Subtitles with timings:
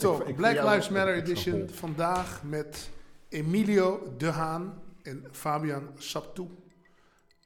[0.00, 1.68] Talk, ik Black Lives Matter Edition.
[1.68, 2.90] Vandaag met
[3.28, 6.48] Emilio De Haan en Fabian Saptou.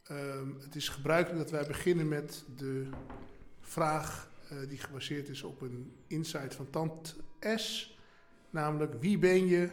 [0.05, 2.89] Ehm, het is gebruikelijk dat wij beginnen met de
[3.61, 7.99] vraag eh, die gebaseerd is op een insight van Tant S.
[8.51, 9.69] Namelijk, wie ben je,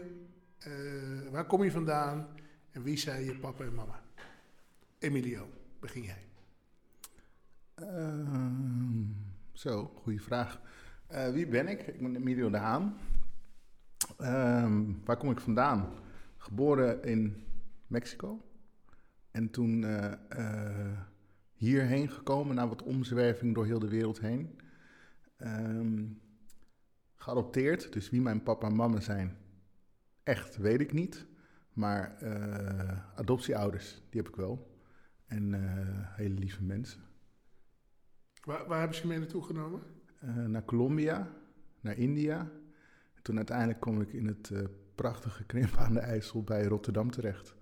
[0.60, 0.72] eh,
[1.32, 2.28] waar kom je vandaan
[2.72, 4.04] en wie zijn je papa en mama?
[5.00, 6.24] Emilio, begin jij.
[7.76, 9.04] Ehm,
[9.54, 10.60] zo, goede vraag.
[11.12, 11.88] Eh, wie ben ik?
[11.88, 12.98] Ik ben Emilio de Haan.
[14.18, 15.90] Ehm, waar kom ik vandaan?
[16.38, 17.44] Geboren in
[17.88, 18.46] Mexico.
[19.32, 20.98] En toen eh, eh,
[21.54, 24.60] hierheen gekomen na wat omzwerving door heel de wereld heen.
[25.38, 26.06] Ehm,
[27.16, 29.38] geadopteerd, dus wie mijn papa en mama zijn,
[30.24, 31.26] echt weet ik niet.
[31.74, 32.18] Maar
[33.16, 34.76] adoptieouders, die heb ik wel.
[35.26, 35.54] En
[36.16, 37.02] hele lieve mensen.
[38.44, 39.82] Waar, waar hebben ze je mee naartoe genomen?
[40.22, 41.34] Eh, naar Colombia,
[41.80, 42.52] naar India.
[43.22, 44.64] Toen uiteindelijk kom ik in het eh,
[44.96, 47.56] prachtige Krimp aan de IJssel bij Rotterdam terecht.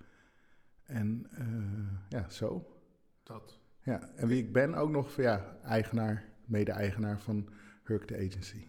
[0.84, 2.78] En eh, ja, zo.
[3.24, 3.60] Dat.
[3.82, 7.50] Ja, en wie ik ben ook nog, ja, eigenaar, mede-eigenaar van
[7.84, 8.68] Hurk the Agency.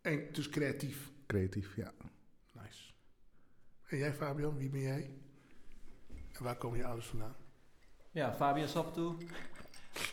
[0.00, 1.12] En dus creatief.
[1.26, 1.92] Creatief, ja.
[2.52, 2.92] Nice.
[3.86, 5.10] En jij Fabian, wie ben jij?
[6.32, 7.36] En waar komen je ouders vandaan?
[8.10, 9.16] Ja, Fabian Saptoe.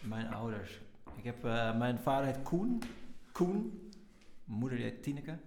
[0.04, 0.82] Mijn ouders.
[1.20, 2.82] Ik heb, eh, mijn vader heet Koen.
[3.32, 3.90] Koen.
[4.44, 5.38] Mijn moeder heet Tineke.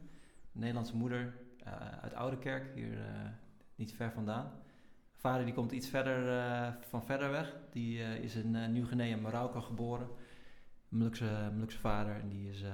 [0.52, 1.34] Nederlandse moeder
[1.64, 3.30] eh, uit Oudekerk, hier eh,
[3.74, 4.52] niet ver vandaan.
[5.14, 7.56] Vader die komt iets verder van verder weg.
[7.70, 10.08] Die is in Nieuw-Guinea Marokko geboren.
[10.88, 12.20] Molukse, Molukse vader.
[12.20, 12.64] En die is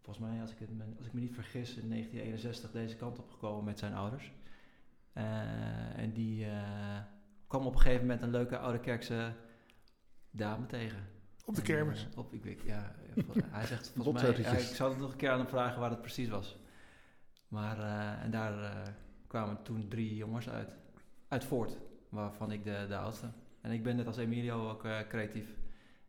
[0.00, 3.30] volgens mij, als ik, het, als ik me niet vergis, in 1961 deze kant op
[3.30, 4.32] gekomen met zijn ouders.
[5.96, 6.46] En die
[7.46, 9.32] kwam op een gegeven moment een leuke oude kerkse
[10.30, 11.19] dame tegen.
[11.50, 12.08] Op de En, kermis.
[12.12, 12.92] eh, op, ik weet, ja,
[13.56, 15.90] hij zegt volgens mij, ja, ik zou het nog een keer aan hem vragen waar
[15.90, 16.58] het precies was.
[17.48, 18.92] Maar, eh, en daar eh,
[19.26, 20.76] kwamen toen drie jongens uit,
[21.28, 23.30] uit voort, waarvan ik de, de oudste.
[23.60, 25.48] En ik ben net als Emilio ook creatief.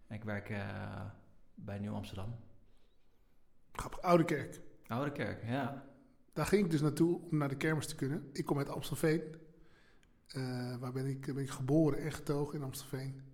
[0.07, 0.53] En ik werk
[1.55, 2.35] bij Nieuw Amsterdam.
[3.71, 4.61] Grappig, Oude Kerk.
[4.87, 5.85] Oude kerk, ja.
[6.33, 8.29] Daar ging ik dus naartoe om naar de kermis te kunnen.
[8.33, 9.21] Ik kom uit Amstelveen.
[10.79, 13.30] Waar ben ik, ben ik geboren en getogen in Amstelveen.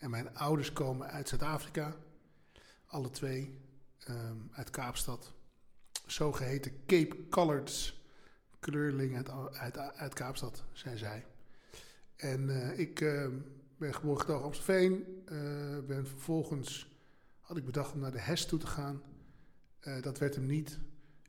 [0.00, 1.96] En mijn ouders komen uit Zuid-Afrika.
[2.86, 3.58] Alle twee.
[4.00, 5.32] ehm, uit Kaapstad.
[6.06, 8.02] Zogeheten Cape Coloreds.
[8.58, 11.24] Kleurling uit, uit, uit Kaapstad, zijn zij.
[12.16, 13.32] En eh, ik ehm,
[13.76, 15.22] ben geboren getogen in Amstelveen.
[15.26, 16.98] Eh, ben vervolgens,
[17.40, 19.02] had ik bedacht om naar de HES toe te gaan.
[19.80, 20.78] Eh, dat werd hem niet.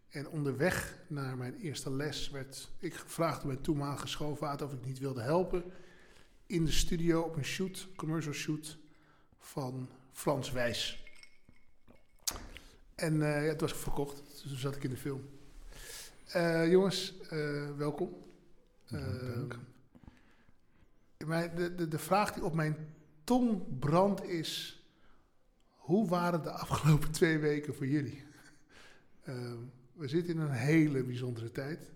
[0.10, 4.86] En onderweg naar mijn eerste les werd ik gevraagd door mijn toenmalige schoonvader of ik
[4.86, 5.64] niet wilde helpen.
[6.51, 8.78] In de studio op een shoot, commercial shoot
[9.39, 11.03] van Frans Wijs.
[12.95, 15.29] En eh, ja, het was verkocht, dus toen zat ik in de film.
[16.25, 18.16] Eh, jongens, eh, welkom.
[18.89, 19.57] Dank.
[21.25, 24.81] mijn- de, de, de vraag die op mijn tong brandt is:
[25.75, 28.23] hoe waren de afgelopen twee weken voor jullie?
[29.94, 31.91] We zitten in een hele bijzondere tijd.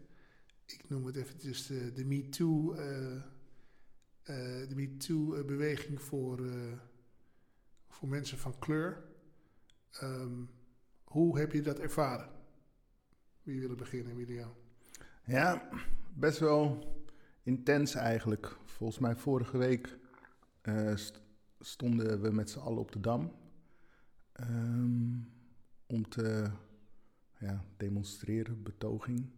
[0.65, 3.21] Ik noem het eventjes de, de MeToo, eh, eh,
[4.25, 6.77] de MeToo-beweging voor, eh,
[7.87, 9.03] voor mensen van kleur.
[9.91, 10.43] Ehm,
[11.03, 12.29] hoe heb je dat ervaren?
[13.43, 14.55] Wie wil beginnen, Emilio?
[15.25, 15.69] Ja,
[16.13, 16.93] best wel
[17.43, 18.57] intens eigenlijk.
[18.65, 19.97] Volgens mij vorige week
[20.61, 21.21] eh, st-
[21.59, 23.31] stonden we met z'n allen op de Dam.
[24.31, 25.17] ehm,
[25.87, 26.51] om te
[27.39, 29.29] ja, demonstreren, betoging.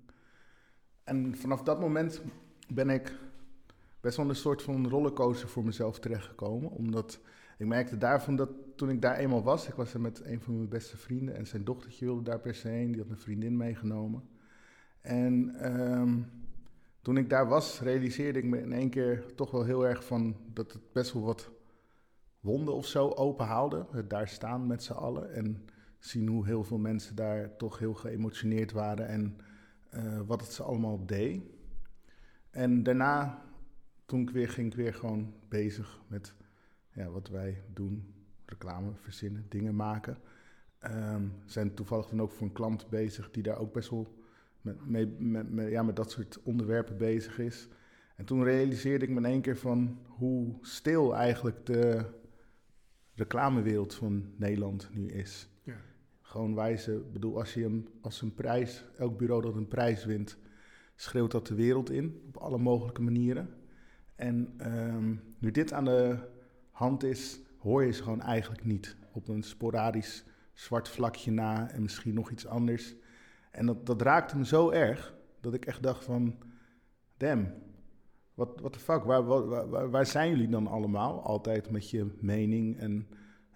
[1.03, 2.21] En vanaf dat moment
[2.73, 3.15] ben ik
[4.07, 6.69] best wel een soort van rollercoaster voor mezelf terechtgekomen.
[6.69, 7.19] Omdat
[7.57, 10.55] ik merkte daarvan dat toen ik daar eenmaal was, ik was er met een van
[10.55, 13.57] mijn beste vrienden en zijn dochtertje wilde daar per se heen, die had een vriendin
[13.57, 14.23] meegenomen.
[15.01, 16.21] En ehm,
[17.01, 20.35] toen ik daar was, realiseerde ik me in één keer toch wel heel erg van
[20.53, 21.49] dat het best wel wat
[22.39, 23.85] wonden of zo openhaalde.
[23.91, 25.65] Het daar staan met z'n allen en
[25.99, 29.37] zien hoe heel veel mensen daar toch heel geëmotioneerd waren en
[29.89, 31.41] eh, wat het ze allemaal deed.
[32.49, 33.45] En daarna,
[34.07, 36.33] toen ik weer ging, ik weer gewoon bezig met
[36.93, 38.13] ja, wat wij doen.
[38.45, 40.17] Reclame verzinnen, dingen maken.
[40.79, 44.15] Ehm zijn toevallig dan ook voor een klant bezig die daar ook best wel
[44.61, 47.67] met, mee, met, met- ja, met dat soort onderwerpen bezig is.
[48.15, 52.05] En toen realiseerde ik me in één keer van hoe stil eigenlijk de
[53.13, 55.49] reclamewereld van Nederland nu is.
[55.63, 55.75] Ja.
[56.21, 60.37] Gewoon wijzen, bedoel, als je een, als een prijs, elk bureau dat een prijs wint,
[60.95, 63.49] schreeuwt dat de wereld in op alle mogelijke manieren.
[64.17, 66.17] En ehm, nu dit aan de
[66.71, 68.95] hand is, hoor je ze gewoon eigenlijk niet.
[69.11, 70.23] Op een sporadisch
[70.53, 72.95] zwart vlakje na en misschien nog iets anders.
[73.51, 76.35] En dat, dat raakte me zo erg dat ik echt dacht van,
[77.17, 77.53] damn,
[78.33, 81.23] wat the fuck, waar, waar, waar, zijn jullie dan allemaal?
[81.23, 83.07] Altijd met je mening en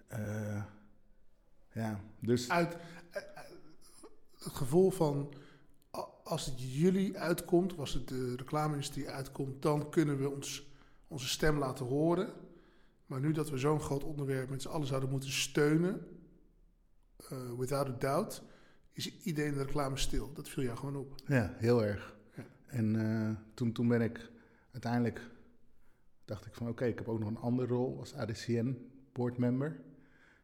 [0.06, 0.62] eh,
[1.72, 2.50] ja, dus...
[2.50, 2.76] Uit,
[3.10, 3.42] eh, eh,
[4.32, 5.34] het gevoel van,
[6.32, 10.72] als het jullie uitkomt, als het de reclame-industrie uitkomt, dan kunnen we ons,
[11.08, 12.32] onze stem laten horen.
[13.06, 16.06] Maar nu dat we zo'n groot onderwerp met z'n allen zouden moeten steunen,
[17.16, 18.42] eh, without a doubt,
[18.92, 20.32] is iedereen in de reclame stil.
[20.32, 21.14] Dat viel jou gewoon op.
[21.26, 22.16] Ja, heel erg.
[22.36, 22.44] Ja.
[22.66, 24.30] En eh, toen, toen ben ik
[24.70, 25.30] uiteindelijk,
[26.24, 29.80] dacht ik van oké, ik heb ook nog een andere rol als ADCN boardmember.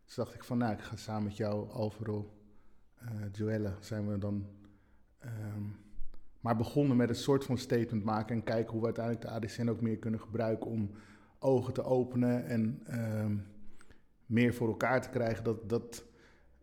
[0.04, 2.34] Dus dacht ik van nou, ik ga samen met jou, Alvaro,
[2.94, 4.57] eh Joelle, zijn we dan
[5.18, 5.62] ehm,
[6.40, 9.68] maar begonnen met een soort van statement maken en kijken hoe we uiteindelijk de ADCN
[9.68, 10.90] ook meer kunnen gebruiken om
[11.38, 13.36] ogen te openen en ehm,
[14.26, 15.44] meer voor elkaar te krijgen.
[15.44, 16.04] Dat, dat,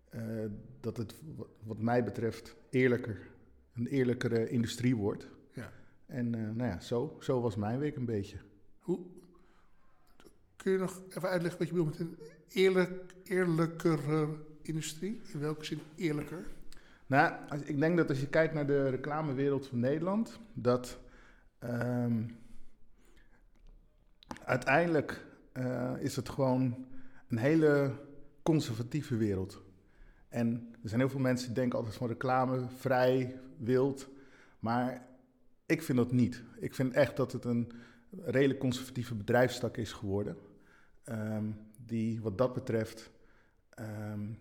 [0.10, 0.46] eh,
[0.80, 1.16] dat het
[1.64, 3.18] wat- mij betreft eerlijker
[3.74, 5.28] een eerlijkere industrie wordt.
[5.54, 5.72] Ja.
[6.06, 8.38] En eh, nou ja, zo, zo was mijn week een beetje.
[8.80, 9.00] Hoe,
[10.56, 12.18] kun je nog even uitleggen wat je bedoelt met een
[12.50, 14.28] eerlijk, eerlijkere
[14.62, 15.22] industrie?
[15.34, 16.46] In welke zin eerlijker?
[17.08, 21.00] Nou, ik denk dat als je kijkt naar de reclamewereld van Nederland, dat
[21.60, 22.24] ehm,
[24.44, 26.86] uiteindelijk eh, is het gewoon
[27.28, 27.92] een hele
[28.44, 29.64] conservatieve wereld.
[30.30, 34.10] En er zijn heel veel mensen die denken altijd van reclame vrij, wild.
[34.60, 35.08] Maar
[35.66, 36.44] ik vind dat niet.
[36.60, 37.72] Ik vind echt dat het een
[38.12, 40.38] redelijk conservatieve bedrijfstak is geworden.
[41.04, 41.52] ehm,
[41.86, 43.12] die wat dat betreft
[43.70, 44.34] ehm,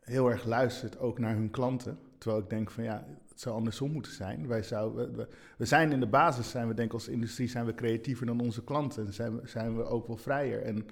[0.00, 1.98] heel erg luistert ook naar hun klanten.
[2.18, 4.46] Terwijl ik denk van ja, het zou andersom moeten zijn.
[4.46, 7.74] Wij zouden, we, zijn in de basis, zijn we denk ik als industrie, zijn we
[7.74, 9.06] creatiever dan onze klanten.
[9.06, 10.62] En zijn we, zijn we ook wel vrijer.
[10.62, 10.86] En,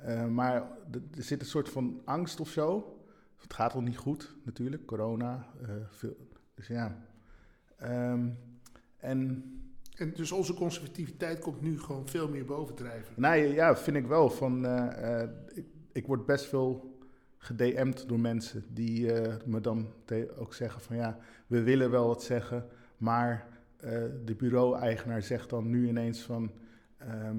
[0.00, 0.54] eh, maar
[0.92, 2.96] er zit een soort van angst of zo.
[3.36, 5.46] Het gaat wel niet goed natuurlijk, corona.
[5.62, 6.16] eh, veel,
[6.54, 7.06] dus ja.
[7.76, 8.28] Ehm,
[8.96, 9.52] en
[9.96, 13.12] En dus onze conservativiteit komt nu gewoon veel meer bovendrijven.
[13.16, 14.30] nou ja, vind ik wel.
[14.30, 15.22] Van, eh,
[15.54, 16.97] ik, ik word best veel
[17.38, 19.92] gedM'd door mensen die eh, me dan
[20.36, 25.70] ook zeggen van ja, we willen wel wat zeggen, maar eh, de bureau-eigenaar zegt dan
[25.70, 26.50] nu ineens van
[26.96, 27.36] ehm,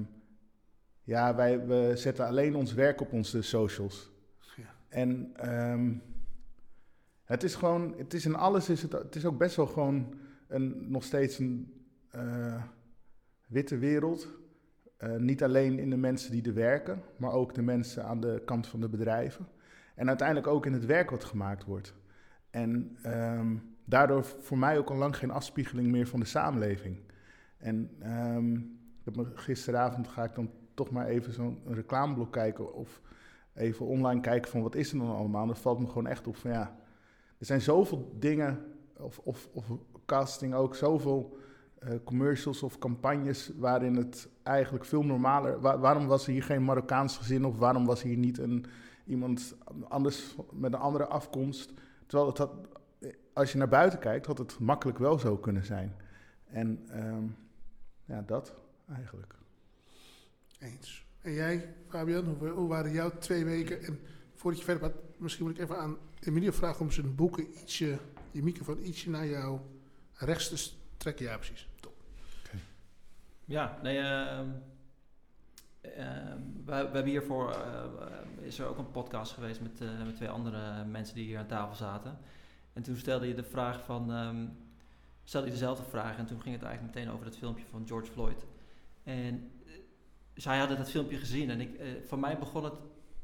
[1.02, 4.10] ja, wij we zetten alleen ons werk op onze socials.
[4.56, 4.74] Ja.
[4.88, 5.94] En ehm,
[7.24, 10.14] het is gewoon, het is in alles is het, het is ook best wel gewoon
[10.48, 12.62] een, nog steeds een eh,
[13.46, 14.28] witte wereld.
[15.18, 18.66] Niet alleen in de mensen die er werken, maar ook de mensen aan de kant
[18.66, 19.46] van de bedrijven.
[20.00, 21.94] En uiteindelijk ook in het werk wat gemaakt wordt.
[22.50, 26.96] En ehm, daardoor voor mij ook al lang geen afspiegeling meer van de samenleving.
[27.56, 28.60] En ehm,
[29.34, 33.00] gisteravond ga ik dan toch maar even zo'n reclameblok kijken of
[33.54, 35.40] even online kijken van wat is er dan allemaal.
[35.40, 36.76] En dan valt me gewoon echt op van ja,
[37.38, 38.58] er zijn zoveel dingen,
[38.96, 39.64] of, of, of
[40.06, 41.36] casting ook, zoveel
[41.78, 45.60] eh, commercials of campagnes waarin het eigenlijk veel normaler...
[45.60, 48.64] wa- waarom was er hier geen Marokkaans gezin of waarom was hier niet een,
[49.10, 49.54] iemand
[49.88, 51.72] anders met een andere afkomst?
[52.06, 52.52] Terwijl het had,
[53.32, 55.94] als je naar buiten kijkt, had het makkelijk wel zo kunnen zijn.
[56.46, 57.24] En ehm,
[58.04, 58.54] ja, dat
[58.88, 59.34] eigenlijk.
[60.58, 61.06] Eens.
[61.20, 63.82] En jij, Fabian, hoe, hoe waren jouw twee weken?
[63.82, 64.00] En
[64.34, 67.98] voordat je verder gaat, misschien moet ik even aan Emilio vragen om zijn boeken ietsje,
[68.30, 69.60] je microfoon ietsje naar jou
[70.14, 71.24] rechts te trekken.
[71.24, 71.68] Ja, precies.
[71.80, 71.94] Top.
[73.44, 74.48] Ja, nee, ehm,
[75.80, 80.28] we, we hebben hiervoor, eh, is er ook een podcast geweest met, eh, met twee
[80.28, 82.18] andere mensen die hier aan tafel zaten.
[82.72, 84.46] En toen stelde je de vraag van, ehm,
[85.24, 88.12] stelde je dezelfde vraag en toen ging het eigenlijk meteen over dat filmpje van George
[88.12, 88.46] Floyd.
[89.02, 89.72] En eh,
[90.34, 92.74] zij hadden dat filmpje gezien en ik, voor mij begon het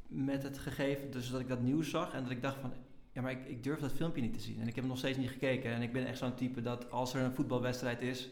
[0.06, 2.72] met het gegeven, dus dat ik dat nieuws zag en dat ik dacht van,
[3.12, 4.60] ja maar ik, ik durf dat filmpje niet te zien.
[4.60, 7.14] En ik heb nog steeds niet gekeken en ik ben echt zo'n type dat als
[7.14, 8.28] er een voetbalwedstrijd is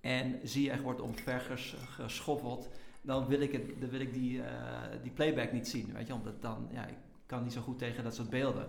[0.00, 2.68] en zie je echt wordt omvergeschoffeld,
[3.02, 5.92] dan wil ik, het, dan wil ik die, eh, die playback niet zien.
[5.92, 8.68] Weet je, omdat dan, ja, ik kan niet zo goed tegen dat soort beelden.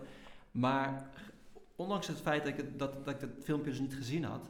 [0.51, 1.09] Maar
[1.75, 4.49] ondanks het feit dat ik, dat, dat ik filmpje dus niet gezien had,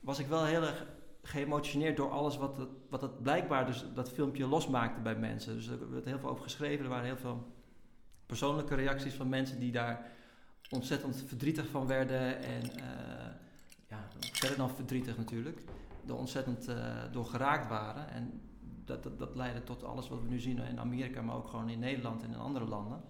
[0.00, 0.86] was ik wel heel erg
[1.22, 5.54] geëmotioneerd door alles wat het, wat het blijkbaar dus dat filmpje losmaakte bij mensen.
[5.54, 7.52] Dus er werd heel veel over geschreven, er waren heel veel
[8.26, 10.10] persoonlijke reacties van mensen die daar
[10.70, 12.82] ontzettend verdrietig van werden en uh,
[13.88, 15.60] ja, verder dan verdrietig natuurlijk,
[16.06, 16.76] er ontzettend uh,
[17.12, 18.10] door geraakt waren.
[18.10, 18.40] En
[18.86, 21.68] dat, dat, dat leidde tot alles wat we nu zien in Amerika, maar ook gewoon
[21.68, 23.00] in Nederland en in andere landen.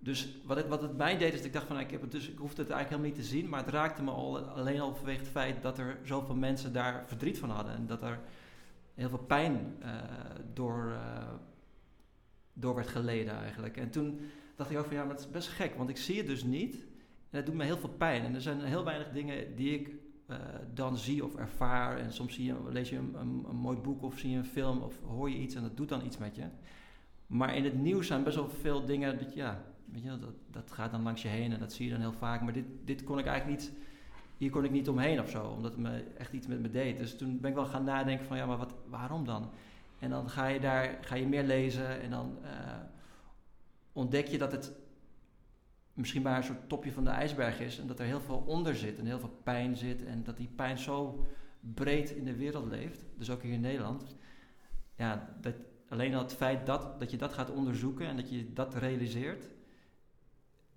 [0.00, 2.10] Dus wat het, wat het mij deed, is dat ik dacht van, ik, heb het
[2.10, 4.80] dus, ik hoefde het eigenlijk helemaal niet te zien, maar het raakte me al alleen
[4.80, 7.74] al vanwege het feit dat er zoveel mensen daar verdriet van hadden.
[7.74, 8.20] En dat er
[8.94, 9.94] heel veel pijn uh,
[10.54, 11.28] door, uh,
[12.52, 13.76] door werd geleden eigenlijk.
[13.76, 14.20] En toen
[14.56, 16.44] dacht ik ook van, ja, maar het is best gek, want ik zie het dus
[16.44, 16.74] niet.
[17.30, 18.24] En dat doet me heel veel pijn.
[18.24, 19.94] En er zijn heel weinig dingen die ik
[20.28, 20.36] eh,
[20.74, 21.98] dan zie of ervaar.
[21.98, 24.78] En soms zie je, lees je een, een, mooi boek of zie je een film
[24.78, 26.44] of hoor je iets en dat doet dan iets met je.
[27.26, 30.70] Maar in het nieuws zijn best wel veel dingen dat, ja, weet je, dat, dat
[30.70, 32.42] gaat dan langs je heen en dat zie je dan heel vaak.
[32.42, 33.72] Maar dit, dit kon ik eigenlijk niet,
[34.36, 36.98] hier kon ik niet omheen of zo, omdat het me echt iets met me deed.
[36.98, 39.50] Dus toen ben ik wel gaan nadenken van, ja, maar wat, waarom dan?
[39.98, 42.48] En dan ga je daar, ga je meer lezen en dan uh,
[43.92, 44.72] ontdek je dat het
[45.98, 48.76] misschien maar een soort topje van de ijsberg is en dat er heel veel onder
[48.76, 51.26] zit en heel veel pijn zit en dat die pijn zo
[51.60, 54.16] breed in de wereld leeft, dus ook hier in Nederland.
[54.94, 55.54] Ja, dat,
[55.88, 59.44] alleen al het feit dat, dat je dat gaat onderzoeken en dat je dat realiseert,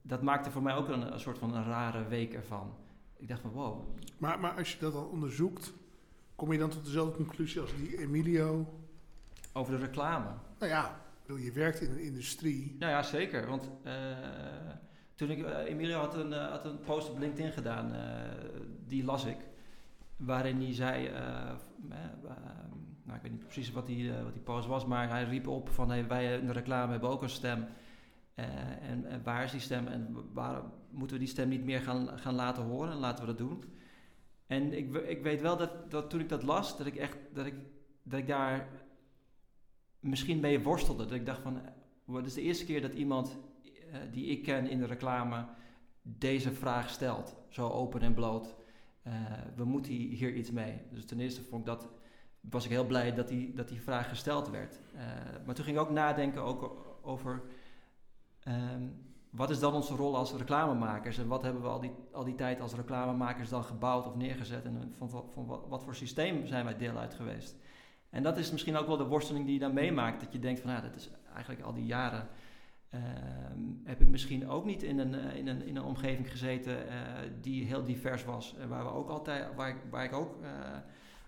[0.01, 2.75] dat maakte voor mij ook een, een soort van een rare week ervan.
[3.17, 3.97] Ik dacht van wow.
[4.17, 5.73] Maar, maar als je dat dan onderzoekt,
[6.35, 8.73] kom je dan tot dezelfde conclusie als die Emilio?
[9.53, 10.29] Over de reclame.
[10.59, 12.75] Nou ja, je werkt in een industrie.
[12.79, 13.47] Nou ja, zeker.
[13.47, 13.93] Want uh,
[15.21, 17.93] toen ik, uh, Emilio had een, uh, had een post op LinkedIn gedaan,
[18.87, 19.37] die las ik.
[20.15, 21.09] Waarin hij zei,
[23.03, 25.69] nou ik weet niet precies wat die, wat die post was, maar hij riep op
[25.69, 27.65] van hey, wij in de reclame hebben ook een stem.
[28.33, 32.19] En, en, waar is die stem en waar moeten we die stem niet meer gaan,
[32.19, 33.63] gaan laten horen en laten we dat doen.
[34.47, 37.45] En ik, ik weet wel dat, dat toen ik dat las, dat ik echt, dat
[37.45, 37.55] ik,
[38.03, 38.67] dat ik daar
[39.99, 41.03] misschien mee worstelde.
[41.03, 41.61] Dat ik dacht van,
[42.05, 43.37] wat is de eerste keer dat iemand
[44.11, 45.45] die ik ken in de reclame
[46.01, 47.35] deze vraag stelt.
[47.49, 48.55] Zo open en bloot.
[49.07, 49.13] Uh,
[49.55, 50.81] we moeten hier iets mee.
[50.91, 51.89] Dus ten eerste vond ik dat,
[52.39, 54.79] was ik heel blij dat die, dat die vraag gesteld werd.
[54.95, 55.01] Uh,
[55.45, 57.41] maar toen ging ik ook nadenken ook over
[58.47, 62.23] um, wat is dan onze rol als reclamemakers en wat hebben we al die, al
[62.23, 66.65] die tijd als reclamemakers dan gebouwd of neergezet en van, van, wat, voor systeem zijn
[66.65, 67.55] wij deel uit geweest.
[68.09, 70.59] En dat is misschien ook wel de worsteling die je dan meemaakt, dat je denkt
[70.59, 72.27] van nou, dat is eigenlijk al die jaren
[73.83, 76.91] heb ik misschien ook niet in een, uh, in een, in een omgeving gezeten uh,
[77.41, 78.55] die heel divers was.
[78.57, 80.35] En waar, we ook altijd, waar, ik, waar ik ook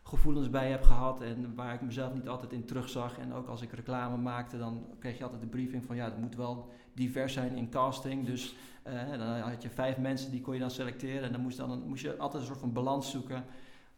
[0.04, 3.18] gevoelens bij heb gehad en waar ik mezelf niet altijd in terugzag.
[3.18, 6.18] En ook als ik reclame maakte, dan kreeg je altijd de briefing van ja, het
[6.18, 8.26] moet wel divers zijn in casting.
[8.26, 8.56] Dus
[9.18, 11.24] dan had je vijf mensen die kon je dan selecteren.
[11.24, 13.46] En dan moest, dan, moest je altijd een soort van balans zoeken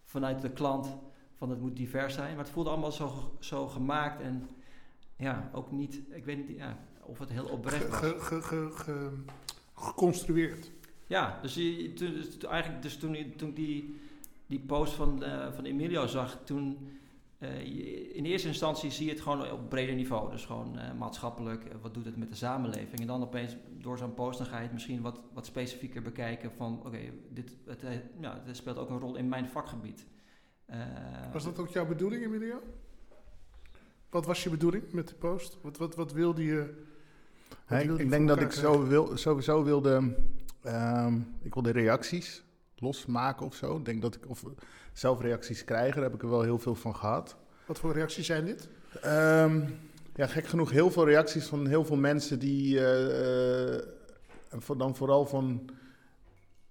[0.03, 0.97] vanuit de klant
[1.33, 2.35] van het moet divers zijn.
[2.35, 4.49] Maar het voelde allemaal zo, zo gemaakt en
[5.17, 7.99] ja, ook niet, ik weet niet ja, of het heel oprecht was.
[7.99, 9.11] Ge, ge, ge,
[9.73, 10.71] geconstrueerd.
[11.07, 13.99] Ja, dus, je, toen, dus eigenlijk dus toen, toen die,
[14.45, 16.89] die post van, uh, van Emilio zag, toen
[17.39, 20.31] uh, in eerste instantie zie je het gewoon op breder niveau.
[20.31, 22.99] Dus gewoon uh, maatschappelijk, wat doet het met de samenleving.
[22.99, 26.51] En dan opeens door zo'n post dan ga je het misschien wat, wat specifieker bekijken
[26.51, 27.81] van oké, okay, dit het,
[28.19, 30.05] ja, dit speelt ook een rol in mijn vakgebied.
[31.33, 32.61] was dat ook jouw bedoeling, Emilio?
[34.09, 35.57] Wat was je bedoeling met de post?
[35.61, 36.83] Wat, wat, wat wilde je?
[37.69, 40.15] Ik denk dat ik zo wil, sowieso wilde.
[40.65, 42.43] Um, ik wilde reacties
[42.75, 43.77] losmaken of zo.
[43.77, 44.43] Ik denk dat ik of
[44.93, 45.93] zelf reacties krijgen.
[45.93, 47.35] Daar heb ik er wel heel veel van gehad.
[47.65, 48.69] Wat voor reacties zijn dit?
[49.05, 49.77] Um,
[50.15, 52.75] ja, gek genoeg heel veel reacties van heel veel mensen die.
[52.75, 55.69] Uh, uh, dan vooral van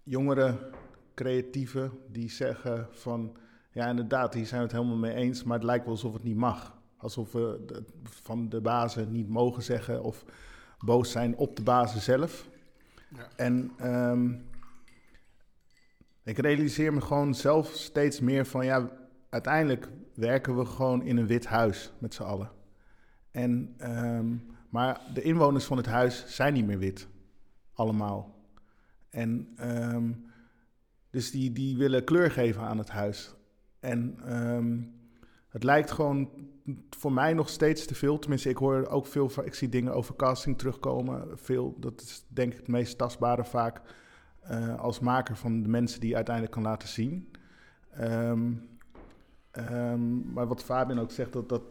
[0.03, 0.71] jongere
[1.15, 3.37] creatieven die zeggen van.
[3.71, 6.23] Ja, inderdaad, hier zijn we het helemaal mee eens, maar het lijkt wel alsof het
[6.23, 6.77] niet mag.
[6.97, 10.25] Alsof we de, van de bazen niet mogen zeggen of
[10.85, 12.49] boos zijn op de bazen zelf.
[13.09, 13.29] Ja.
[13.37, 14.47] En um,
[16.23, 18.91] ik realiseer me gewoon zelf steeds meer van ja,
[19.31, 22.50] uiteindelijk werken we gewoon in een wit huis met z'n allen.
[23.31, 27.09] En, um, maar de inwoners van het huis zijn niet meer wit.
[27.73, 28.35] Allemaal.
[29.11, 30.33] En um,
[31.11, 33.35] dus die, die willen kleur geven aan het huis.
[33.81, 34.19] En
[35.49, 36.31] het lijkt gewoon
[36.90, 38.18] voor mij nog steeds te veel.
[38.18, 41.38] Tenminste, ik hoor ook veel, ik zie dingen over casting terugkomen.
[41.38, 43.80] Veel, dat is denk ik het meest tastbare vaak
[44.50, 47.28] uh, als maker van de mensen die uiteindelijk kan laten zien.
[48.00, 48.68] Um,
[49.52, 51.62] um, maar wat Fabian ook zegt, dat dat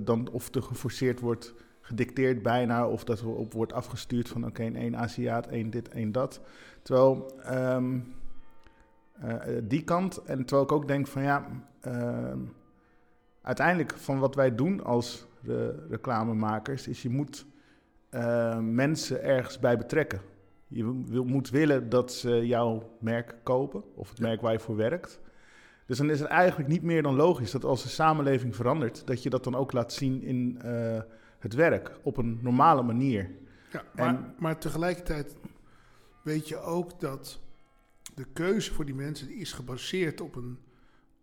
[0.00, 4.62] dan of te geforceerd wordt, gedicteerd bijna, of dat er op wordt afgestuurd van oké,
[4.62, 6.40] okay, één Aziat, één dit, één dat.
[6.82, 8.14] Terwijl um,
[9.24, 11.46] uh, die kant, en terwijl ik ook denk van ja
[13.42, 17.46] uiteindelijk van wat wij doen als re reclamemakers, is je moet
[18.10, 20.20] uh, mensen ergens bij betrekken.
[20.66, 24.76] Je wil, moet willen dat ze jouw merk kopen, of het merk waar je voor
[24.76, 25.20] werkt.
[25.86, 29.22] Dus dan is het eigenlijk niet meer dan logisch dat als de samenleving verandert, dat
[29.22, 31.00] je dat dan ook laat zien in uh,
[31.38, 33.30] het werk, op een normale manier.
[33.72, 35.36] Ja, maar, en, maar tegelijkertijd
[36.22, 37.40] weet je ook dat
[38.14, 40.58] de keuze voor die mensen is gebaseerd op een,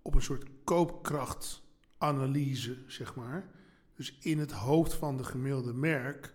[0.02, 1.62] op een soort koopkracht
[1.98, 3.46] analyse, zeg maar.
[3.96, 6.34] Dus in het hoofd van de gemiddelde merk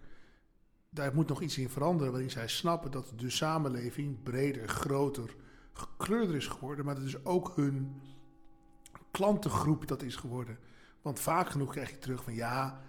[0.90, 5.34] daar moet nog iets in veranderen waarin zij snappen dat de samenleving breder, groter,
[5.72, 8.00] gekleurder is geworden, maar dat is ook hun
[9.10, 10.58] klantengroep dat is geworden.
[11.02, 12.80] Want vaak genoeg krijg je terug van ja,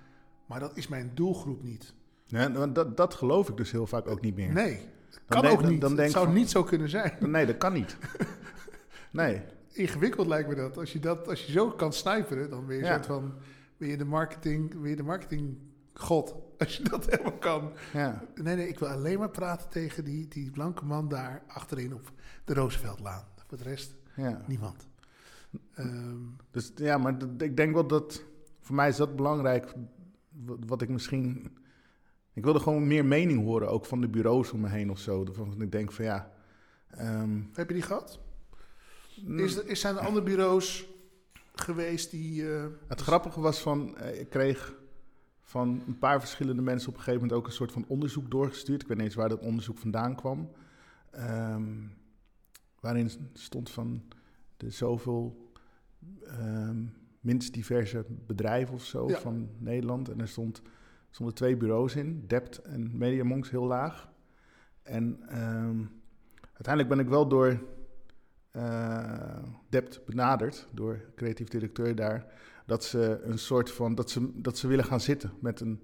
[0.46, 1.94] maar dat is mijn doelgroep niet.
[2.28, 4.54] Nee, dat, dat geloof ik dus heel vaak ook niet meer.
[4.54, 4.76] Nee,
[5.10, 5.82] Dan kan denk- ook niet.
[5.82, 7.14] dan denk het zou van- niet zo kunnen zijn.
[7.20, 7.98] Nee, dat kan niet.
[9.12, 9.42] Nee.
[9.74, 10.78] Ingewikkeld lijkt me dat.
[10.78, 12.94] Als je, dat, als je zo kan snijveren, dan ben je, Ja.
[12.94, 13.34] soort van,
[13.78, 15.58] ben je de marketing, ben je de marketing
[15.94, 16.36] god.
[16.58, 17.72] Als je dat helemaal kan.
[17.94, 18.24] Ja.
[18.36, 22.12] Nee, nee, ik wil alleen maar praten tegen die, die blanke man daar achterin op
[22.46, 23.24] de Rooseveltlaan.
[23.48, 24.42] Voor de rest ja.
[24.48, 24.88] niemand.
[25.74, 26.18] Ehm,
[26.52, 28.24] Dus ja, maar ik denk wel dat...
[28.60, 29.74] Voor mij is dat belangrijk.
[30.30, 31.58] Wat, wat ik misschien...
[32.34, 35.26] Ik wilde gewoon meer mening horen, ook van de bureaus om me heen of zo.
[35.32, 36.32] Van, ik denk van ja...
[36.88, 38.20] ehm, heb je die gehad?
[39.36, 40.88] Is, is, zijn er andere bureaus
[41.54, 42.54] geweest die...
[42.56, 44.76] eh, Het grappige was van, eh, ik kreeg
[45.42, 48.82] van een paar verschillende mensen op een gegeven moment ook een soort van onderzoek doorgestuurd.
[48.82, 50.52] Ik weet niet eens waar dat onderzoek vandaan kwam.
[51.12, 51.72] Ehm,
[52.80, 54.04] waarin stond van
[54.58, 55.52] de zoveel
[56.24, 56.84] ehm,
[57.20, 59.20] minst diverse bedrijven of zo Ja.
[59.20, 60.10] van Nederland.
[60.10, 60.62] En er stond,
[61.10, 64.12] stonden twee bureaus in, Dept en Mediamonks, heel laag.
[64.84, 65.84] En ehm,
[66.54, 67.60] uiteindelijk ben ik wel door
[69.70, 72.26] Dept benaderd, door creatief directeur daar,
[72.66, 75.84] dat ze een soort van, dat ze, dat ze willen gaan zitten met een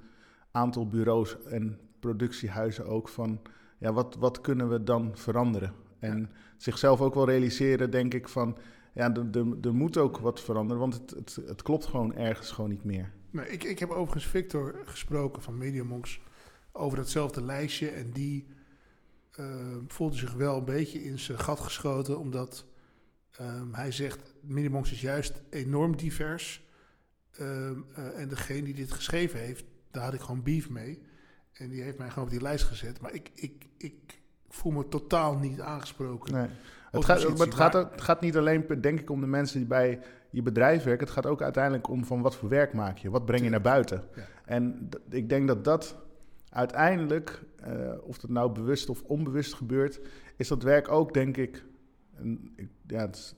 [0.52, 3.42] aantal bureaus en productiehuizen ook van,
[3.78, 5.74] ja, wat, wat kunnen we dan veranderen?
[6.00, 8.58] En zichzelf ook wel realiseren, denk ik, van,
[8.94, 9.14] ja,
[9.62, 13.12] er- moet ook wat veranderen, want het, het, het klopt gewoon ergens gewoon niet meer.
[13.32, 16.22] Nee, ik, ik heb overigens Victor gesproken van Mediamonks
[16.72, 17.90] over datzelfde lijstje.
[17.90, 18.56] En die eh,
[19.88, 22.20] voelde zich wel een beetje in zijn gat geschoten.
[22.20, 22.66] Omdat
[23.32, 26.68] ehm, hij zegt, Mediamonks is juist enorm divers.
[27.32, 31.02] Ehm, eh, en degene die dit geschreven heeft, daar had ik gewoon beef mee.
[31.54, 33.02] En die heeft mij gewoon op die lijst gezet.
[33.02, 36.34] Maar ik, ik, ik voel me totaal niet aangesproken.
[36.34, 36.48] Nee.
[36.92, 39.22] Het, gaat, positie, maar het, gaat, maar- ook- het gaat niet alleen, denk ik, om
[39.22, 41.06] de mensen die bij je bedrijf werken.
[41.06, 43.10] Het gaat ook uiteindelijk om van wat voor werk maak je?
[43.10, 44.04] Wat breng je naar buiten?
[44.16, 44.24] Ja.
[44.46, 45.96] En ik denk dat dat
[46.50, 50.00] uiteindelijk, eh, of dat nou bewust of onbewust gebeurt,
[50.36, 51.66] is dat werk ook, denk ik,
[52.16, 53.36] en ik, ja, is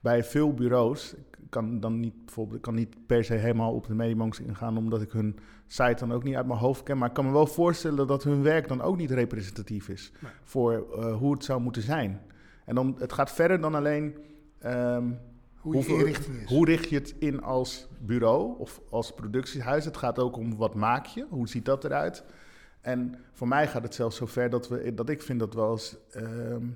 [0.00, 1.14] bij veel bureaus.
[1.14, 4.76] Ik kan dan niet, bijvoorbeeld, ik kan niet per se helemaal op de Mediamonks ingaan,
[4.76, 6.98] omdat ik hun site dan ook niet uit mijn hoofd ken.
[6.98, 10.30] Maar ik kan me wel voorstellen dat hun werk dan ook niet representatief is Nee.
[10.42, 12.20] voor eh, hoe het zou moeten zijn.
[12.64, 14.16] En dan, het gaat verder dan alleen
[14.58, 15.10] ehm,
[15.58, 16.48] Hoe je Hoeveel- inrichting is.
[16.48, 19.84] hoe richt je het in als bureau of als productiehuis.
[19.84, 22.24] Het gaat ook om wat maak je, hoe ziet dat eruit.
[22.80, 25.96] En voor mij gaat het zelfs zover dat, we, dat ik vind dat we als
[26.10, 26.66] ehm,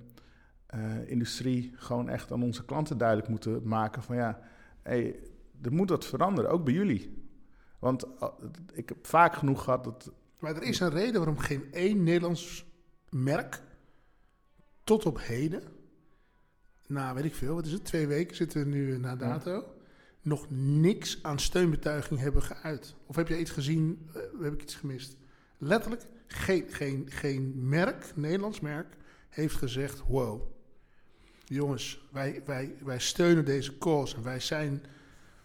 [0.66, 4.40] eh, industrie gewoon echt aan onze klanten duidelijk moeten maken van ja,
[4.82, 5.20] hey,
[5.62, 7.26] er moet wat veranderen, ook bij jullie.
[7.78, 8.28] Want uh,
[8.72, 12.66] ik heb vaak genoeg gehad dat Maar er is een reden waarom geen één Nederlands
[13.10, 13.62] merk
[14.84, 15.62] tot op heden,
[16.92, 19.64] na weet ik veel, wat is het, twee weken zitten we nu na dato,
[20.22, 22.94] nog niks aan steunbetuiging hebben geuit.
[23.06, 25.16] Of heb jij iets gezien, eh, heb ik iets gemist?
[25.58, 28.96] Letterlijk, geen, geen, geen merk, Nederlands merk,
[29.28, 30.42] heeft gezegd, wow,
[31.44, 34.82] jongens, wij, wij, wij steunen deze cause en wij zijn,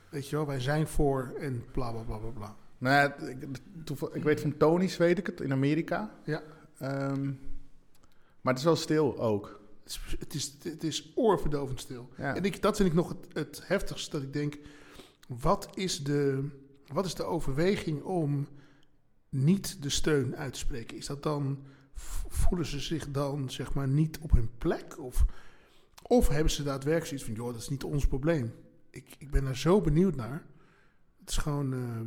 [0.09, 2.55] weet je wel, wij zijn voor en bla bla bla bla bla.
[2.77, 3.45] Nou ja, ik,
[3.83, 6.11] toeval- ik weet van Tony's, weet ik het, in Amerika.
[6.23, 6.41] Ja.
[6.79, 7.25] Ehm,
[8.41, 9.61] maar het is wel stil ook.
[10.19, 12.09] Het is, het is, oorverdovend stil.
[12.17, 12.35] Ja.
[12.35, 14.11] En ik, dat vind ik nog het, het heftigste.
[14.11, 14.57] Dat ik denk,
[15.27, 16.47] wat is, de,
[16.87, 18.47] wat is de overweging om
[19.29, 20.97] niet de steun uit te spreken?
[20.97, 21.63] Is dat dan,
[22.27, 24.99] voelen ze zich dan zeg maar niet op hun plek?
[24.99, 25.25] Of,
[26.01, 28.53] of hebben ze daadwerkelijk zoiets van, joh, dat is niet ons probleem.
[28.89, 30.45] Ik, ik ben daar zo benieuwd naar.
[31.19, 32.01] Het is gewoon eh,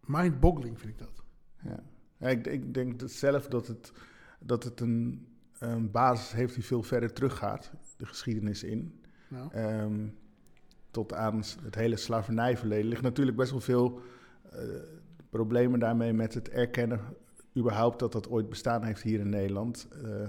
[0.00, 1.22] mind-boggling, vind ik dat.
[1.62, 1.82] Ja.
[2.22, 3.92] Ja, ik, ik denk zelf dat het,
[4.40, 5.26] dat het een,
[5.62, 9.00] een basis heeft die veel verder teruggaat, de geschiedenis in.
[9.28, 10.08] Nou, Ehm,
[10.90, 12.84] tot aan het hele slavernijverleden.
[12.84, 14.00] Er ligt natuurlijk best wel veel
[14.50, 14.58] eh,
[15.30, 17.00] problemen daarmee met het erkennen
[17.56, 19.88] überhaupt dat dat ooit bestaan heeft hier in Nederland.
[20.02, 20.20] Eh,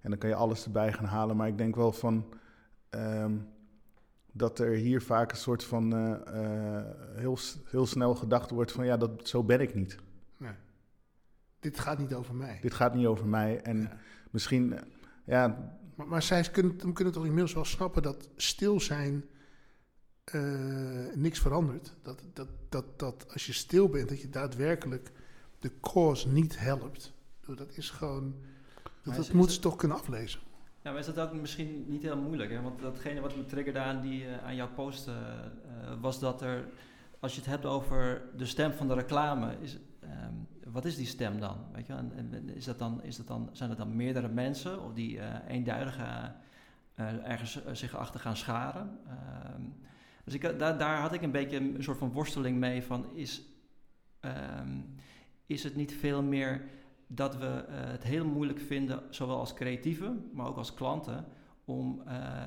[0.00, 1.36] en dan kan je alles erbij gaan halen.
[1.36, 2.32] Maar ik denk wel van
[2.90, 3.36] ehm,
[4.32, 6.82] dat er hier vaak een soort van eh,
[7.14, 9.98] heel, heel snel gedacht wordt van ja, dat, zo ben ik niet.
[10.36, 10.52] nee.
[11.60, 12.58] Dit gaat niet over mij.
[12.60, 13.60] Dit gaat niet over mij.
[13.60, 13.96] En Ja.
[14.30, 14.82] Misschien, eh,
[15.24, 19.24] ja, Maar, maar zij kunnen, kunnen toch inmiddels wel snappen dat stil zijn
[20.24, 21.94] eh, niks verandert.
[22.02, 25.12] Dat, dat, dat, dat als je stil bent, dat je daadwerkelijk
[25.58, 27.12] de cause niet helpt.
[27.56, 28.34] Dat is gewoon.
[29.02, 30.40] Dat, dat moeten ze toch kunnen aflezen.
[30.82, 32.50] Ja, maar is dat ook misschien niet heel moeilijk?
[32.50, 32.60] Hè?
[32.60, 35.10] Want datgene wat me triggerde aan, die, eh, aan jouw post
[36.00, 36.68] was dat er,
[37.20, 40.34] als je het hebt over de stem van de reclame, is, ehm,
[40.72, 41.56] wat is die stem dan?
[41.72, 41.94] Weet je?
[42.54, 45.98] Is dat dan, is dat dan, zijn het dan meerdere mensen of die uh, eenduidig
[45.98, 48.98] uh, ergens zich achter gaan scharen?
[49.06, 49.62] Ehm,
[50.24, 53.42] dus ik, daar, daar had ik een beetje een soort van worsteling mee van is,
[54.20, 54.94] um,
[55.46, 56.64] is het niet veel meer
[57.06, 61.24] dat we het heel moeilijk vinden, zowel als creatieven, maar ook als klanten,
[61.64, 62.02] om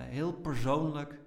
[0.10, 1.20] heel persoonlijk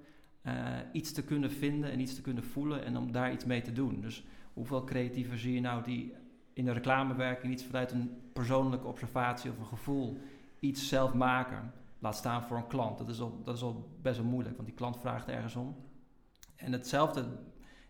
[0.93, 3.73] iets te kunnen vinden en iets te kunnen voelen en om daar iets mee te
[3.73, 4.01] doen.
[4.01, 6.15] Dus hoeveel creatieven zie je nou die
[6.55, 10.21] in de reclamewerking iets vanuit een persoonlijke observatie of een gevoel
[10.61, 11.73] iets zelf maken.
[11.99, 12.99] Laat staan voor een klant.
[12.99, 15.77] Dat is al, dat is al best wel moeilijk, want die klant vraagt ergens om.
[16.57, 17.25] En hetzelfde,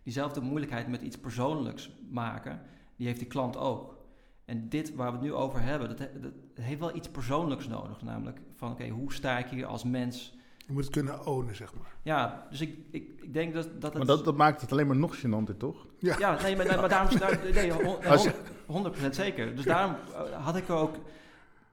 [0.02, 2.60] diezelfde moeilijkheid met iets persoonlijks maken,
[2.96, 3.98] die heeft die klant ook.
[4.44, 8.02] En dit waar we het nu over hebben, dat, dat heeft wel iets persoonlijks nodig.
[8.02, 10.34] Namelijk van oké, hoe sta ik hier als mens
[10.66, 11.94] je moet het kunnen ownen, zeg maar.
[12.02, 13.94] Ja, dus ik, ik, ik denk dat, dat het...
[13.94, 15.86] Maar dat, dat maakt het alleen maar nog gênanter, toch?
[15.98, 17.18] Ja, ja nee, maar, maar daarom...
[17.18, 19.56] Daar, nee, 100%, zeker.
[19.56, 20.96] Dus daarom eh, had ik ook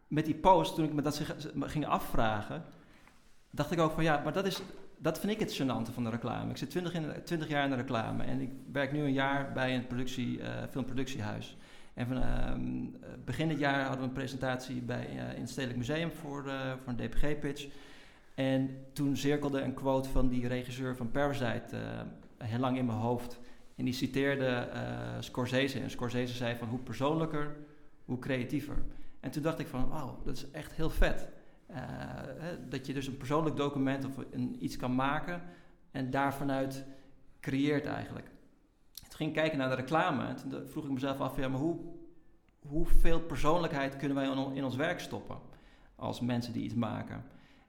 [0.07, 1.21] met die post, toen ik me dat
[1.59, 2.63] ging afvragen,
[3.49, 4.61] dacht ik ook van ja, maar dat is...
[4.97, 6.49] Dat vind ik het gênante van de reclame.
[6.49, 9.51] Ik zit 20, in, 20 jaar in de reclame en ik werk nu een jaar
[9.53, 11.57] bij een productie, uh, filmproductiehuis.
[11.93, 12.23] En van uh,
[13.25, 16.43] begin dit jaar hadden we een presentatie bij, uh, in het Stedelijk Museum voor,
[16.83, 17.67] voor een DPG-pitch.
[18.41, 22.01] En toen cirkelde een quote van die regisseur van Parasite uh,
[22.37, 23.39] heel lang in mijn hoofd.
[23.75, 24.81] En die citeerde uh,
[25.19, 25.79] Scorsese.
[25.79, 27.55] En Scorsese zei van hoe persoonlijker,
[28.05, 28.75] hoe creatiever.
[29.19, 31.29] En toen dacht ik van wauw, dat is echt heel vet.
[31.71, 35.41] Hè, dat je dus een persoonlijk document of een, iets kan maken
[35.91, 36.85] en daar vanuit
[37.39, 38.27] creëert eigenlijk.
[38.93, 41.59] Toen ging ik kijken naar de reclame en toen vroeg ik mezelf af, ja, maar
[41.59, 41.79] hoe,
[42.67, 45.37] hoeveel persoonlijkheid kunnen wij in ons werk stoppen
[45.95, 47.23] als mensen die iets maken?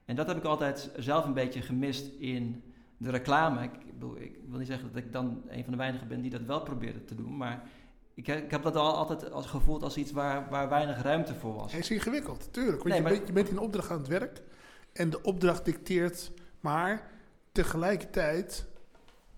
[0.04, 2.62] En dat heb ik altijd zelf een beetje gemist in
[2.96, 3.62] de reclame.
[3.62, 3.70] Ik,
[4.14, 6.62] ik, wil niet zeggen dat ik dan een van de weinigen ben die dat wel
[6.62, 7.62] probeerde te doen, maar
[8.14, 11.54] ik, ik heb dat al altijd als gevoeld als iets waar, waar weinig ruimte voor
[11.54, 11.70] was.
[11.70, 12.82] Hij is ingewikkeld, tuurlijk.
[12.82, 14.42] Want je, bent, je bent in opdracht aan het werk
[14.92, 17.10] en de opdracht dicteert, maar
[17.52, 18.66] tegelijkertijd.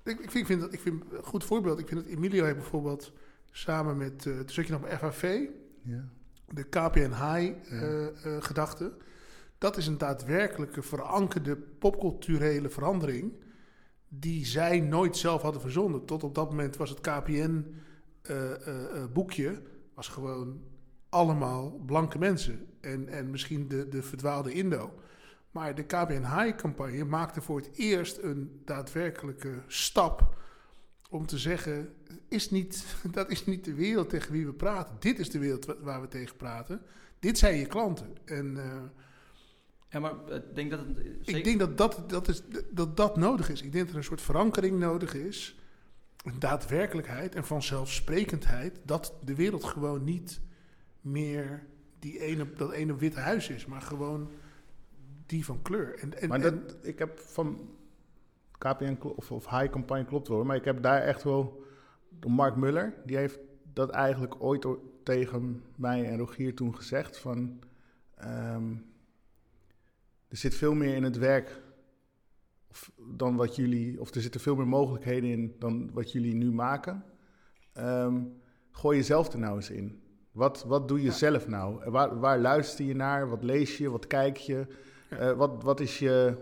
[0.03, 1.79] Ik, ik, vind, ik, vind, dat, ik vind een goed voorbeeld.
[1.79, 3.13] Ik vind dat Emilio heeft bijvoorbeeld
[3.51, 4.25] samen met.
[4.25, 5.47] Uh, toen zat je nog bij FAV.
[5.83, 6.05] Ja.
[6.49, 8.93] De KPN High uh, uh, gedachte
[9.65, 13.33] dat is een daadwerkelijke verankerde popculturele verandering.
[14.09, 16.05] die zij nooit zelf hadden verzonnen.
[16.05, 17.73] Tot op dat moment was het KPN-boekje.
[19.47, 19.63] Eh, eh, eh,
[19.95, 20.63] was gewoon
[21.09, 22.67] allemaal blanke mensen.
[22.81, 24.95] En, en misschien de, de verdwaalde Indo.
[25.51, 30.37] Maar de KPN High-campagne maakte voor het eerst een daadwerkelijke stap
[31.11, 31.95] om te zeggen:
[32.29, 32.85] is niet,
[33.19, 34.97] dat is niet de wereld tegen wie we praten.
[34.99, 36.83] Dit is de wereld waar we tegen praten.
[37.19, 38.17] Dit zijn je klanten.
[38.25, 38.57] En
[39.95, 41.29] ja, maar ik denk dat het...
[41.29, 43.63] Ik denk dat dat, dat, is, dat dat nodig is.
[43.63, 45.59] Ik denk dat er een soort verankering nodig is.
[46.25, 48.81] Een daadwerkelijkheid en vanzelfsprekendheid.
[48.85, 50.41] Dat de wereld gewoon niet
[51.01, 51.67] meer
[51.99, 53.67] die ene, dat ene witte huis is.
[53.67, 54.31] Maar gewoon
[55.27, 55.99] die van kleur.
[55.99, 57.71] En, en, maar dat, ik heb van
[58.59, 60.45] KPN of, of High Campagne klopt wel.
[60.45, 61.63] Maar ik heb daar echt wel...
[62.27, 63.39] Mark Muller, die heeft
[63.73, 64.67] dat eigenlijk ooit
[65.03, 67.19] tegen mij en Rogier toen gezegd.
[67.19, 67.59] Van...
[68.25, 68.93] Um,
[70.35, 71.63] er zit veel meer in het werk
[72.71, 76.53] of, dan wat jullie, of er zitten veel meer mogelijkheden in dan wat jullie nu
[76.53, 77.05] maken.
[77.79, 80.03] Um, gooi jezelf er nou eens in.
[80.33, 81.91] Wat, wat doe je zelf nou?
[81.91, 83.29] Waar, waar luister je naar?
[83.29, 83.91] Wat lees je?
[83.91, 84.67] Wat kijk je?
[85.13, 86.37] Uh, wat, wat, is je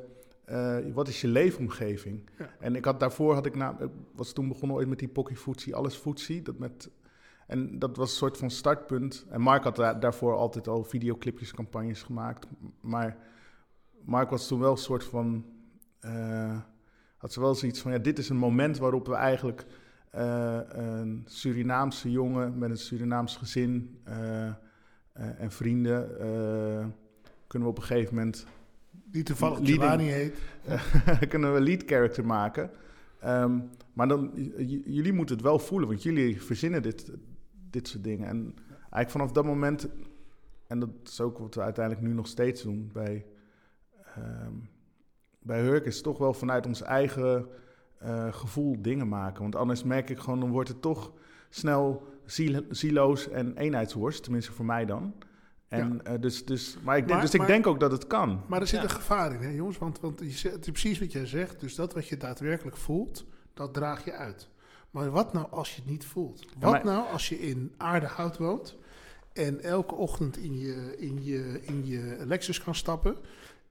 [0.46, 2.30] uh, wat is je leefomgeving?
[2.38, 2.50] Ja.
[2.60, 3.76] En ik had daarvoor, had ik na,
[4.14, 6.42] was toen begonnen ooit met die Pocky Footsie, alles Footsie.
[6.42, 6.90] Dat met,
[7.46, 9.26] en dat was een soort van startpunt.
[9.28, 12.46] En Mark had daar, daarvoor altijd al videoclipjes, campagnes gemaakt.
[12.80, 13.30] Maar
[14.04, 15.44] Mark was toen wel een soort van.
[16.00, 16.58] Uh,
[17.16, 19.66] had ze wel zoiets van: ja, dit is een moment waarop we eigenlijk
[20.14, 24.46] uh, een Surinaamse jongen met een Surinaams gezin uh,
[25.12, 26.08] en vrienden.
[27.46, 28.46] kunnen we op een gegeven moment.
[28.90, 30.38] Die toevallig Giovanni heet.
[31.28, 32.70] kunnen we lead character maken.
[33.24, 34.30] Um, maar dan,
[34.84, 37.12] jullie moeten het wel voelen, want jullie verzinnen dit,
[37.70, 38.28] dit soort dingen.
[38.28, 39.88] En eigenlijk vanaf dat moment,
[40.66, 43.26] en dat is ook wat we uiteindelijk nu nog steeds doen bij
[44.18, 44.70] um,
[45.38, 47.48] bij Hurk is het toch wel vanuit ons eigen
[48.04, 49.42] uh, gevoel dingen maken.
[49.42, 51.12] Want anders merk ik gewoon, dan wordt het toch
[51.50, 52.08] snel
[52.70, 54.22] silo's en eenheidsworst.
[54.22, 55.14] Tenminste voor mij dan.
[55.68, 56.12] En, ja.
[56.12, 58.42] uh, dus, dus, maar ik, denk, maar, dus ik denk ook dat het kan.
[58.46, 58.84] Maar er zit ja.
[58.84, 59.78] een gevaar in, hè, jongens.
[59.78, 61.60] Want, want je zegt, het is precies wat jij zegt.
[61.60, 64.48] Dus dat wat je daadwerkelijk voelt, dat draag je uit.
[64.90, 66.44] Maar wat nou als je het niet voelt?
[66.58, 68.76] Wat maar, nou als je in aardehout woont...
[69.32, 73.16] en elke ochtend in je, in je, in je Lexus kan stappen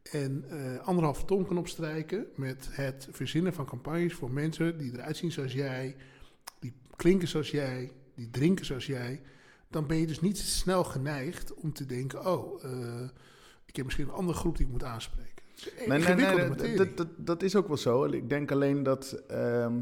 [0.04, 5.18] en uh, anderhalf ton kan opstrijken met het verzinnen van campagnes voor mensen die eruit
[5.18, 5.96] zien zoals jij,
[6.60, 9.22] die klinken zoals jij, die drinken zoals jij.
[9.70, 13.10] dan ben je dus niet snel geneigd om te denken: oh, eh,
[13.66, 15.30] ik heb misschien een andere groep die ik moet aanspreken.
[15.88, 18.04] Nee, nee, nee, dat- dat, is ook wel zo.
[18.06, 19.80] Ik denk alleen dat ehm,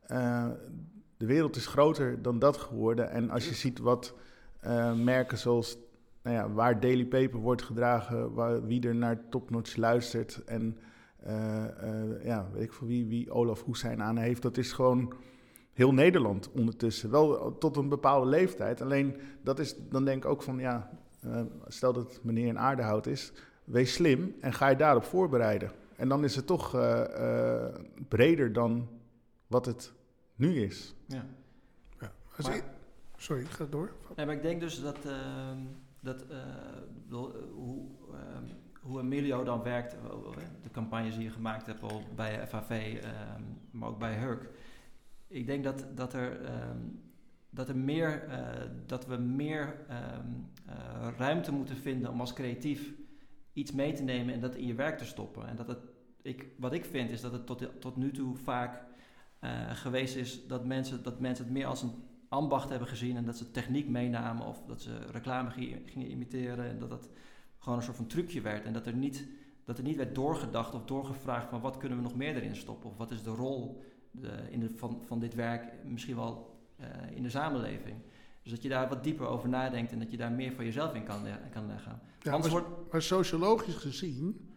[0.00, 0.50] eh,
[1.16, 3.10] de wereld is groter dan dat geworden.
[3.10, 4.14] En als je ziet wat
[4.94, 5.76] merken zoals
[6.24, 10.78] nou ja, waar Daily Paper wordt gedragen, waar, wie er naar Topnotch luistert en
[11.20, 15.14] eh, eh, ja, weet ik voor wie, wie Olaf Hoesijn aan heeft, dat is gewoon
[15.72, 17.10] heel Nederland ondertussen.
[17.10, 18.80] Wel tot een bepaalde leeftijd.
[18.82, 23.06] Alleen dat is, dan denk ik ook van ja, eh, stel dat meneer een aardehout
[23.06, 23.32] is,
[23.64, 25.70] wees slim en ga je daarop voorbereiden.
[25.96, 27.74] En dan is het toch eh, eh,
[28.08, 28.88] breder dan
[29.46, 29.92] wat het
[30.34, 30.94] nu is.
[31.06, 31.26] Ja.
[32.36, 32.64] Als Maar- ik-
[33.16, 33.90] sorry, ga door.
[34.16, 35.58] Nee, maar ik denk dus dat, ehm,
[36.04, 36.46] dat eh, eh,
[37.10, 37.80] hoe,
[38.12, 38.44] ehm,
[38.80, 40.00] hoe Emilio dan werkt, eh,
[40.62, 44.48] de campagnes die je gemaakt hebt al bij FAV, ehm, maar ook bij Hurk.
[45.28, 46.78] Ik denk dat, dat, er, ehm,
[47.50, 48.28] dat, er meer,
[48.86, 49.76] dat we meer
[51.16, 52.92] ruimte moeten vinden om als creatief
[53.52, 55.46] iets mee te nemen en dat in je werk te stoppen.
[55.46, 55.78] En dat het,
[56.22, 58.82] ik, wat ik vind is dat het tot, tot nu toe vaak
[59.68, 61.92] geweest is dat mensen, dat mensen het meer als een
[62.34, 66.64] ambacht hebben gezien en dat ze techniek meenamen of dat ze reclame gi- gingen imiteren
[66.68, 67.08] en dat dat
[67.58, 69.26] gewoon een soort van trucje werd en dat er niet,
[69.64, 72.90] dat er niet werd doorgedacht of doorgevraagd van wat kunnen we nog meer erin stoppen
[72.90, 76.86] of wat is de rol de, in de, van, van dit werk misschien wel eh,
[77.14, 77.96] in de samenleving.
[78.42, 80.94] Dus dat je daar wat dieper over nadenkt en dat je daar meer van jezelf
[80.94, 82.00] in kan, kan leggen.
[82.20, 84.50] Ja, Anders maar, wordt, maar sociologisch gezien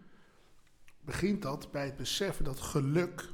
[1.02, 3.30] begint dat bij het beseffen dat geluk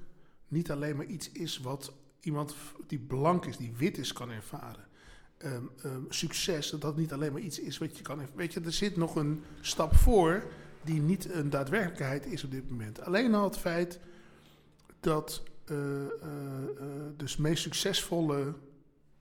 [0.47, 2.55] niet alleen maar iets is wat iemand
[2.88, 4.88] die blank is, die wit is, kan ervaren.
[5.38, 8.21] Ehm, ehm, succes, dat dat niet alleen maar iets is wat je kan.
[8.36, 10.43] Weet je, er zit nog een stap voor
[10.83, 13.01] die niet een daadwerkelijkheid is op dit moment.
[13.01, 13.99] Alleen al het feit
[14.99, 15.75] dat eh,
[17.17, 18.55] dus meest succesvolle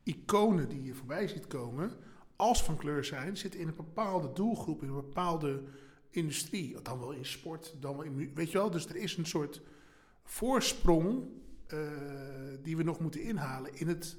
[0.03, 1.93] iconen die je voorbij ziet komen,
[2.37, 5.63] als van kleur zijn, zitten in een bepaalde doelgroep, in een bepaalde
[6.11, 6.83] industrie.
[6.83, 8.35] Dan wel in sport, dan wel in...
[8.35, 9.61] Weet je wel, dus er is een soort
[10.25, 11.25] voorsprong
[12.63, 14.17] die we nog moeten inhalen in het...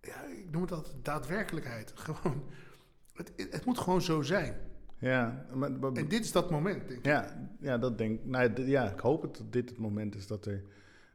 [0.00, 1.92] Ja, ik noem het altijd daadwerkelijkheid.
[2.04, 2.44] Gewoon,
[3.12, 4.56] het, het moet gewoon zo zijn.
[4.98, 7.06] Ja, maar, maar- En dit is dat moment, denk ik.
[7.06, 8.26] ja, ja, dat denk ik.
[8.26, 10.64] Nou, ja, ik hoop het dat dit het moment is dat er.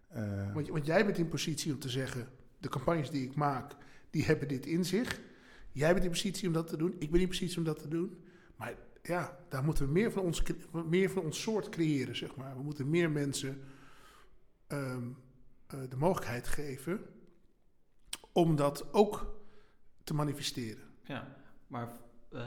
[0.08, 2.28] eh, Want, want jij bent in positie om te zeggen...
[2.58, 3.72] de campagnes die ik maak,
[4.10, 5.20] die hebben dit in zich.
[5.72, 6.96] Jij bent in positie om dat te doen.
[7.00, 8.18] Ik ben in positie om dat te doen.
[8.56, 10.44] Maar ja, daar moeten we meer van ons,
[10.90, 12.56] meer van ons soort creëren, zeg maar.
[12.58, 13.62] We moeten meer mensen
[14.68, 14.98] ehm, eh,
[15.70, 17.00] de mogelijkheid geven...
[18.32, 19.36] om dat ook
[20.04, 20.84] te manifesteren.
[21.04, 21.28] ja,
[21.68, 21.92] maar
[22.32, 22.42] eh,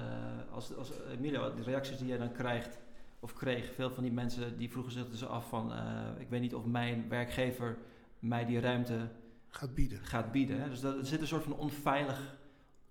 [0.50, 2.78] als, als Emilio, de reacties die jij dan krijgt
[3.20, 6.40] of kreeg, veel van die mensen die vroegen zich dus af van, eh, ik weet
[6.40, 7.78] niet of mijn werkgever
[8.18, 9.08] mij die ruimte
[9.48, 10.04] Gaat bieden.
[10.04, 10.60] gaat bieden.
[10.60, 10.68] Hè?
[10.68, 12.36] Dus dat, er zit een soort van onveilig,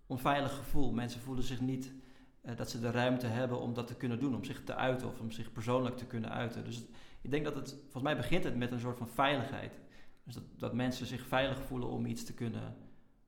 [0.06, 0.92] onveilig gevoel.
[0.92, 1.94] Mensen voelen zich niet
[2.42, 5.08] eh, dat ze de ruimte hebben om dat te kunnen doen, om zich te uiten
[5.08, 6.64] of om zich persoonlijk te kunnen uiten.
[6.64, 6.84] Dus
[7.22, 9.80] ik denk dat het, volgens mij begint het met een soort van veiligheid.
[10.24, 12.76] Dus dat, dat mensen zich veilig voelen om iets te kunnen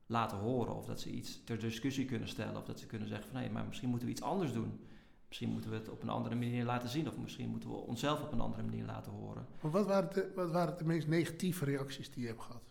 [0.06, 3.30] laten horen, of dat ze iets ter discussie kunnen stellen, of dat ze kunnen zeggen
[3.30, 4.80] van hé, maar misschien moeten we iets anders doen.
[5.28, 8.22] Misschien moeten we het op een andere manier laten zien, of misschien moeten we onszelf
[8.22, 9.46] op een andere manier laten horen.
[9.60, 12.62] Maar wat waren, de, wat waren de meest negatieve reacties die je hebt gehad?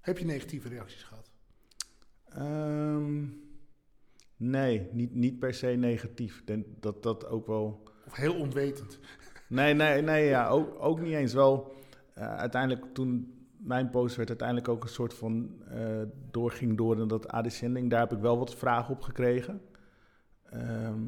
[0.00, 1.30] Heb je negatieve reacties gehad?
[2.28, 3.26] ehm,
[4.36, 6.38] nee, niet, niet per se negatief.
[6.38, 7.82] Ik denk dat dat ook wel.
[8.06, 8.98] Of heel onwetend?
[9.48, 11.74] Nee, nee, nee, ja, ook, ook niet eens wel.
[12.18, 17.08] Eh, uiteindelijk toen mijn post werd uiteindelijk ook een soort van eh, doorging door in
[17.08, 17.90] dat AD-zending.
[17.90, 19.60] Daar heb ik wel wat vragen op gekregen.
[20.50, 21.02] Ehm,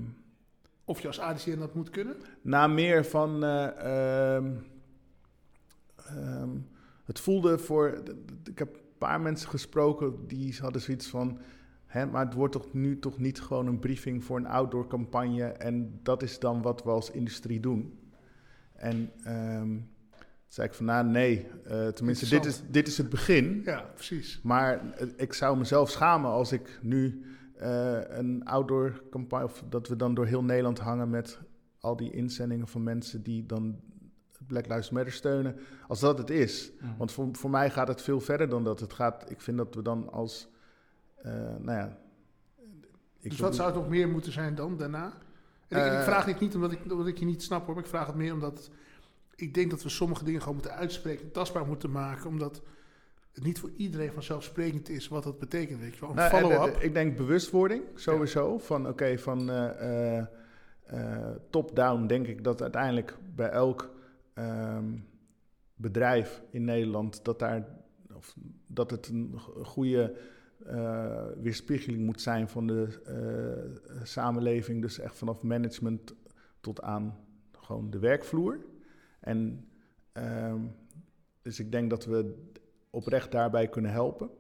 [0.85, 2.16] Of je als ADCN dat moet kunnen?
[2.42, 3.44] Na meer van.
[3.44, 4.53] eh, ehm,
[5.96, 6.49] ehm,
[7.05, 8.03] het voelde voor.
[8.44, 11.38] Ik heb een paar mensen gesproken die hadden zoiets van.
[11.87, 15.44] Hè, maar het wordt toch nu toch niet gewoon een briefing voor een outdoor campagne.
[15.44, 17.99] En dat is dan wat we als industrie doen.
[18.73, 19.11] En
[20.50, 23.62] zei ik van nou nee, eh, tenminste dit is, dit is het begin.
[23.64, 24.40] Ja, precies.
[24.42, 27.24] Maar eh, ik zou mezelf schamen als ik nu
[27.56, 31.38] eh, een outdoor campagne, of dat we dan door heel Nederland hangen met
[31.80, 33.80] al die inzendingen van mensen die dan
[34.46, 35.56] Black Lives Matter steunen.
[35.88, 36.72] Als dat het is.
[36.98, 38.80] Want voor, voor mij gaat het veel verder dan dat.
[38.80, 40.48] Het gaat, ik vind dat we dan als,
[41.58, 41.98] nou ja.
[43.20, 45.12] Ik dus wat zou het nog meer moeten zijn dan daarna?
[45.68, 47.84] En ik, ik vraag dit niet omdat ik, omdat ik je niet snap hoor, maar
[47.84, 48.70] ik vraag het meer omdat
[49.40, 52.62] ik denk dat we sommige dingen gewoon moeten uitspreken, tastbaar moeten maken, omdat
[53.33, 55.81] het niet voor iedereen vanzelfsprekend is wat dat betekent.
[55.81, 56.11] Weet je wel.
[56.11, 56.74] Een Nou, follow-up.
[56.76, 58.59] eh, ik denk bewustwording, sowieso.
[58.59, 60.26] Van oké, van eh, eh,
[61.50, 63.90] top-down denk ik dat uiteindelijk bij elk
[64.35, 64.85] ehm,
[65.74, 67.66] bedrijf in Nederland dat daar
[68.14, 68.35] of
[68.66, 70.16] dat het een go- goede
[71.42, 73.00] weerspiegeling moet zijn van de
[74.03, 74.83] samenleving.
[74.83, 76.14] Dus echt vanaf management
[76.61, 77.16] tot aan
[77.53, 78.59] gewoon de werkvloer.
[79.20, 79.68] En
[80.12, 80.61] ehm,
[81.42, 82.48] dus ik denk dat we
[82.90, 84.30] oprecht daarbij kunnen helpen.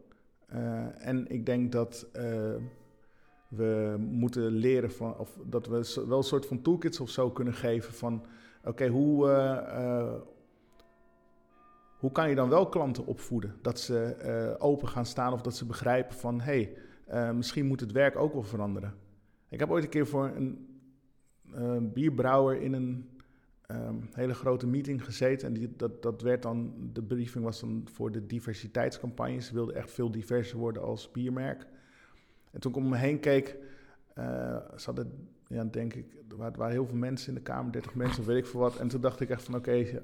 [0.46, 2.54] Eh, en ik denk dat eh,
[3.48, 7.54] we moeten leren van, of dat we wel een soort van toolkits of zo kunnen
[7.54, 8.24] geven van,
[8.64, 10.14] oké, hoe, eh,
[11.98, 13.56] hoe kan je dan wel klanten opvoeden?
[13.62, 16.72] Dat ze open gaan staan of dat ze begrijpen van, hé,
[17.06, 18.94] hey, misschien moet het werk ook wel veranderen.
[19.48, 20.32] Ik heb ooit een keer voor
[21.54, 23.19] een bierbrouwer in een
[23.70, 25.46] ehm, hele grote meeting gezeten.
[25.46, 29.40] En die, dat, dat werd dan, de briefing was dan voor de diversiteitscampagne.
[29.40, 31.66] Ze wilden echt veel diverser worden als biermerk.
[32.50, 33.56] En toen ik om me heen keek,
[34.14, 37.94] eh ze hadden, ja, denk ik, er waren, heel veel mensen in de kamer, 30
[37.94, 38.76] mensen weet ik veel wat.
[38.76, 39.98] En toen dacht ik echt van, oké, ja,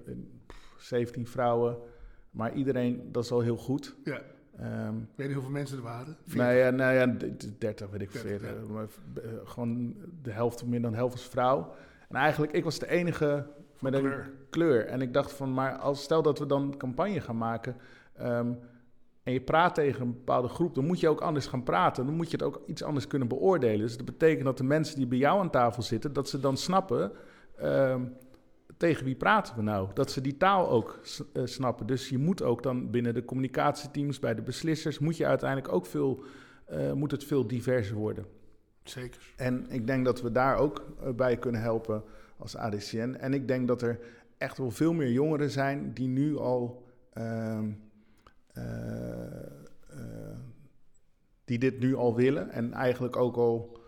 [0.47, 1.77] pff, 17 vrouwen,
[2.31, 3.97] maar iedereen, dat is al heel goed.
[4.05, 4.21] Ja.
[4.59, 6.17] Ik weet niet hoeveel mensen er waren.
[6.35, 8.51] nou ja, nou ja, d- d- 30 weet ik 30, 40.
[8.67, 8.73] ja.
[8.73, 11.75] Maar eh, gewoon de helft, meer dan de helft was vrouw.
[12.09, 13.47] En eigenlijk, ik was de enige
[13.81, 14.31] met een kleur.
[14.51, 14.87] kleur.
[14.87, 17.77] En ik dacht van, maar als stel dat we dan campagne gaan maken...
[18.17, 18.53] ehm,
[19.23, 22.07] en je praat tegen een bepaalde groep, dan moet je ook anders gaan praten.
[22.07, 23.79] Dan moet je het ook iets anders kunnen beoordelen.
[23.79, 26.57] Dus dat betekent dat de mensen die bij jou aan tafel zitten, dat ze dan
[26.57, 27.13] snappen...
[27.57, 28.03] ehm,
[28.77, 29.89] tegen wie praten we nou?
[29.95, 31.01] Dat ze die taal ook
[31.33, 31.87] eh, snappen.
[31.87, 35.87] Dus je moet ook dan binnen de communicatieteams, bij de beslissers, moet je uiteindelijk ook
[35.87, 36.25] veel,
[36.67, 38.27] eh, moet het veel diverser worden.
[39.37, 42.03] En ik denk dat we daar ook eh, bij kunnen helpen
[42.37, 43.17] als ADCN.
[43.21, 43.99] En ik denk dat er
[44.39, 46.85] echt wel veel meer jongeren zijn die nu al.
[47.13, 47.71] ehm,
[48.53, 49.27] eh,
[49.89, 50.37] eh,
[51.45, 53.79] die dit nu al willen en eigenlijk ook al.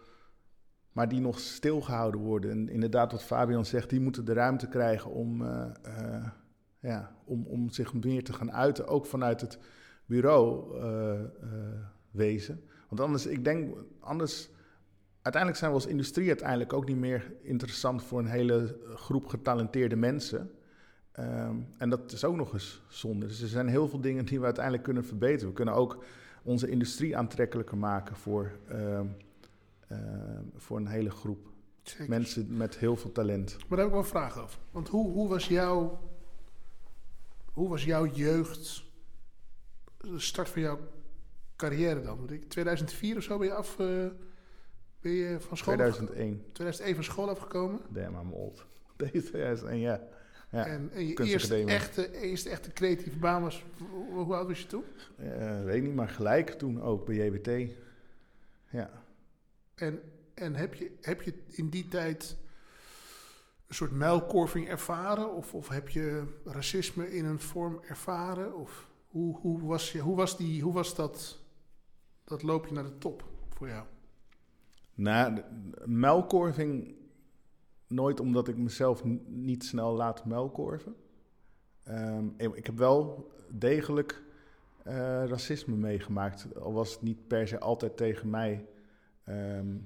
[0.92, 2.50] Maar die nog stilgehouden worden.
[2.50, 5.42] En inderdaad, wat Fabian zegt, die moeten de ruimte krijgen om,
[6.80, 8.86] ja, om, om zich meer te gaan uiten.
[8.86, 9.58] Ook vanuit het
[10.06, 10.74] bureau
[12.10, 12.62] wezen.
[12.88, 14.50] Want anders, ik denk, anders
[15.22, 19.96] uiteindelijk zijn we als industrie uiteindelijk ook niet meer interessant voor een hele groep getalenteerde
[19.96, 20.50] mensen.
[21.12, 23.26] Ehm, en dat is ook nog eens zonde.
[23.26, 25.48] Dus er zijn heel veel dingen die we uiteindelijk kunnen verbeteren.
[25.48, 26.04] We kunnen ook
[26.42, 29.06] onze industrie aantrekkelijker maken voor, ehm,
[29.88, 31.48] ehm, voor een hele groep
[31.82, 32.08] Zeker.
[32.08, 33.56] mensen met heel veel talent.
[33.58, 34.58] Maar daar heb ik wel een vraag over.
[34.70, 36.00] Want hoe, hoe, was jouw,
[37.52, 38.84] hoe was jouw jeugd,
[39.96, 40.78] de start van jouw
[41.56, 42.18] carrière dan?
[42.18, 44.06] Want ik, 2004 of zo ben je, af, eh,
[45.00, 47.80] ben je van school 2001, 2001 van school afgekomen.
[47.88, 48.66] damn I'm old.
[48.96, 50.00] Deze 2001, ja.
[50.50, 50.66] ja.
[50.66, 54.66] en, en je eerste echte, eerste echte creatieve baan was, hoe, hoe oud was je
[54.66, 54.84] toen?
[55.16, 57.72] Eh, weet niet, maar gelijk toen ook bij JBT.
[58.70, 58.90] Ja.
[59.74, 60.00] En,
[60.34, 62.36] en heb, je, heb je in die tijd
[63.66, 65.34] een soort muilkorving ervaren?
[65.34, 68.56] Of, of heb je racisme in een vorm ervaren?
[68.56, 71.38] Of hoe, hoe, was, je, hoe, was, die, hoe was dat,
[72.24, 73.86] dat loopje naar de top voor jou?
[74.98, 75.42] Nou,
[75.84, 76.94] muilkorving
[77.86, 80.96] nooit omdat ik mezelf niet snel laat muilkorven.
[81.84, 84.22] Ehm, ik heb wel degelijk
[84.82, 86.56] eh, racisme meegemaakt.
[86.60, 88.66] Al was het niet per se altijd tegen mij
[89.24, 89.76] ehm,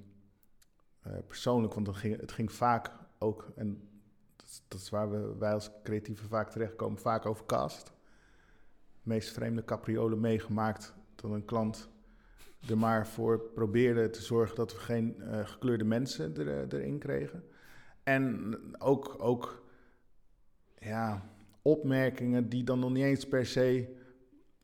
[1.01, 1.75] eh, persoonlijk.
[1.75, 3.88] Want het ging, het ging vaak ook, en
[4.68, 7.92] dat is, waar we, wij als creatieven vaak terechtkomen, vaak over cast.
[9.03, 11.90] Meest vreemde capriolen meegemaakt dat een klant
[12.68, 16.98] er maar voor probeerde te zorgen dat we geen eh, gekleurde mensen er, eh, erin
[16.98, 17.44] kregen.
[18.03, 19.62] En ook, ook
[20.79, 21.22] ja,
[21.62, 24.01] opmerkingen die dan nog niet eens per se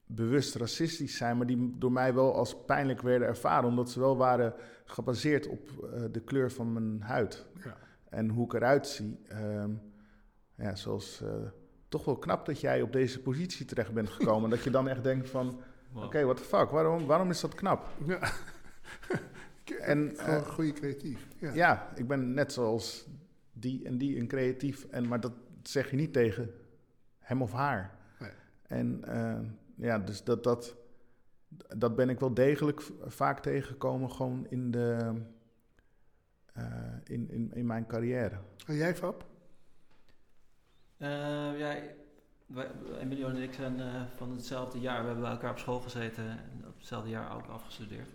[0.07, 4.17] bewust racistisch zijn, maar die door mij wel als pijnlijk werden ervaren, omdat ze wel
[4.17, 7.77] waren gebaseerd op eh, de kleur van mijn huid Ja.
[8.09, 9.19] en hoe ik eruit zie.
[9.29, 9.71] Ehm,
[10.55, 11.23] ja, zoals
[11.89, 14.51] toch wel knap dat jij op deze positie terecht bent gekomen.
[14.55, 15.61] dat je dan echt denkt van,
[15.93, 16.05] Wow.
[16.05, 17.89] oké, what the fuck, waarom, waarom is dat knap?
[18.07, 18.19] Ja.
[19.81, 21.29] En, Gewoon eh, goede creatief.
[21.39, 21.53] Ja.
[21.53, 21.93] Ja.
[21.95, 23.07] ik ben net zoals
[23.53, 24.85] die en die een creatief.
[24.85, 26.55] En, maar dat zeg je niet tegen
[27.19, 27.99] hem of haar.
[28.19, 28.31] Nee.
[28.63, 29.41] En eh,
[29.75, 30.77] ja, dus dat, dat,
[31.77, 35.15] dat ben ik wel degelijk vaak tegengekomen gewoon in, de,
[36.53, 36.65] eh,
[37.05, 38.39] in, in, in mijn carrière.
[38.67, 39.27] En jij, Fab?
[40.97, 41.77] Eh, ja,
[42.49, 42.71] wij,
[43.01, 45.01] Emilio en ik zijn eh, van hetzelfde jaar.
[45.01, 48.09] We hebben bij elkaar op school gezeten en op hetzelfde jaar ook afgestudeerd.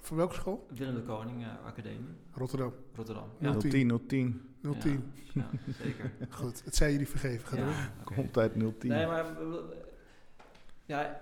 [0.00, 0.66] Van welke school?
[0.74, 2.72] Willem de Koning eh, Academie, Rotterdam.
[2.94, 3.28] Rotterdam.
[3.38, 3.56] Ja.
[3.56, 4.54] 010, 010.
[4.78, 5.12] 010.
[5.32, 6.12] Ja, ja, zeker.
[6.30, 7.48] Goed, het zijn jullie vergeven.
[7.48, 7.90] Ga door.
[8.00, 8.14] Oké.
[8.14, 8.90] Komt uit 010.
[8.90, 9.26] Nee, maar
[10.84, 11.20] ja,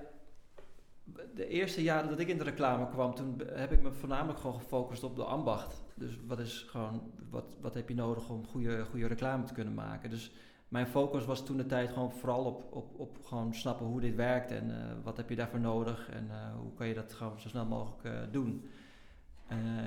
[1.35, 4.61] de eerste jaren dat ik in de reclame kwam, toen heb ik me voornamelijk gewoon
[4.61, 5.83] gefocust op de ambacht.
[5.95, 9.75] Dus wat is gewoon, wat, wat heb je nodig om goede, goede reclame te kunnen
[9.75, 10.11] maken?
[10.11, 10.33] Dus
[10.69, 14.15] mijn focus was toen de tijd gewoon vooral op, op, op gewoon snappen hoe dit
[14.15, 17.41] werkt en eh, wat heb je daarvoor nodig en eh, hoe kan je dat gewoon
[17.41, 18.69] zo snel mogelijk eh, doen.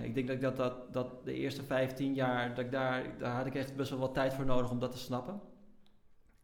[0.04, 3.36] Ik denk dat, ik dat, dat, dat de eerste 15 jaar, dat ik daar, daar
[3.36, 5.42] had ik echt best wel wat tijd voor nodig om dat te snappen.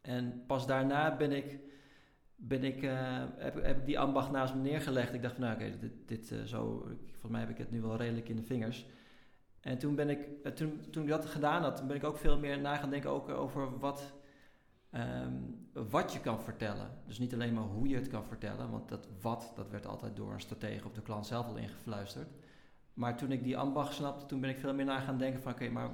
[0.00, 1.58] En pas daarna ben ik,
[2.36, 2.80] ben ik,
[3.36, 5.14] heb, heb ik die ambacht naast me neergelegd.
[5.14, 6.78] Ik dacht van nou oké, dit, dit zo,
[7.10, 8.86] volgens mij heb ik het nu wel redelijk in de vingers.
[9.60, 12.60] En toen ben ik, toen, toen ik dat gedaan had, ben ik ook veel meer
[12.60, 14.17] na gaan denken ook over wat,
[14.90, 15.32] ehm,
[15.72, 16.90] wat je kan vertellen.
[17.06, 20.16] Dus niet alleen maar hoe je het kan vertellen, want dat wat, dat werd altijd
[20.16, 22.28] door een stratege of de klant zelf al ingefluisterd.
[22.94, 25.52] Maar toen ik die ambacht snapte, toen ben ik veel meer na gaan denken van
[25.52, 25.90] oké, maar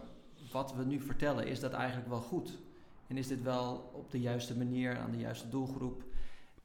[0.52, 2.58] wat we nu vertellen, is dat eigenlijk wel goed?
[3.06, 6.02] En is dit wel op de juiste manier, aan de juiste doelgroep?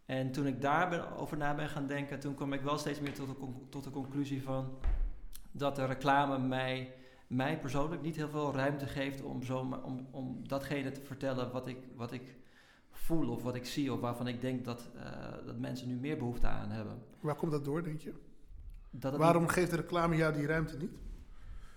[0.06, 3.00] En toen ik daar ben, over na ben gaan denken, toen kwam ik wel steeds
[3.00, 4.78] meer tot de, tot de conclusie van
[5.52, 6.94] dat de reclame mij,
[7.30, 11.52] mij persoonlijk niet heel veel ruimte geeft om, zo, maar om, om datgene te vertellen
[11.52, 12.36] wat ik, wat ik
[12.92, 16.18] voel of wat ik zie of waarvan ik denk dat, eh, dat mensen nu meer
[16.18, 17.02] behoefte aan hebben.
[17.20, 18.14] Waar komt dat door, denk je?
[18.92, 20.92] Dat Waarom geeft de reclame jou die ruimte niet?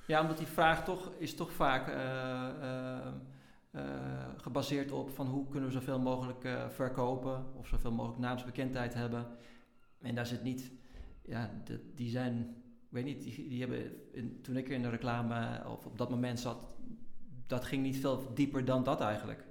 [0.07, 3.07] Ja, omdat die vraag toch, is toch vaak eh,
[3.71, 3.83] eh,
[4.37, 9.27] gebaseerd op van hoe kunnen we zoveel mogelijk verkopen of zoveel mogelijk naamsbekendheid hebben.
[10.01, 10.73] En daar zit niet,
[11.23, 12.62] ja, de- die zijn,
[12.93, 16.77] weet niet, die, hebben, in, toen ik in de reclame of op dat moment zat,
[17.47, 19.45] dat ging niet veel dieper dan dat eigenlijk.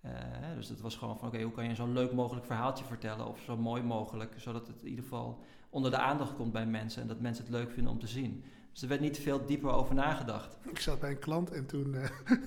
[0.00, 0.10] Eh,
[0.56, 3.40] dus het was gewoon van, oké, hoe kan je zo'n leuk mogelijk verhaaltje vertellen of
[3.40, 7.08] zo mooi mogelijk, zodat het in ieder geval onder de aandacht komt bij mensen en
[7.08, 8.44] dat mensen het leuk vinden om te zien.
[8.72, 10.58] Dus er werd niet veel dieper over nagedacht.
[10.68, 12.10] Ik zat bij een klant en toen, eh,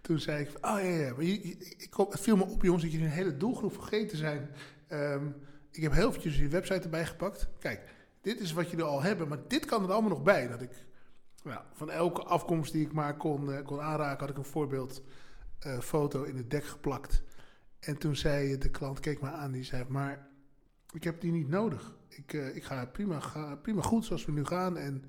[0.00, 2.62] toen zei ik: Oh ja, ja, maar je- je- ik kom, het viel me op,
[2.62, 4.50] jongens, dat jullie een hele doelgroep vergeten zijn.
[4.88, 5.26] Ehm,
[5.70, 7.48] ik heb heel eventjes je website erbij gepakt.
[7.58, 10.48] Kijk, dit is wat jullie al hebben, maar dit kan er allemaal nog bij.
[10.48, 10.70] Dat ik
[11.72, 15.02] van elke afkomst die ik maar kon, eh, kon aanraken, had ik een voorbeeld
[15.58, 15.78] eh,
[16.24, 17.22] in het dek geplakt.
[17.80, 20.28] En toen zei de klant, keek me aan, die zei: Maar
[20.92, 21.94] ik heb die niet nodig.
[22.08, 24.76] Ik, eh, ik ga prima, ga prima goed zoals we nu gaan.
[24.76, 25.04] En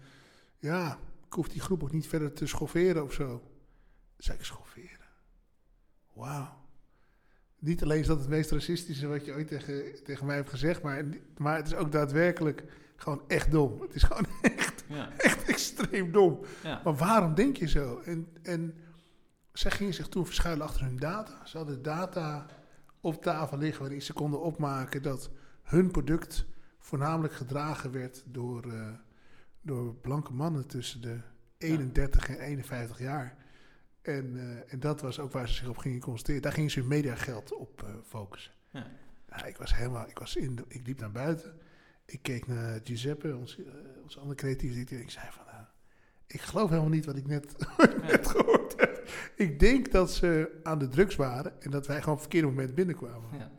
[0.60, 3.44] ja, ik hoef die groep ook niet verder te schofferen of zo.
[4.18, 5.08] Zei ik, schofferen?
[6.14, 6.62] Wauw.
[7.60, 10.82] Niet alleen is dat het meest racistische wat je ooit tegen, tegen mij hebt gezegd,
[10.82, 11.06] maar,
[11.38, 12.64] maar het is ook daadwerkelijk
[12.96, 13.82] gewoon echt dom.
[13.82, 14.26] Het is gewoon
[14.58, 16.40] echt, Ja, echt extreem dom.
[16.64, 16.82] ja.
[16.84, 18.00] Maar waarom denk je zo?
[18.06, 18.76] En, en
[19.54, 21.46] zij gingen zich toen verschuilen achter hun data.
[21.46, 22.46] Ze hadden data
[23.02, 25.30] op tafel liggen waarin ze konden opmaken dat
[25.64, 26.46] hun product
[26.80, 28.88] voornamelijk gedragen werd door, eh,
[29.62, 31.18] door blanke mannen tussen de
[31.58, 33.38] 31 en 51 jaar.
[34.02, 36.42] En, eh, en dat was ook waar ze zich op gingen concentreren.
[36.42, 38.52] Daar gingen ze hun mediageld op eh, focussen.
[38.72, 38.88] Ja.
[39.30, 41.54] Nou, ik was helemaal, ik was in, de- ik liep naar buiten.
[42.06, 45.00] Ik keek naar Giuseppe, onze, eh, onze andere creatieve directeur.
[45.00, 45.64] Ik zei van, nou,
[46.28, 47.56] ik geloof helemaal niet wat ik net,
[48.12, 49.10] net gehoord heb.
[49.36, 52.56] Ik denk dat ze aan de drugs waren en dat wij gewoon op het verkeerde
[52.56, 53.30] moment binnenkwamen.
[53.38, 53.52] Ja.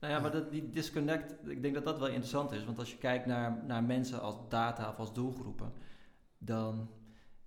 [0.00, 2.64] Nou ja, maar dat, die disconnect, ik denk dat dat wel interessant is.
[2.64, 5.72] Want als je kijkt naar, naar mensen als data of als doelgroepen,
[6.38, 6.90] dan,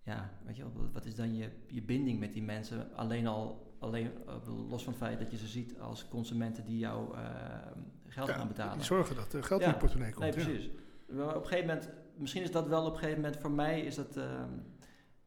[0.03, 2.93] ja, weet je wel, wat is dan je, je binding met die mensen?
[2.95, 4.11] Alleen al, alleen,
[4.69, 7.21] los van het feit dat je ze ziet als consumenten die jou eh,
[8.13, 8.73] geld gaan betalen.
[8.77, 10.35] Die zorgen dat er geld in je portemonnee komt.
[10.35, 10.51] Nee, ja.
[10.51, 10.69] precies.
[11.07, 13.81] Maar op een gegeven moment, misschien is dat wel op een gegeven moment, voor mij
[13.81, 14.49] is dat ehm,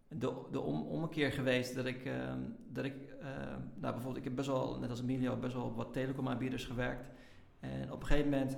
[0.08, 4.34] de, de om, ommekeer geweest dat ik, ehm, dat ik ehm, nou bijvoorbeeld, ik heb
[4.34, 7.10] best wel, net als Emilio, best wel op wat telecomaanbieders gewerkt.
[7.60, 8.56] En op een gegeven moment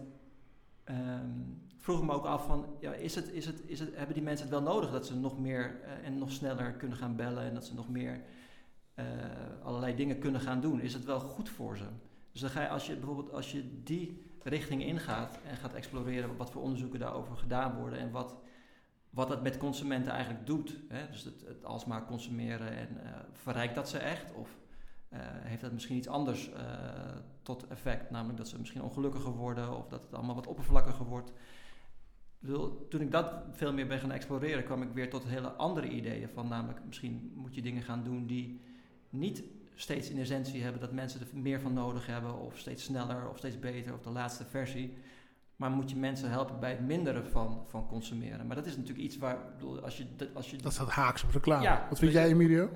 [1.77, 4.25] vroeg ik me ook af van, ja, is het, is het, is het, hebben die
[4.25, 7.43] mensen het wel nodig dat ze nog meer eh, en nog sneller kunnen gaan bellen
[7.43, 8.21] en dat ze nog meer
[8.95, 9.05] eh,
[9.63, 10.81] allerlei dingen kunnen gaan doen?
[10.81, 11.85] Is het wel goed voor ze?
[12.39, 16.37] Dus dan ga je, als je bijvoorbeeld, als je die richting ingaat en gaat exploreren
[16.37, 18.35] wat voor onderzoeken daarover gedaan worden en wat,
[19.11, 20.77] wat dat met consumenten eigenlijk doet.
[20.89, 21.11] Hè?
[21.11, 24.33] Dus het, alsmaar consumeren en eh, verrijkt dat ze echt?
[24.33, 24.59] Of
[25.09, 26.63] eh, heeft dat misschien iets anders eh,
[27.43, 28.11] tot effect?
[28.11, 31.33] Namelijk dat ze misschien ongelukkiger worden of dat het allemaal wat oppervlakkiger wordt.
[32.89, 36.29] Toen ik dat veel meer ben gaan exploreren, kwam ik weer tot hele andere ideeën.
[36.29, 38.61] Van namelijk, misschien moet je dingen gaan doen die
[39.11, 39.43] niet
[39.81, 43.39] steeds in essentie hebben dat mensen er meer van nodig hebben, of steeds sneller, of
[43.39, 44.97] steeds beter, of de laatste versie.
[45.57, 48.47] Maar moet je mensen helpen bij het minderen van, van consumeren.
[48.47, 51.25] Maar dat is natuurlijk iets waar, bedoel, als je, dat- als je Dat staat haaks
[51.25, 51.63] op reclame.
[51.63, 52.71] Ja, Wat vind jij, Emilio?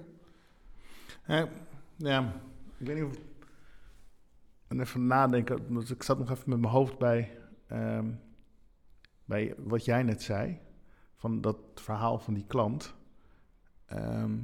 [1.23, 1.43] Eh,
[1.97, 2.33] ja,
[2.79, 3.21] ik weet niet of...
[4.69, 8.11] En even nadenken, dus ik zat nog even met mijn hoofd bij, ehm,
[9.25, 10.59] bij wat jij net zei.
[11.17, 12.95] Van dat verhaal van die klant.
[13.87, 14.39] Ehm,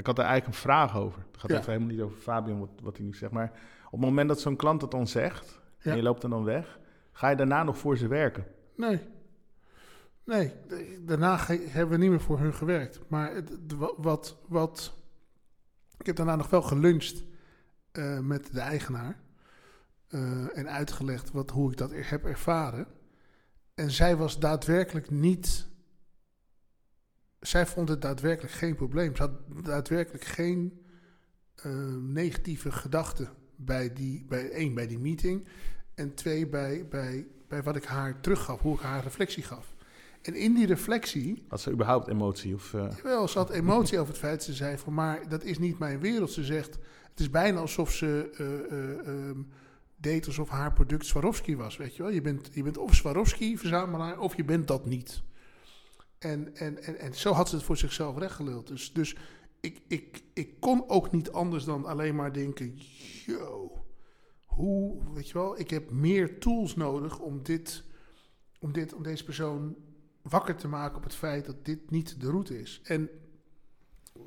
[0.00, 1.20] ik had er eigenlijk een vraag over.
[1.30, 1.58] Het gaat Ja.
[1.58, 3.32] even helemaal niet over Fabian, wat, wat hij nu zegt.
[3.32, 3.50] Maar
[3.86, 5.90] op het moment dat zo'n klant het dan zegt, Ja.
[5.90, 6.78] en je loopt er dan weg...
[7.12, 8.44] ga je daarna nog voor ze werken?
[8.76, 9.00] Nee.
[10.24, 10.52] Nee,
[11.00, 13.00] daarna hebben we niet meer voor hun gewerkt.
[13.08, 13.50] Maar het,
[13.96, 14.94] wat, wat...
[15.98, 17.24] Ik heb daarna nog wel geluncht
[17.92, 19.16] eh, met de eigenaar.
[20.08, 22.86] eh, en uitgelegd wat, hoe ik dat er- heb ervaren.
[23.74, 25.68] En zij was daadwerkelijk niet.
[27.40, 29.16] Zij vond het daadwerkelijk geen probleem.
[29.16, 30.80] Ze had daadwerkelijk geen
[31.54, 35.48] eh, negatieve gedachten bij die, bij één, bij die meeting.
[35.94, 39.74] En twee, bij, bij, bij wat ik haar teruggaf, hoe ik haar reflectie gaf.
[40.22, 42.54] En in die reflectie Had ze überhaupt emotie?
[42.54, 44.42] Of, Jawel, ze had emotie over het feit.
[44.42, 46.30] Ze zei van, maar dat is niet mijn wereld.
[46.30, 46.78] Ze zegt,
[47.10, 49.38] het is bijna alsof ze eh, eh, ehm,
[49.96, 52.12] deed alsof haar product Swarovski was, weet je wel.
[52.12, 55.22] Je bent, je bent of Swarovski-verzamelaar of je bent dat niet.
[56.20, 58.66] En, en, en, en zo had ze het voor zichzelf rechtgeluld.
[58.66, 59.16] Dus, dus
[59.60, 62.78] ik, ik, ik kon ook niet anders dan alleen maar denken,
[63.26, 63.72] yo,
[64.44, 65.58] hoe, weet je wel.
[65.58, 67.84] Ik heb meer tools nodig om dit,
[68.58, 69.76] om dit, om deze persoon
[70.22, 72.80] wakker te maken op het feit dat dit niet de route is.
[72.84, 73.10] En
[74.14, 74.22] eh,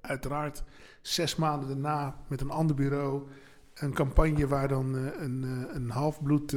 [0.00, 0.62] uiteraard
[1.02, 3.28] zes maanden daarna met een ander bureau
[3.74, 6.56] een campagne waar dan eh, een, eh, een halfbloed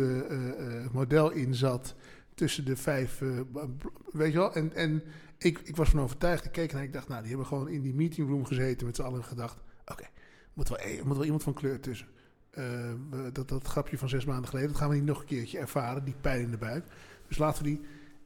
[0.92, 1.96] model in zat
[2.36, 3.40] tussen de vijf, eh,
[4.12, 4.54] weet je wel.
[4.54, 5.04] En, en
[5.38, 6.46] ik, ik was van overtuigd.
[6.46, 9.02] Ik keek naar, ik dacht, nou, die hebben gewoon in die meetingroom gezeten met z'n
[9.02, 10.06] allen en gedacht, oké,
[10.54, 12.08] moet wel, eh, moet wel iemand van kleur tussen.
[12.50, 12.94] Eh,
[13.34, 16.04] dat, dat grapje van zes maanden geleden, dat gaan we niet nog een keertje ervaren,
[16.04, 16.86] die pijn in de buik.
[17.28, 17.82] Dus laten we die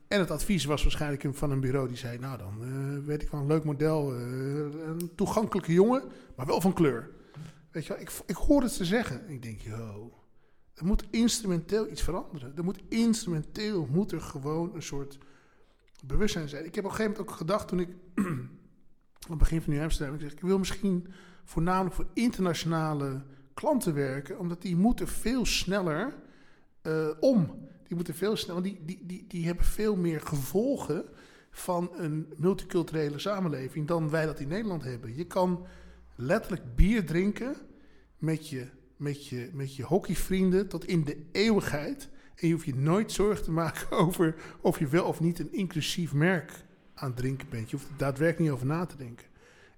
[0.08, 3.42] en het advies was waarschijnlijk van een bureau die zei: Nou, dan weet ik wel
[3.42, 4.14] een leuk model.
[4.14, 6.04] een toegankelijke jongen,
[6.36, 7.10] maar wel van kleur.
[7.72, 9.28] Weet je wel, ik, ik hoor het ze zeggen.
[9.28, 10.12] En ik denk: Yo,
[10.78, 12.54] er moet instrumenteel iets veranderen.
[12.56, 15.18] Er moet instrumenteel moet er gewoon een soort
[16.06, 16.66] bewustzijn zijn.
[16.66, 18.50] Ik heb op een gegeven moment ook gedacht toen ik aan
[19.30, 21.08] het begin van New Amsterdam, ik zeg: Ik wil misschien
[21.44, 23.24] voornamelijk voor internationale
[23.54, 26.16] klanten werken, omdat die moeten veel sneller
[26.82, 27.68] eh, om.
[27.88, 31.06] Die moeten veel sneller, die, die, die, die hebben veel meer gevolgen
[31.52, 35.16] van een multiculturele samenleving dan wij dat in Nederland hebben.
[35.16, 35.66] Je kan
[36.16, 37.56] letterlijk bier drinken
[38.18, 38.68] met je,
[38.98, 42.10] met je, met je hockeyvrienden tot in de eeuwigheid.
[42.36, 45.54] En je hoeft je nooit zorgen te maken over of je wel of niet een
[45.54, 46.52] inclusief merk
[46.94, 47.70] aan het drinken bent.
[47.70, 49.28] Je hoeft er daadwerkelijk niet over na te denken.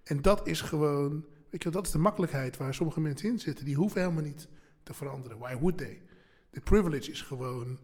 [0.04, 3.66] En dat is gewoon, weet je dat is de makkelijkheid waar sommige mensen in zitten.
[3.66, 4.48] Die hoeven helemaal niet
[4.84, 5.38] te veranderen.
[5.38, 6.02] Why would they?
[6.50, 7.80] De privilege is gewoon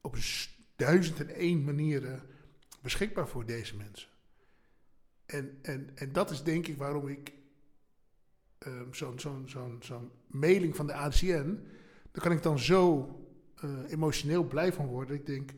[0.00, 0.16] op
[0.76, 2.22] duizend en één manieren
[2.82, 4.08] beschikbaar voor deze mensen.
[5.26, 7.32] En, en, en dat is denk ik waarom ik
[8.60, 11.60] ehm, zo'n zo'n zo'n zo'n mailing van de ACN,
[12.12, 13.08] daar kan ik dan zo
[13.54, 15.16] eh, emotioneel blij van worden.
[15.16, 15.50] Ik denk,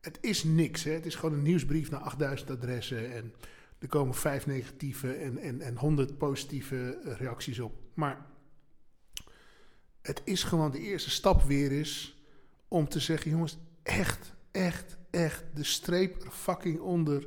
[0.00, 0.84] het is niks.
[0.84, 0.92] Hè?
[0.92, 3.32] Het is gewoon een nieuwsbrief naar 8000 adressen en
[3.78, 7.74] er komen vijf negatieve en, en, en 100 positieve eh, reacties op.
[7.94, 8.26] Maar
[10.02, 12.22] het is gewoon de eerste stap weer is
[12.68, 17.26] om te zeggen, jongens, echt, echt, echt, de streep er fucking onder.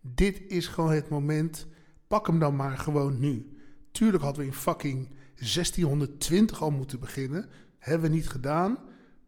[0.00, 1.66] Dit is gewoon het moment.
[2.06, 3.53] Pak hem dan maar gewoon nu.
[3.94, 7.50] Tuurlijk hadden we in fucking 1620 al moeten beginnen.
[7.78, 8.78] Hebben we niet gedaan.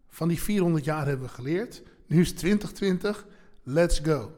[0.08, 1.82] Van die 400 jaar hebben we geleerd.
[2.06, 3.26] Nu is 2020.
[3.62, 4.32] Let's go.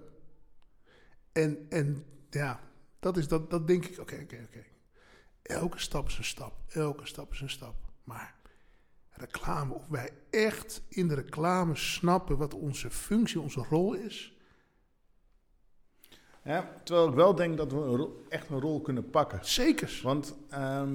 [1.33, 2.61] En, en ja,
[2.99, 3.99] dat, is, dat, dat denk ik.
[3.99, 4.65] Oké, oké, oké.
[5.43, 6.55] Elke stap is een stap.
[6.69, 7.77] Elke stap is een stap.
[8.05, 8.35] Maar
[9.11, 14.38] reclame, of wij echt in de reclame snappen wat onze functie, onze rol is.
[16.49, 19.39] Ja, terwijl ik wel denk dat we een rol- echt een rol kunnen pakken.
[19.45, 20.03] Zekers.
[20.03, 20.95] Want ehm,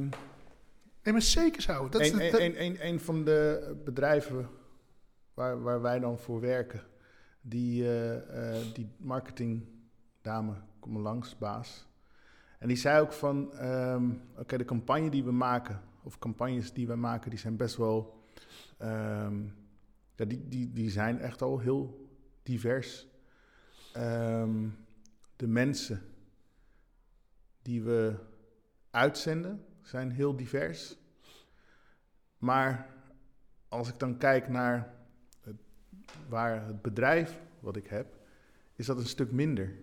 [1.03, 1.91] Nee, maar zekers houden.
[1.91, 4.49] Dat is een, de- een, van de bedrijven
[5.33, 6.81] waar, waar wij dan voor werken,
[7.41, 11.85] die, eh, eh, die marketingdame, kom langs, baas.
[12.59, 16.87] En die zei ook van, ehm, oké, de campagne die we maken, of campagnes die
[16.87, 18.23] we maken, die zijn best wel,
[18.77, 19.41] ehm,
[20.15, 22.07] ja, die, die, die zijn echt al heel
[22.43, 23.07] divers.
[23.93, 24.67] Ehm,
[25.35, 26.01] de mensen
[27.61, 28.15] die we
[28.89, 30.97] uitzenden zijn heel divers.
[32.37, 32.93] Maar
[33.67, 34.93] als ik dan kijk naar
[35.41, 35.55] het,
[36.29, 38.19] waar het bedrijf wat ik heb,
[38.75, 39.75] is dat een stuk minder.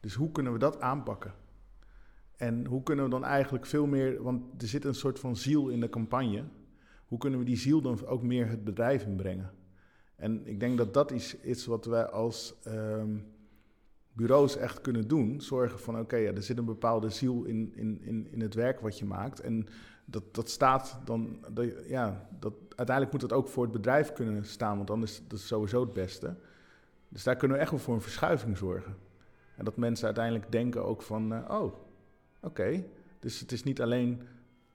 [0.00, 1.34] Dus hoe kunnen we dat aanpakken?
[2.36, 5.68] En hoe kunnen we dan eigenlijk veel meer, want er zit een soort van ziel
[5.68, 6.44] in de campagne.
[7.06, 9.50] Hoe kunnen we die ziel dan ook meer het bedrijf inbrengen?
[10.16, 13.18] En ik denk dat dat is iets wat wij als ehm,
[14.18, 15.40] bureaus echt kunnen doen.
[15.40, 18.80] Zorgen van, oké, ja, er zit een bepaalde ziel in, in, in, in het werk
[18.80, 19.40] wat je maakt.
[19.40, 19.66] En
[20.04, 24.44] dat, dat staat dan, dat, ja, dat, uiteindelijk moet dat ook voor het bedrijf kunnen
[24.44, 26.34] staan, want dan is dat sowieso het beste.
[27.08, 28.96] Dus daar kunnen we echt wel voor een verschuiving zorgen.
[29.56, 31.74] En dat mensen uiteindelijk denken ook van, eh, oh,
[32.42, 32.84] oké,
[33.20, 34.22] dus het is niet alleen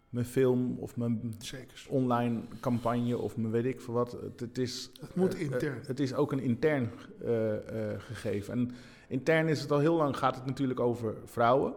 [0.10, 1.88] mijn film of mijn Zekers.
[1.88, 4.12] online campagne of mijn weet ik veel wat.
[4.12, 5.82] Het, het is, Het moet eh, intern.
[5.82, 6.90] eh, het is ook een intern
[7.26, 7.54] eh,
[7.98, 8.54] gegeven.
[8.54, 8.72] En
[9.08, 11.74] intern is het al heel lang, gaat het natuurlijk over vrouwen.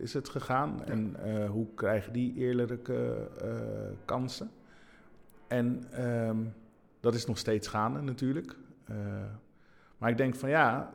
[0.00, 0.84] is het gegaan?
[0.84, 3.48] En eh, hoe krijgen die eerlijke eh,
[4.04, 4.50] kansen?
[5.48, 6.36] En ehm,
[7.00, 8.56] dat is nog steeds gaande natuurlijk.
[8.84, 8.96] Eh,
[9.98, 10.94] maar ik denk van ja,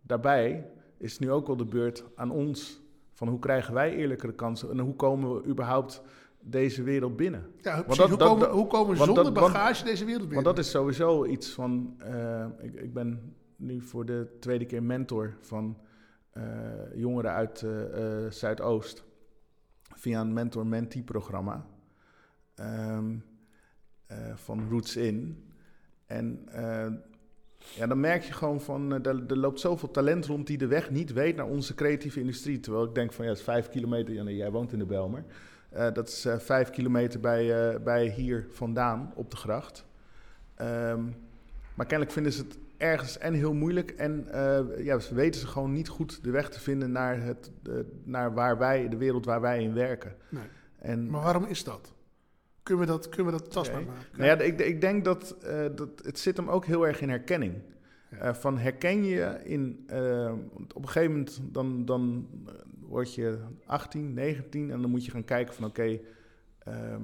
[0.00, 2.80] daarbij is nu ook wel de beurt aan ons.
[3.12, 6.02] Van hoe krijgen wij eerlijkere kansen en hoe komen we überhaupt
[6.40, 7.46] deze wereld binnen?
[7.60, 8.04] Ja, dat- precies.
[8.08, 10.44] hoe, dat- komen, hoe komen we want zonder dat- want- bagage deze wereld binnen?
[10.44, 11.94] Want dat is sowieso iets van.
[11.98, 15.78] eh, ik, ik ben nu voor de tweede keer mentor van
[16.30, 16.42] eh,
[16.94, 19.04] jongeren uit eh, Zuidoost.
[19.94, 21.66] Via een mentor-mentee-programma
[22.54, 23.16] ehm,
[24.06, 25.44] eh, van Roots In.
[26.06, 26.48] En
[27.74, 28.92] ja, dan merk je gewoon van.
[28.92, 32.60] er, er loopt zoveel talent rond die de weg niet weet naar onze creatieve industrie.
[32.60, 34.14] Terwijl ik denk van ja, het is vijf kilometer.
[34.14, 35.24] Ja, nee, jij woont in de Belmer.
[35.70, 39.84] Dat is vijf kilometer bij, bij hier vandaan op de gracht.
[40.54, 41.04] Ehm,
[41.74, 43.90] maar kennelijk vinden ze het ergens en heel moeilijk.
[43.90, 47.50] En eh, ja, ze weten ze gewoon niet goed de weg te vinden naar, het,
[47.62, 47.74] eh,
[48.04, 50.16] naar waar wij, de wereld waar wij in werken.
[50.28, 50.42] Nee.
[50.78, 51.92] En, Maar waarom is dat?
[52.62, 54.04] Kunnen we dat, kunnen we dat tastbaar maken?
[54.12, 57.08] nou ja, ik, ik denk dat, eh, dat het zit hem ook heel erg in
[57.08, 57.54] herkenning.
[58.10, 58.34] Ja.
[58.34, 59.84] Van herken je in,
[60.74, 62.28] op een gegeven moment dan, dan
[62.80, 66.00] word je 18, 19 en dan moet je gaan kijken van oké,
[66.58, 67.02] ehm,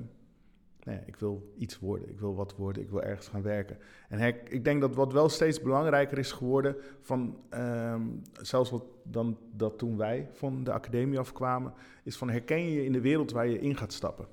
[1.07, 3.79] ik wil iets worden, ik wil wat worden, ik wil ergens gaan werken.
[4.09, 9.39] En ik denk dat wat wel steeds belangrijker is geworden, van, ehm, zelfs wat dan
[9.53, 11.73] dat toen wij van de academie afkwamen,
[12.03, 14.27] is van herken je in de wereld waar je in gaat stappen.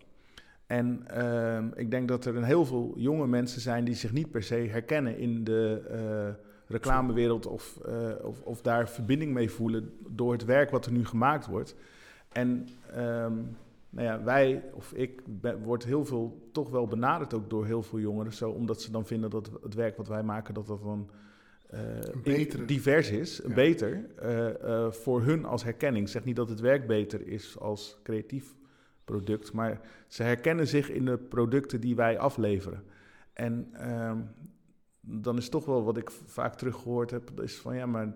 [0.65, 4.31] En ehm, ik denk dat er een heel veel jonge mensen zijn die zich niet
[4.31, 9.93] per se herkennen in de eh, reclamewereld of, eh, of, of daar verbinding mee voelen
[10.09, 11.75] door het werk wat er nu gemaakt wordt.
[12.31, 13.33] En ehm,
[13.93, 17.83] nou ja, wij, of ik, ben, wordt heel veel toch wel benaderd ook door heel
[17.83, 18.33] veel jongeren.
[18.33, 21.09] Zo, omdat ze dan vinden dat het werk wat wij maken, dat dat dan
[21.69, 23.53] eh, divers is, Ja.
[23.53, 26.05] beter eh, eh, voor hun als herkenning.
[26.05, 28.55] Ik zeg niet dat het werk beter is als creatief
[29.05, 32.83] product, maar ze herkennen zich in de producten die wij afleveren.
[33.33, 34.17] En ehm,
[35.01, 38.15] dan is toch wel wat ik vaak teruggehoord heb, is van ja, maar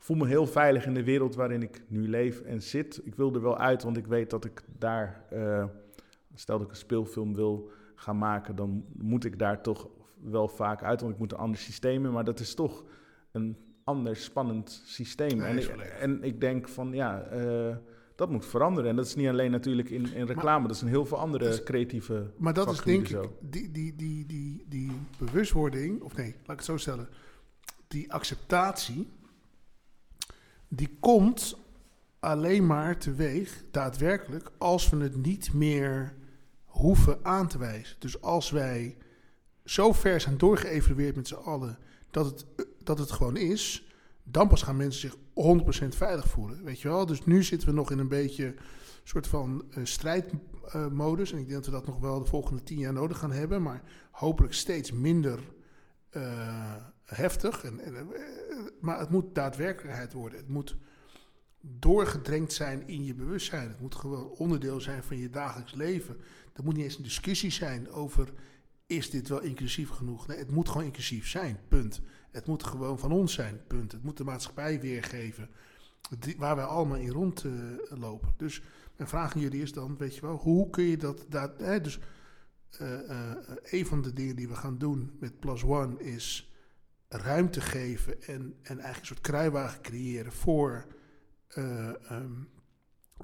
[0.00, 3.00] voel me heel veilig in de wereld waarin ik nu leef en zit.
[3.04, 5.64] Ik wil er wel uit, want ik weet dat ik daar, eh,
[6.34, 9.88] stel dat ik een speelfilm wil gaan maken, dan moet ik daar toch
[10.22, 12.84] wel vaak uit, want ik moet een ander systeem in, maar dat is toch
[13.32, 15.38] een ander spannend systeem.
[15.38, 15.68] Nee, en, ik,
[16.00, 17.76] en ik denk van ja, eh,
[18.14, 18.90] dat moet veranderen.
[18.90, 21.44] En dat is niet alleen natuurlijk in, in reclame, dat is in heel veel andere
[21.44, 26.26] Dus- creatieve Maar dat is denk ik, die, die, die, die, die bewustwording, of nee,
[26.26, 27.08] laat ik het zo stellen.
[27.88, 29.08] Die acceptatie,
[30.72, 31.58] die komt
[32.20, 36.14] alleen maar teweeg, daadwerkelijk, als we het niet meer
[36.64, 37.96] hoeven aan te wijzen.
[37.98, 38.96] Dus als wij
[39.64, 41.78] zo ver zijn doorgeëvalueerd met z'n allen,
[42.10, 42.46] dat het,
[42.82, 43.86] dat het gewoon is,
[44.22, 45.16] dan pas gaan mensen zich
[45.84, 46.64] 100% veilig voelen.
[46.64, 47.06] Weet je wel?
[47.06, 48.54] Dus nu zitten we nog in een beetje
[49.02, 51.32] soort van eh, strijdmodus.
[51.32, 53.62] en ik denk dat we dat nog wel de volgende tien jaar nodig gaan hebben.
[53.62, 55.40] Maar hopelijk steeds minder
[56.10, 56.74] eh,
[57.14, 57.64] heftig.
[57.64, 58.02] En, en, eh,
[58.80, 60.38] maar het moet daadwerkelijkheid worden.
[60.38, 60.76] Het moet
[61.60, 63.68] doorgedrenkt zijn in je bewustzijn.
[63.68, 66.16] Het moet gewoon onderdeel zijn van je dagelijks leven.
[66.52, 68.32] Er moet niet eens een discussie zijn over...
[68.86, 70.26] is dit wel inclusief genoeg?
[70.26, 72.00] Nee, het moet gewoon inclusief zijn, punt.
[72.30, 73.92] Het moet gewoon van ons zijn, punt.
[73.92, 75.50] Het moet de maatschappij weergeven
[76.36, 78.34] waar wij allemaal in rondlopen.
[78.36, 78.62] dus
[78.96, 81.26] mijn vraag aan jullie is dan, weet je wel, hoe kun je dat...
[81.28, 81.98] dat dus
[82.70, 86.49] eh, eh, een van de dingen die we gaan doen met Plus One is
[87.12, 90.86] ruimte geven en, en eigenlijk een soort kruiwagen creëren voor
[91.48, 92.32] eh, ehm,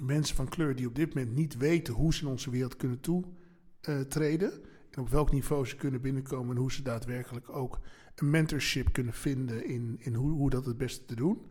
[0.00, 3.00] mensen van kleur die op dit moment niet weten hoe ze in onze wereld kunnen
[3.00, 4.52] toetreden.
[4.90, 7.80] en op welk niveau ze kunnen binnenkomen en hoe ze daadwerkelijk ook
[8.14, 11.50] een mentorship kunnen vinden in, in hoe, hoe dat het beste te doen.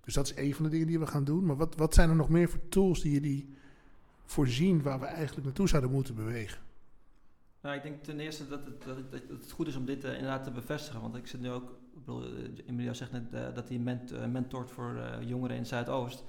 [0.00, 1.44] Dus dat is een van de dingen die we gaan doen.
[1.44, 3.54] Maar wat, wat zijn er nog meer voor tools die jullie
[4.24, 6.60] voorzien waar we eigenlijk naartoe zouden moeten bewegen?
[7.62, 8.96] Nou, ik denk ten eerste dat het, dat
[9.28, 11.00] het, goed is om dit eh, inderdaad te bevestigen.
[11.00, 12.30] Want ik zit nu ook, ik bedoel, eh,
[12.66, 16.24] Emilio zegt net eh, dat hij ment, mentort voor jongeren in Zuidoost.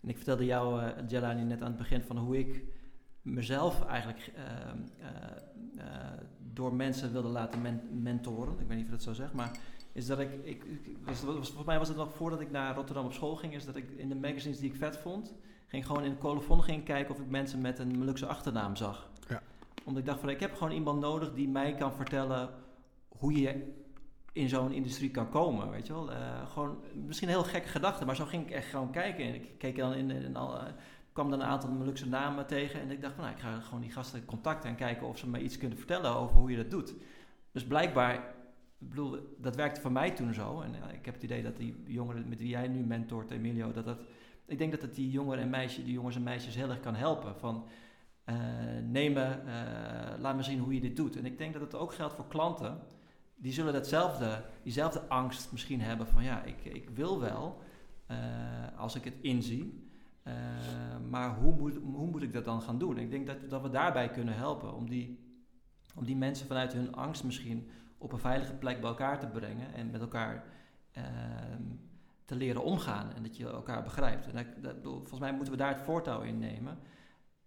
[0.00, 2.64] En ik vertelde jou, eh Jelani, net aan het begin van hoe ik
[3.22, 4.32] mezelf eigenlijk
[6.52, 8.60] door mensen wilde laten men- mentoren.
[8.60, 9.58] Ik weet niet of je dat zo zegt, maar
[9.92, 10.64] is dat ik, ik,
[11.04, 13.90] volgens mij was het nog voordat ik naar Rotterdam op school ging, is dat ik
[13.90, 15.34] in de magazines die ik vet vond,
[15.66, 19.07] ging gewoon in de colofon ging kijken of ik mensen met een Molukse achternaam zag.
[19.84, 22.50] Omdat ik dacht van, ik heb gewoon iemand nodig die mij kan vertellen
[23.08, 23.76] hoe je
[24.32, 26.12] in zo'n industrie kan komen, weet je wel.
[26.12, 29.24] Eh, gewoon, misschien een heel gekke gedachte, maar zo ging ik echt gewoon kijken.
[29.24, 30.66] En ik keek dan in, in al, eh,
[31.12, 33.80] kwam dan een aantal Molukse namen tegen en ik dacht van, nou, ik ga gewoon
[33.80, 36.70] die gasten contacten en kijken of ze mij iets kunnen vertellen over hoe je dat
[36.70, 36.94] doet.
[37.52, 38.34] Dus blijkbaar,
[39.38, 40.60] dat werkte voor mij toen zo.
[40.60, 43.72] En eh, ik heb het idee dat die jongeren met wie jij nu mentort, Emilio,
[43.72, 43.98] dat dat
[44.46, 46.94] Ik denk dat het die jongeren en meisjes, die jongens en meisjes heel erg kan
[46.94, 47.36] helpen.
[47.36, 47.66] Van
[48.28, 51.16] eh, laat me zien hoe je dit doet.
[51.16, 52.78] En ik denk dat het ook geldt voor klanten.
[53.36, 57.62] Die zullen datzelfde, diezelfde angst misschien hebben van ja, ik, ik wil wel
[58.06, 58.16] eh,
[58.76, 59.86] als ik het inzie.
[61.08, 62.98] Maar hoe moet, hoe moet ik dat dan gaan doen?
[62.98, 65.18] Ik denk dat, dat we daarbij kunnen helpen om die,
[65.94, 67.68] om die mensen vanuit hun angst misschien
[67.98, 70.44] op een veilige plek bij elkaar te brengen en met elkaar
[70.92, 71.62] ehm,
[72.24, 74.26] te leren omgaan en dat je elkaar begrijpt.
[74.26, 76.78] En dat, dat, volgens mij moeten we daar het voortouw in nemen.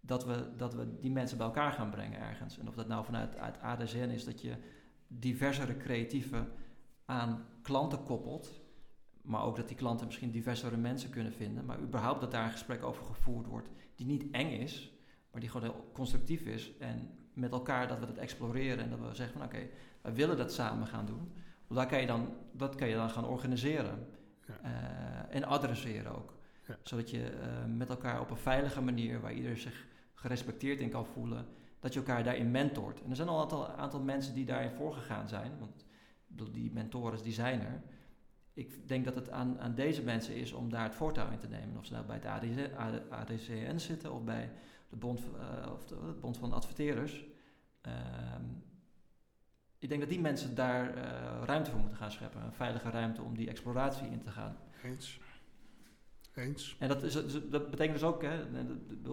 [0.04, 2.58] Dat we, dat we die mensen bij elkaar gaan brengen ergens.
[2.58, 4.56] En of dat nou vanuit uit ADSN is dat je
[5.06, 6.48] diversere creatieven
[7.04, 8.60] aan klanten koppelt.
[9.22, 11.64] Maar ook dat die klanten misschien diversere mensen kunnen vinden.
[11.64, 14.92] Maar überhaupt dat daar een gesprek over gevoerd wordt die niet eng is,
[15.30, 16.76] maar die gewoon heel constructief is.
[16.78, 19.68] En met elkaar dat we dat exploreren en dat we zeggen van oké,
[20.00, 21.32] wij willen dat samen gaan doen.
[21.66, 24.06] Want daar kan je dan, dat kan je dan gaan organiseren.
[24.46, 24.58] Ja.
[24.62, 26.34] Eh, en adresseren ook.
[26.66, 26.76] Ja.
[26.82, 29.86] Zodat je eh, met elkaar op een veilige manier, waar ieder zich
[30.22, 31.46] gerespecteerd in kan voelen,
[31.80, 33.02] dat je elkaar daarin mentort.
[33.02, 35.52] En er zijn al een aantal, mensen die daarin voorgegaan zijn.
[35.58, 35.84] Want
[36.54, 37.82] die mentoren die zijn er.
[38.52, 41.48] Ik denk dat het aan, aan deze mensen is om daar het voortouw in te
[41.48, 41.78] nemen.
[41.78, 44.50] Of ze nou bij het ADC, AD- ADCN zitten of bij
[44.88, 47.24] de Bond, eh, of de, Bond van Adverteerders.
[47.80, 48.44] Ehm,
[49.78, 52.42] ik denk dat die mensen daar eh, ruimte voor moeten gaan scheppen.
[52.42, 54.56] Een veilige ruimte om die exploratie in te gaan.
[56.34, 56.76] Eens.
[56.78, 57.12] En dat, is,
[57.50, 58.24] dat betekent dus ook,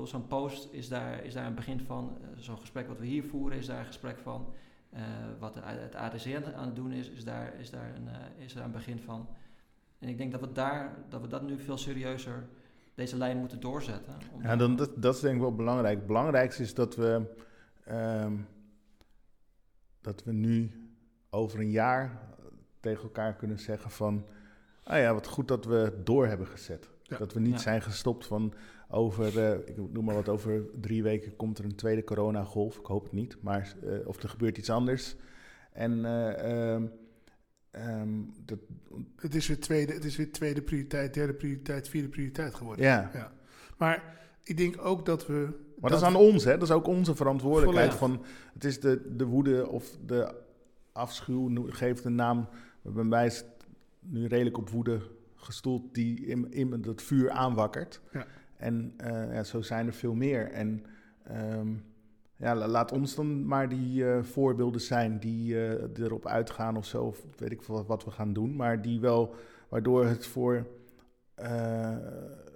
[0.04, 2.18] zo'n post is daar, is daar een begin van.
[2.22, 4.54] Eh, zo'n gesprek wat we hier voeren is daar een gesprek van.
[4.90, 5.02] Eh,
[5.40, 8.64] wat het ADC aan het doen is, is daar, is, daar een, eh, is daar
[8.64, 9.28] een begin van.
[10.00, 12.48] En ik denk dat we, daar, dat we dat nu veel serieuzer,
[12.96, 14.14] deze lijn moeten doorzetten.
[14.34, 15.98] Om Ja, dan, dat, dat is denk ik wel belangrijk.
[15.98, 17.36] Het belangrijkste is dat we,
[17.86, 18.38] ehm,
[20.02, 20.72] dat we nu
[21.30, 22.22] over een jaar
[22.80, 24.26] tegen elkaar kunnen zeggen van...
[24.84, 26.90] Ah ja, wat goed dat we het door hebben gezet.
[27.10, 27.18] Ja.
[27.18, 27.58] Dat we niet Ja.
[27.58, 28.54] zijn gestopt van
[28.90, 32.78] over, eh, ik noem maar wat, over drie weken komt er een tweede coronagolf.
[32.78, 35.16] Ik hoop het niet, maar eh, of er gebeurt iets anders.
[35.74, 36.86] En eh, ehm,
[37.72, 38.10] ehm,
[38.46, 38.60] dat,
[39.16, 42.86] Het is weer tweede, het is weer tweede prioriteit, derde prioriteit, vierde prioriteit geworden.
[42.86, 43.32] ja, Ja.
[43.78, 45.48] Maar ik denk ook dat we.
[45.80, 46.52] Maar dat, is aan ons, hè?
[46.52, 47.94] Dat is ook onze verantwoordelijkheid.
[47.94, 48.20] Volledig.
[48.24, 50.36] Van, het is de, de woede of de
[50.92, 52.48] afschuw, noem- geef het een naam.
[52.82, 53.46] Bij mij is het
[54.00, 55.02] nu redelijk op woede
[55.40, 58.02] gestoeld die in, in dat vuur aanwakkert.
[58.12, 58.26] Ja.
[58.58, 60.52] En eh, ja, zo zijn er veel meer.
[60.52, 60.84] En
[61.24, 61.68] ehm,
[62.36, 66.86] ja, la- laat ons dan maar die eh, voorbeelden zijn die eh, erop uitgaan of
[66.86, 67.04] zo.
[67.04, 68.56] Of weet ik wat, wat we gaan doen.
[68.56, 69.36] Maar die wel,
[69.70, 70.68] waardoor het voor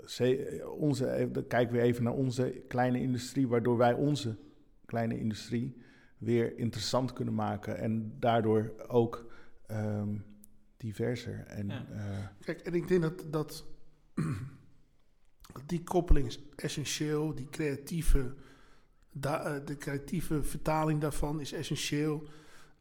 [0.06, 4.36] ze- onze, dan kijken we even naar onze kleine industrie, waardoor wij onze
[4.86, 5.78] kleine industrie
[6.18, 9.32] weer interessant kunnen maken en daardoor ook
[9.68, 10.10] ehm,
[10.86, 11.40] diverser.
[11.48, 11.86] En, Ja.
[11.92, 13.66] eh, Kijk, en ik denk dat, dat
[15.66, 17.36] die koppeling is essentieel.
[17.36, 18.34] Die creatieve,
[19.12, 22.28] da- eh, de creatieve vertaling daarvan is essentieel.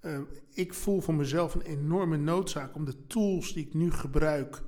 [0.00, 0.20] Eh,
[0.52, 4.62] ik voel voor mezelf een enorme noodzaak om de tools die ik nu gebruik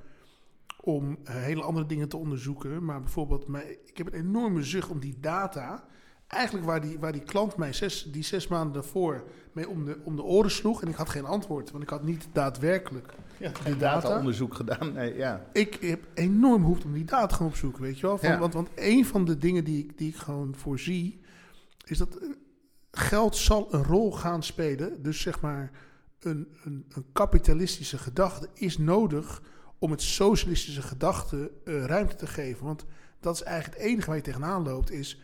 [0.81, 2.85] om hele andere dingen te onderzoeken.
[2.85, 5.87] Maar bijvoorbeeld, mij, ik heb een enorme zucht om die data.
[6.35, 9.97] Eigenlijk waar die, waar die klant mij zes, die zes maanden daarvoor mee om de,
[10.03, 10.81] om de oren sloeg.
[10.81, 13.75] En ik had geen antwoord, want ik had niet daadwerkelijk ja, data.
[13.77, 14.93] data-onderzoek gedaan.
[14.93, 15.45] Nee, ja.
[15.53, 18.17] ik heb enorm behoefte om die data te gaan opzoeken, weet je wel.
[18.17, 18.39] Van, Ja.
[18.39, 21.21] want, want een van de dingen die ik, die ik gewoon voorzie,
[21.85, 22.29] is dat eh,
[22.91, 25.03] geld zal een rol gaan spelen.
[25.03, 25.71] Dus zeg maar,
[26.19, 29.41] een, een, een kapitalistische gedachte is nodig
[29.79, 32.65] om het socialistische gedachte eh, ruimte te geven.
[32.65, 32.85] Want
[33.19, 35.19] dat is eigenlijk het enige waar je tegenaan loopt, is,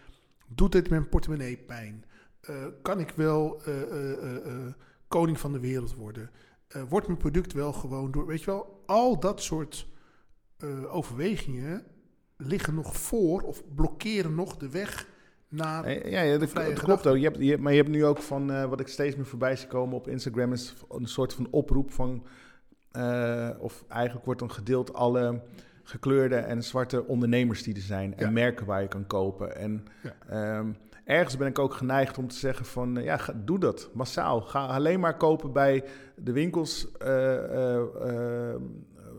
[0.56, 2.06] doet dit mijn portemonnee pijn?
[2.42, 4.74] Eh, kan ik wel eh, eh,
[5.08, 6.30] koning van de wereld worden?
[6.90, 9.88] Wordt mijn product wel gewoon door, weet je wel, al dat soort
[10.90, 11.84] overwegingen
[12.38, 15.08] liggen nog voor of blokkeren nog de weg
[15.48, 16.10] naar.
[16.10, 17.16] Ja, ja dat, dat klopt ook.
[17.16, 19.56] Je hebt, je, hebt- maar je hebt nu ook van, wat ik steeds meer voorbij
[19.56, 22.26] zie komen op Instagram, is een soort van oproep van,
[23.60, 25.42] of eigenlijk wordt dan gedeeld alle
[25.84, 28.32] gekleurde en zwarte ondernemers die er zijn en Ja.
[28.32, 29.56] merken waar je kan kopen.
[29.56, 30.14] En Ja.
[30.58, 30.68] ehm,
[31.06, 34.42] ergens ben ik ook geneigd om te zeggen van, eh, ja, ga, doe dat massaal.
[34.42, 35.84] Ga alleen maar kopen bij
[36.16, 38.56] de winkels, eh,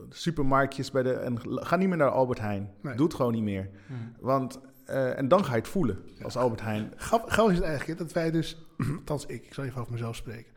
[0.09, 2.71] supermarktjes, bij de, en ga niet meer naar Albert Heijn.
[2.81, 2.95] Nee.
[2.97, 3.71] Doe het gewoon niet meer.
[4.21, 6.93] Want, eh, en dan ga je het voelen als Albert Heijn.
[6.97, 8.67] Gauw is het eigenlijk dat wij dus,
[8.99, 10.53] althans ik, ik zal even over mezelf spreken.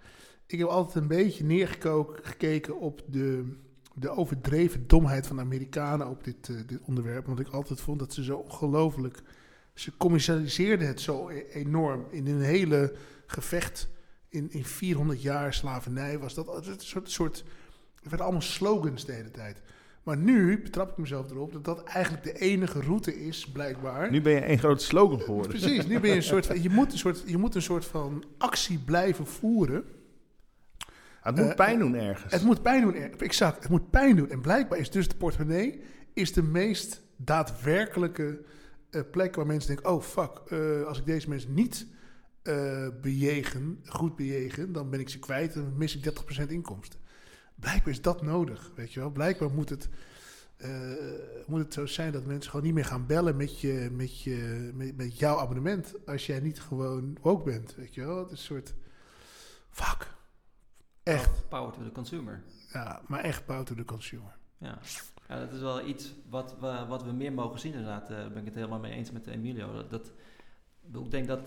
[0.47, 3.55] Ik heb altijd een beetje neergekeken op de,
[3.95, 7.25] de overdreven domheid van de Amerikanen op dit, eh, dit onderwerp.
[7.25, 9.21] Want ik altijd vond dat ze zo ongelooflijk.
[9.73, 12.05] Ze commercialiseerden het zo e- enorm.
[12.09, 13.89] In een hele gevecht
[14.29, 17.11] in, in 400 jaar slavernij was dat een soort.
[17.11, 17.43] soort
[17.95, 19.61] het werden allemaal slogans de hele tijd.
[20.03, 24.11] Maar nu betrap ik mezelf erop dat dat eigenlijk de enige route is, blijkbaar.
[24.11, 25.59] Nu ben je één grote slogan geworden.
[25.59, 27.85] Precies, nu ben je een soort van, je moet een soort, je moet een soort
[27.85, 29.83] van actie blijven voeren.
[31.25, 32.33] Het moet Eh, pijn doen ergens.
[32.33, 34.29] Het moet pijn doen, exact, het moet pijn doen.
[34.29, 35.81] En blijkbaar is dus de portemonnee
[36.13, 38.41] is de meest daadwerkelijke
[38.89, 41.87] eh, plek waar mensen denken, oh fuck, eh, als ik deze mensen niet
[43.01, 46.99] bejegen, goed bejegen, dan ben ik ze kwijt en dan mis ik 30% inkomsten.
[47.55, 49.09] Blijkbaar is dat nodig, weet je wel.
[49.09, 49.89] Blijkbaar moet het,
[51.47, 54.71] moet het zo zijn dat mensen gewoon niet meer gaan bellen met, je, met, je,
[54.73, 58.17] met, met jouw abonnement als jij niet gewoon woke bent, weet je wel.
[58.17, 58.73] Het is een soort,
[59.69, 60.15] fuck,
[61.05, 62.43] echt, Power to the consumer.
[62.73, 64.37] ja, maar echt power to the consumer.
[64.57, 64.77] Ja.
[65.27, 68.07] ja, dat is wel iets wat we, wat we meer mogen zien inderdaad.
[68.07, 69.73] Daar ben ik het helemaal mee eens met Emilio.
[69.73, 70.11] Dat, dat,
[71.05, 71.39] ik denk dat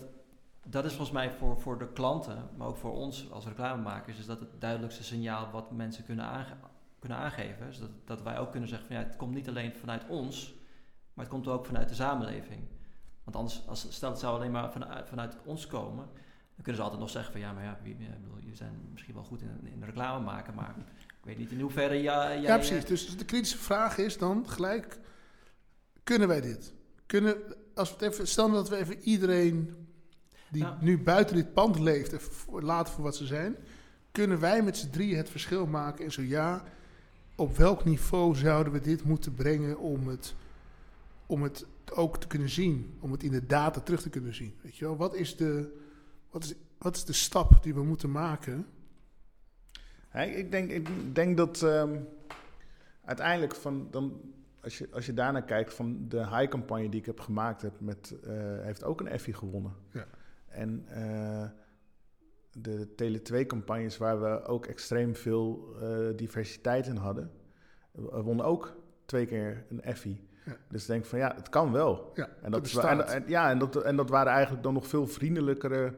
[0.65, 4.25] dat is volgens mij voor, voor de klanten, maar ook voor ons als reclamemakers, is
[4.25, 6.57] dat het duidelijkste signaal wat mensen kunnen, aange-
[6.99, 7.65] kunnen aangeven.
[7.65, 10.53] Dus dat, dat wij ook kunnen zeggen van ja, het komt niet alleen vanuit ons,
[11.13, 12.61] maar het komt ook vanuit de samenleving.
[13.23, 16.07] Want anders, als, stel het zou alleen maar vanuit, vanuit ons komen,
[16.59, 19.13] dan kunnen ze altijd nog zeggen van ja, maar ja, wie, bedoel, jullie zijn misschien
[19.13, 20.75] wel goed in, in reclame maken, maar
[21.07, 22.41] ik weet niet in hoeverre ja, jij...
[22.41, 22.85] Ja, precies.
[22.85, 24.99] Dus de kritische vraag is dan gelijk:
[26.03, 26.73] kunnen wij dit?
[27.05, 27.35] Kunnen,
[27.75, 29.75] als we het even, stel dat we even iedereen
[30.49, 30.77] die Ja.
[30.81, 33.55] nu buiten dit pand leeft, voor- laten voor wat ze zijn,
[34.11, 36.05] kunnen wij met z'n drieën het verschil maken?
[36.05, 36.63] En zo ja,
[37.35, 40.33] op welk niveau zouden we dit moeten brengen om het,
[41.25, 44.53] om het ook te kunnen zien, om het in de data terug te kunnen zien?
[44.61, 44.97] Weet je wel?
[44.97, 45.78] Wat is de,
[46.31, 48.67] wat is, wat is de stap die we moeten maken?
[50.13, 51.99] Ik- denk, ik denk dat ehm,
[53.05, 54.21] uiteindelijk van dan,
[54.63, 58.15] als je, als je daarnaar kijkt, van de high-campagne die ik heb gemaakt heb, met,
[58.23, 59.73] eh, heeft ook een Effie gewonnen.
[59.93, 60.05] Ja.
[60.47, 61.47] En eh,
[62.51, 67.31] de Tele2-campagnes waar we ook extreem veel eh, diversiteit in hadden,
[68.23, 68.75] wonnen ook
[69.05, 70.27] twee keer een Effie.
[70.45, 70.55] Ja.
[70.69, 72.11] Dus ik denk van ja, het kan wel.
[72.13, 73.09] Ja, En dat dat, wa- bestaat.
[73.09, 75.95] en, en- ja, en dat, en dat waren eigenlijk dan nog veel vriendelijkere.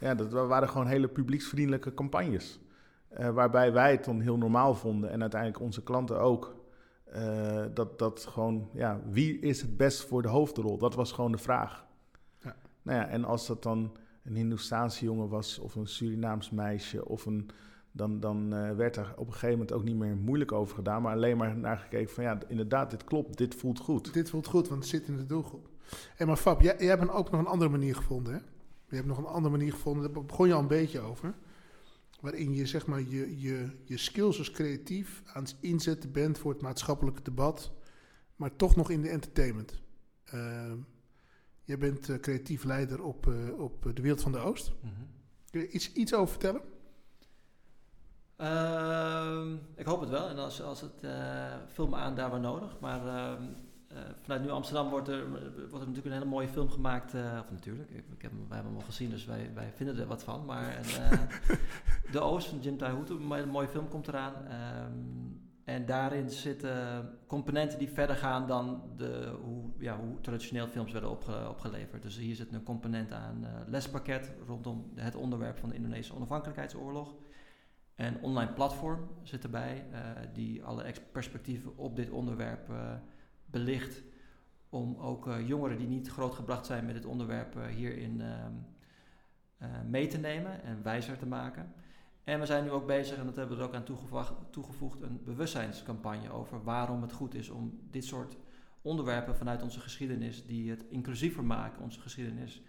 [0.00, 2.60] Ja, dat wa- waren gewoon hele publieksvriendelijke campagnes.
[3.08, 6.56] Eh, waarbij wij het dan heel normaal vonden en uiteindelijk onze klanten ook.
[7.04, 10.78] eh, dat, dat gewoon, ja, wie is het best voor de hoofdrol?
[10.78, 11.86] Dat was gewoon de vraag.
[12.40, 12.56] Ja.
[12.82, 17.26] Nou ja, en als dat dan een Hindoestaanse jongen was, of een Surinaams meisje, of
[17.26, 17.50] een.
[17.92, 21.02] Dan, dan eh, werd er op een gegeven moment ook niet meer moeilijk over gedaan,
[21.02, 24.12] maar alleen maar naar gekeken van ja, inderdaad, dit klopt, dit voelt goed.
[24.14, 25.68] Dit voelt goed, want het zit in de doelgroep.
[26.16, 28.38] En maar Fab, jij, jij hebt ook nog een andere manier gevonden, hè?
[28.88, 31.34] Je hebt nog een andere manier gevonden, daar begon je al een beetje over.
[32.20, 36.52] Waarin je zeg maar je, je, je skills als creatief aan het inzetten bent voor
[36.52, 37.72] het maatschappelijke debat,
[38.36, 39.80] maar toch nog in de entertainment.
[40.24, 40.76] Ehm,
[41.64, 44.72] jij bent eh, creatief leider op, eh, op de Wereld van de Oost.
[44.80, 44.92] Mhm.
[45.50, 46.62] Kun je iets, iets over vertellen?
[48.36, 50.28] Ehm, ik hoop het wel.
[50.28, 51.06] En als, als het
[51.66, 52.80] vul me aan daar waar nodig.
[52.80, 53.48] Maar ehm, eh,
[54.20, 57.14] vanuit Nu Amsterdam wordt er, wordt er natuurlijk een hele mooie film gemaakt.
[57.14, 59.98] eh, of natuurlijk, ik, ik heb, wij hebben hem al gezien, dus wij, wij vinden
[59.98, 60.44] er wat van.
[60.44, 61.20] Maar eh,
[62.12, 64.34] De Oost van Jim Taihutu, een mooie, mooie film komt eraan.
[64.46, 70.92] Ehm, en daarin zitten componenten die verder gaan dan de, hoe, ja, hoe traditioneel films
[70.92, 72.02] werden opge- opgeleverd.
[72.02, 77.14] Dus hier zit een component aan eh, lespakket rondom het onderwerp van de Indonesische onafhankelijkheidsoorlog.
[77.96, 80.00] Een online platform zit erbij, eh,
[80.32, 82.92] die alle perspectieven op dit onderwerp eh,
[83.50, 84.02] belicht.
[84.68, 88.52] Om ook eh, jongeren die niet grootgebracht zijn met dit onderwerp eh, hierin ehm,
[89.56, 91.72] eh, mee te nemen en wijzer te maken.
[92.24, 95.00] En we zijn nu ook bezig, en dat hebben we er ook aan toegevoegd, toegevoegd
[95.00, 98.36] een bewustzijnscampagne over waarom het goed is om dit soort
[98.82, 102.62] onderwerpen vanuit onze geschiedenis, die het inclusiever maken, onze geschiedenis,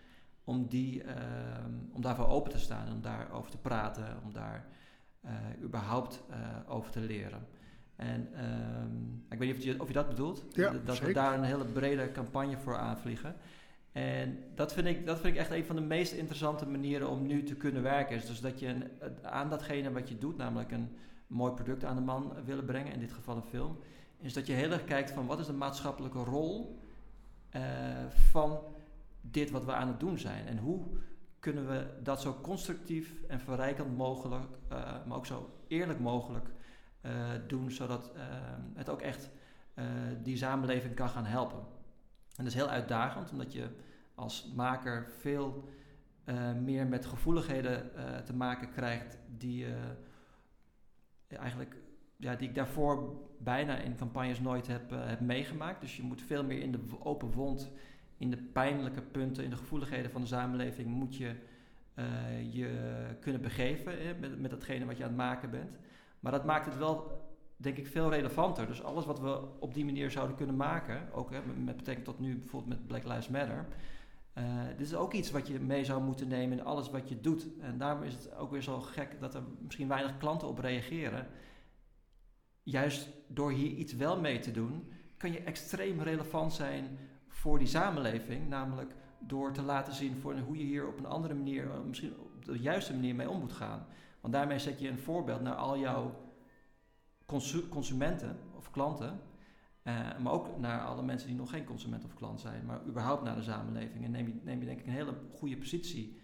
[0.44, 4.68] om, die, ehm, om daarvoor open te staan, om daarover te praten, om daar
[5.62, 6.24] überhaupt
[6.68, 7.48] over te leren.
[8.00, 8.96] En ehm,
[9.30, 11.66] ik weet niet of je, of je dat bedoelt, Ja, dat we daar een hele
[11.66, 13.36] brede campagne voor aanvliegen.
[13.92, 17.28] En dat vind, ik, dat vind ik echt een van de meest interessante manieren om
[17.28, 18.16] nu te kunnen werken.
[18.16, 18.84] Is dus dat je een,
[19.22, 20.90] aan datgene wat je doet, namelijk een
[21.28, 23.78] mooi product aan de man willen brengen, in dit geval een film,
[24.20, 26.80] is dat je heel erg kijkt van wat is de maatschappelijke rol
[27.50, 27.62] eh,
[28.32, 28.60] van
[29.22, 30.48] dit wat we aan het doen zijn.
[30.48, 30.82] En hoe
[31.40, 36.46] kunnen we dat zo constructief en verrijkend mogelijk, eh, maar ook zo eerlijk mogelijk
[37.48, 38.22] doen, zodat eh,
[38.74, 39.30] het ook echt
[39.74, 39.86] eh,
[40.24, 41.60] die samenleving kan gaan helpen.
[42.36, 43.70] En dat is heel uitdagend, omdat je
[44.16, 45.70] als maker veel
[46.24, 49.72] eh, meer met gevoeligheden eh, te maken krijgt die, eh,
[51.38, 51.76] eigenlijk,
[52.16, 55.82] ja, die ik daarvoor bijna in campagnes nooit heb, eh, heb meegemaakt.
[55.82, 57.72] Dus je moet veel meer in de open wond,
[58.18, 61.36] in de pijnlijke punten, in de gevoeligheden van de samenleving, moet je
[61.94, 62.70] eh, je
[63.20, 65.78] kunnen begeven hè, met, met datgene wat je aan het maken bent.
[66.20, 67.20] Maar dat maakt het wel
[67.58, 68.68] denk ik veel relevanter.
[68.68, 72.20] Dus alles wat we op die manier zouden kunnen maken, ook hè, met betrekking tot
[72.20, 73.68] nu bijvoorbeeld met Black Lives Matter.
[74.34, 74.44] eh,
[74.78, 77.48] dit is ook iets wat je mee zou moeten nemen in alles wat je doet.
[77.60, 81.28] En daarom is het ook weer zo gek dat er misschien weinig klanten op reageren.
[82.64, 86.98] Juist door hier iets wel mee te doen, kan je extreem relevant zijn
[87.28, 88.48] voor die samenleving.
[88.48, 92.46] Namelijk door te laten zien hoe je hier op een andere manier, eh, misschien op
[92.46, 93.86] de juiste manier mee om moet gaan.
[94.22, 96.32] Want daarmee zet je een voorbeeld naar al jouw
[97.26, 99.20] consu- consumenten of klanten.
[99.84, 103.24] eh, maar ook naar alle mensen die nog geen consument of klant zijn, maar überhaupt
[103.24, 104.06] naar de samenleving.
[104.06, 106.20] En neem je, neem je denk ik een hele goede positie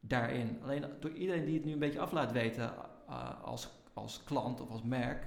[0.00, 0.58] daarin.
[0.62, 2.74] Alleen door iedereen die het nu een beetje af laat weten
[3.08, 5.26] eh, als, als klant of als merk.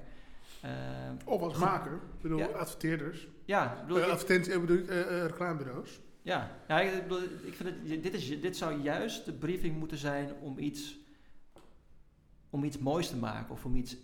[0.61, 0.71] eh,
[1.25, 1.93] Of als maker.
[1.93, 2.45] Ik bedoel, Ja.
[2.45, 3.27] adverteerders.
[3.45, 4.85] ja, bedoel, ik- advertentie, bedoel,
[5.27, 5.99] reclamebureaus.
[6.21, 9.97] Ja, ja ik, bedoel, ik vind het, dit, is, dit zou juist de briefing moeten
[9.97, 10.97] zijn om iets,
[12.55, 13.95] om iets moois te maken, of om iets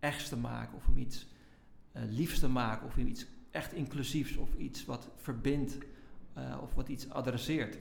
[0.00, 1.26] echts te maken, of om iets
[1.92, 5.78] eh, liefs te maken, of om iets echt inclusiefs, of iets wat verbindt,
[6.32, 7.78] eh, of wat iets adresseert.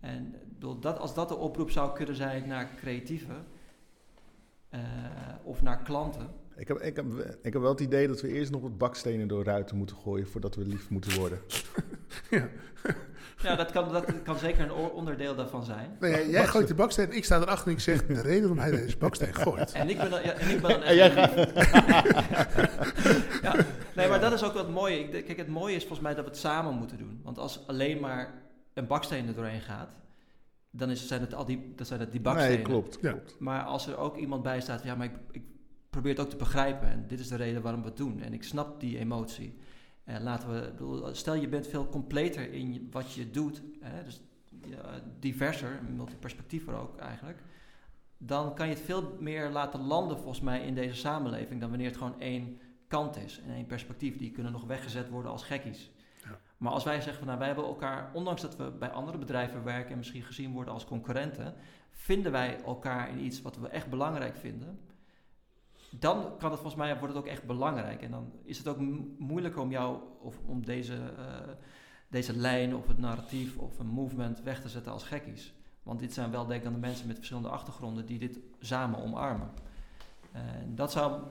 [0.00, 3.46] En dat, als dat de oproep zou kunnen zijn naar creatieven
[4.68, 4.80] eh,
[5.42, 6.30] of naar klanten.
[6.62, 7.06] Ik heb, ik, heb,
[7.42, 10.26] ik heb wel het idee dat we eerst nog wat bakstenen door ruiten moeten gooien
[10.26, 11.40] voordat we lief moeten worden.
[13.42, 15.96] Ja, dat kan, dat kan zeker een onderdeel daarvan zijn.
[16.00, 18.58] Nee, jij, jij gooit de baksteen, ik sta erachter en ik zeg de reden waarom
[18.58, 19.72] hij deze baksteen gooit.
[19.72, 21.52] En ik ben dan, ja, en ik ben dan En jij echt lief.
[23.42, 23.54] ja,
[23.94, 26.30] nee, maar dat is ook wat denk- kijk, het mooie is volgens mij dat we
[26.30, 27.20] het samen moeten doen.
[27.22, 28.42] Want als alleen maar
[28.74, 29.90] een baksteen er doorheen gaat,
[30.70, 32.54] dan is, zijn het al die, dan zijn het die bakstenen.
[32.54, 32.98] Nee, klopt.
[33.00, 33.10] Ja.
[33.10, 33.36] klopt.
[33.38, 35.42] Maar als er ook iemand bij staat, ja, maar ik, ik
[35.92, 36.88] probeer het ook te begrijpen.
[36.88, 38.20] En dit is de reden waarom we het doen.
[38.20, 39.58] En ik snap die emotie.
[40.04, 43.62] En laten we, stel je bent veel completer in wat je doet.
[43.80, 44.22] Hè, dus
[44.64, 47.42] ja, diverser, multiperspectiever ook eigenlijk.
[48.18, 51.60] Dan kan je het veel meer laten landen volgens mij in deze samenleving.
[51.60, 53.40] Dan wanneer het gewoon één kant is.
[53.46, 54.16] En één perspectief.
[54.16, 55.90] Die kunnen nog weggezet worden als gekkies.
[56.24, 56.38] Ja.
[56.56, 59.64] Maar als wij zeggen van nou wij hebben elkaar, ondanks dat we bij andere bedrijven
[59.64, 61.54] werken en misschien gezien worden als concurrenten,
[61.90, 64.78] vinden wij elkaar in iets wat we echt belangrijk vinden,
[65.98, 68.02] dan kan het volgens mij wordt het ook echt belangrijk.
[68.02, 71.52] En dan is het ook mo- moeilijker om jou of om deze, eh,
[72.08, 75.54] deze lijn of het narratief of een movement weg te zetten als gekkies.
[75.82, 79.50] Want dit zijn wel denk ik de mensen met verschillende achtergronden die dit samen omarmen.
[80.32, 81.22] En dat zou,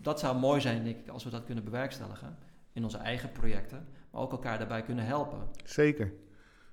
[0.00, 2.36] dat zou mooi zijn, denk ik, als we dat kunnen bewerkstelligen
[2.72, 5.38] in onze eigen projecten, maar ook elkaar daarbij kunnen helpen.
[5.64, 6.12] Zeker,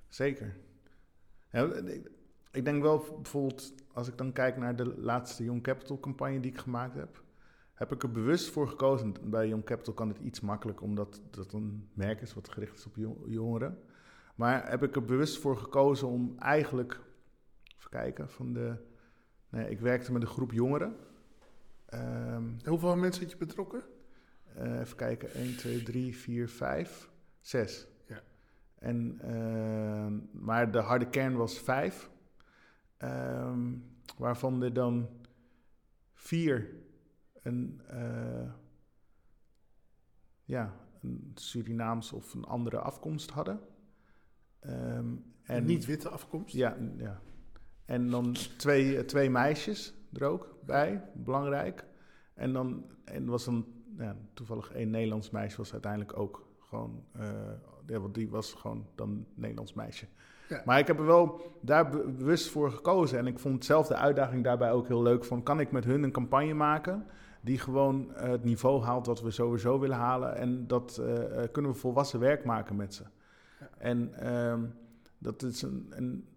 [0.08, 0.56] zeker.
[2.50, 6.50] Ik denk wel bijvoorbeeld, als ik dan kijk naar de laatste Young Capital campagne die
[6.50, 7.22] ik gemaakt heb,
[7.74, 9.14] heb ik er bewust voor gekozen.
[9.22, 12.86] Bij Young Capital kan het iets makkelijker, omdat dat een merk is wat gericht is
[12.86, 13.78] op jo- jongeren.
[14.34, 17.00] Maar heb ik er bewust voor gekozen om eigenlijk,
[17.78, 18.74] even kijken, van de,
[19.48, 20.96] nee, ik werkte met een groep jongeren.
[21.86, 23.82] Ehm, Hoeveel mensen had je betrokken?
[24.54, 27.86] eh, even kijken, 1, 2, 3, 4, 5, 6.
[28.06, 28.20] Ja.
[28.78, 32.10] En, ehm, maar de harde kern was 5.
[32.96, 33.74] Ehm,
[34.18, 35.08] waarvan er dan
[36.12, 36.74] vier
[37.42, 38.52] een, eh,
[40.44, 43.60] ja, een Surinaams of een andere afkomst hadden.
[44.60, 46.54] Ehm, En niet witte afkomst?
[46.54, 47.20] ja, ja.
[47.84, 51.84] En dan twee, eh, twee meisjes er ook bij, belangrijk.
[52.34, 53.66] En dan en was dan
[53.98, 57.52] ja, toevallig één Nederlands meisje was uiteindelijk ook gewoon, eh,
[57.86, 60.06] ja, want die was gewoon dan Nederlands meisje.
[60.48, 60.62] Ja.
[60.64, 63.18] Maar ik heb er wel daar be- bewust voor gekozen.
[63.18, 65.24] En ik vond zelf de uitdaging daarbij ook heel leuk.
[65.24, 67.06] Van, kan ik met hun een campagne maken
[67.40, 70.36] die gewoon eh, het niveau haalt wat we sowieso willen halen.
[70.36, 73.02] En dat eh, eh, kunnen we volwassen werk maken met ze.
[73.60, 73.68] Ja.
[73.78, 74.60] En ehm,
[75.18, 76.28] dat is een, een,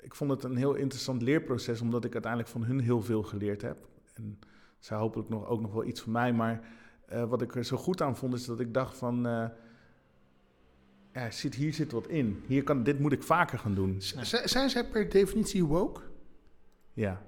[0.00, 3.62] ik vond het een heel interessant leerproces, omdat ik uiteindelijk van hun heel veel geleerd
[3.62, 3.88] heb.
[4.14, 4.38] En
[4.78, 6.32] zij hopelijk nog, ook nog wel iets van mij.
[6.32, 6.60] Maar
[7.28, 9.26] wat ik er zo goed aan vond, is dat ik dacht van...
[11.14, 12.42] eh, ja, zit, hier zit wat in.
[12.46, 14.00] Hier kan, dit moet ik vaker gaan doen.
[14.00, 16.00] Z- Zijn zij per definitie woke?
[16.92, 17.22] Ja,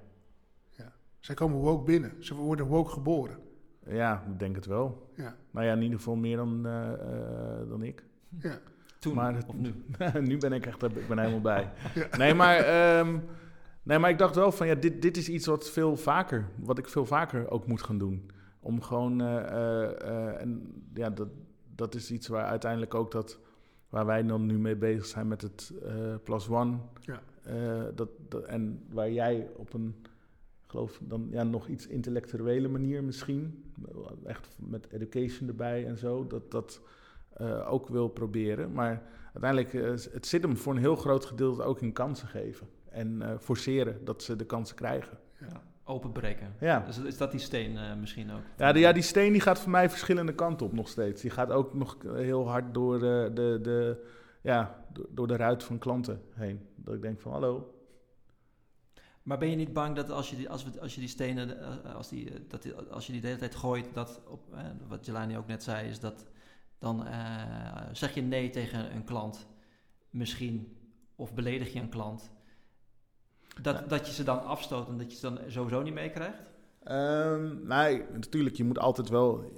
[1.19, 2.11] Zij komen woke binnen.
[2.19, 3.37] Ze worden woke geboren.
[3.85, 5.11] ja ik denk het wel.
[5.15, 5.35] Ja.
[5.51, 8.03] Nou ja, in ieder geval meer dan, eh, eh, dan ik.
[8.39, 8.59] Ja.
[8.99, 9.73] Toen Maar of nu.
[10.29, 11.71] nu ben ik echt ik ben helemaal bij.
[11.95, 12.17] Ja.
[12.17, 13.19] Nee, maar, ehm,
[13.83, 16.77] nee, maar ik dacht wel van ja, dit, dit is iets wat veel vaker, wat
[16.77, 18.29] ik veel vaker ook moet gaan doen.
[18.59, 21.27] Om gewoon, eh, eh, eh, en ja, dat,
[21.75, 23.39] dat is iets waar uiteindelijk ook dat,
[23.89, 26.77] waar wij dan nu mee bezig zijn met het eh, Plus One.
[27.01, 27.21] Ja.
[27.43, 29.95] Eh, dat, dat, en waar jij op een,
[30.67, 33.71] geloof dan ja, nog iets intellectuele manier misschien,
[34.25, 36.81] echt met education erbij en zo, dat dat
[37.33, 38.71] eh, ook wil proberen.
[38.71, 42.67] Maar uiteindelijk, het zit hem voor een heel groot gedeelte ook in kansen geven.
[42.89, 45.17] En forceren dat ze de kansen krijgen.
[45.39, 45.61] Ja.
[45.87, 46.55] Openbreken.
[46.59, 46.79] Ja.
[46.85, 48.41] Dus is dat die steen eh, misschien ook?
[48.57, 51.21] Ja, de, ja, die steen die gaat voor mij verschillende kanten op nog steeds.
[51.21, 54.05] Die gaat ook nog heel hard door, eh, de, de,
[54.41, 56.59] ja, door, door de ruit van klanten heen.
[56.75, 57.71] Dat ik denk van, hallo.
[59.23, 61.61] Maar ben je niet bang dat als je die, als we, als je die stenen,
[61.83, 64.55] eh, als, die, dat die, als je die de hele tijd gooit, dat op,
[64.87, 66.25] wat Jelani ook net zei, is dat
[66.79, 69.47] dan eh, zeg je nee tegen een klant
[70.09, 70.77] misschien,
[71.15, 72.31] of beledig je een klant,
[73.61, 73.85] dat, Ja.
[73.87, 76.41] dat je ze dan afstoot en dat je ze dan sowieso niet meekrijgt?
[76.83, 79.51] Ehm nee, natuurlijk, je moet altijd wel...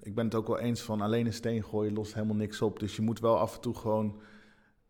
[0.00, 2.78] Ik ben het ook wel eens van alleen een steen gooien lost helemaal niks op.
[2.80, 4.20] Dus je moet wel af en toe gewoon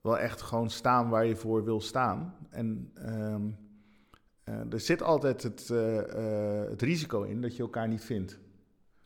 [0.01, 2.35] wel echt gewoon staan waar je voor wil staan.
[2.51, 3.43] En ehm,
[4.45, 8.39] eh, er zit altijd het, eh, eh, het risico in dat je elkaar niet vindt.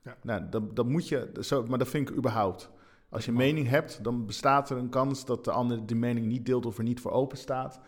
[0.02, 0.16] Ja.
[0.22, 2.70] Nou, dat, dat moet je, zo, maar dat vind ik überhaupt.
[3.08, 6.26] Als je een mening hebt, dan bestaat er een kans dat de ander die mening
[6.26, 7.80] niet deelt of er niet voor open staat.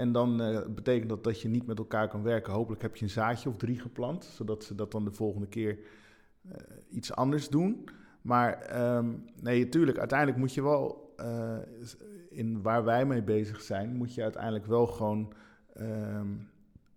[0.00, 2.52] En dan eh, betekent dat dat je niet met elkaar kan werken.
[2.52, 5.78] Hopelijk heb je een zaadje of drie geplant, zodat ze dat dan de volgende keer
[6.48, 6.52] eh,
[6.90, 7.88] iets anders doen.
[8.22, 9.06] Maar ehm,
[9.40, 11.56] nee, natuurlijk, uiteindelijk moet je wel, eh,
[12.30, 15.32] in waar wij mee bezig zijn, moet je uiteindelijk wel gewoon
[15.74, 16.28] ehm,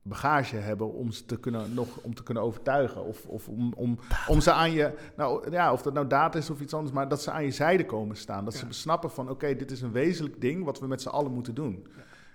[0.02, 3.06] bagage hebben om ze te kunnen, nog, om te kunnen overtuigen.
[3.06, 6.50] Of, of om, om, om ze aan je, nou ja, of dat nou data is
[6.50, 8.46] of iets anders, maar dat ze aan je zijde komen staan.
[8.46, 11.34] Dat ze besnappen van, oké, dit is een wezenlijk ding wat we met z'n allen
[11.34, 11.88] moeten doen.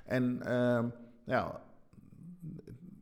[0.09, 0.88] En ehm,
[1.24, 1.62] ja,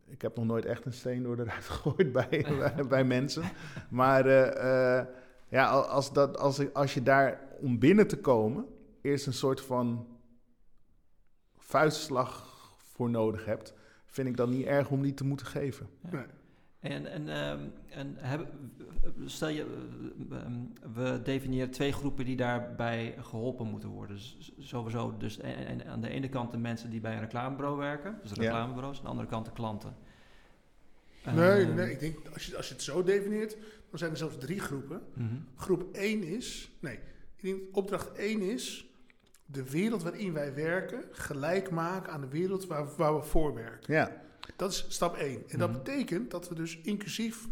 [0.06, 3.42] ik heb nog nooit echt een steen door de ruit gegooid bij, bij, bij mensen.
[3.90, 5.06] Maar eh, eh,
[5.48, 8.66] ja, als, dat, als, als je daar om binnen te komen,
[9.00, 10.06] eerst een soort van
[11.56, 13.74] vuistslag voor nodig hebt,
[14.06, 15.88] vind ik dan niet erg om die te moeten geven.
[16.00, 16.24] Nee.
[16.90, 18.48] En, en, ehm, en hebben,
[19.24, 19.62] stel je,
[20.30, 20.52] eh, ehm,
[20.94, 24.16] we definiëren twee groepen die daarbij geholpen moeten worden.
[24.16, 27.76] Dus sowieso, dus en, en aan de ene kant de mensen die bij een reclamebureau
[27.78, 28.42] werken, dus Ja.
[28.42, 29.94] reclamebureaus, aan de andere kant de klanten.
[31.34, 33.56] Nee, Ehm, nee, ik denk als je, als je het zo definieert,
[33.90, 35.02] dan zijn er zelfs drie groepen.
[35.14, 35.34] mhm.
[35.56, 36.98] Groep 1 is, nee,
[37.36, 38.90] ik denk opdracht 1 is
[39.46, 43.94] de wereld waarin wij werken gelijk maken aan de wereld waar, waar we voor werken.
[43.94, 44.24] Ja,
[44.56, 45.48] Dat is stap 1.
[45.48, 45.78] En dat Mhm.
[45.78, 47.48] betekent dat we dus inclusief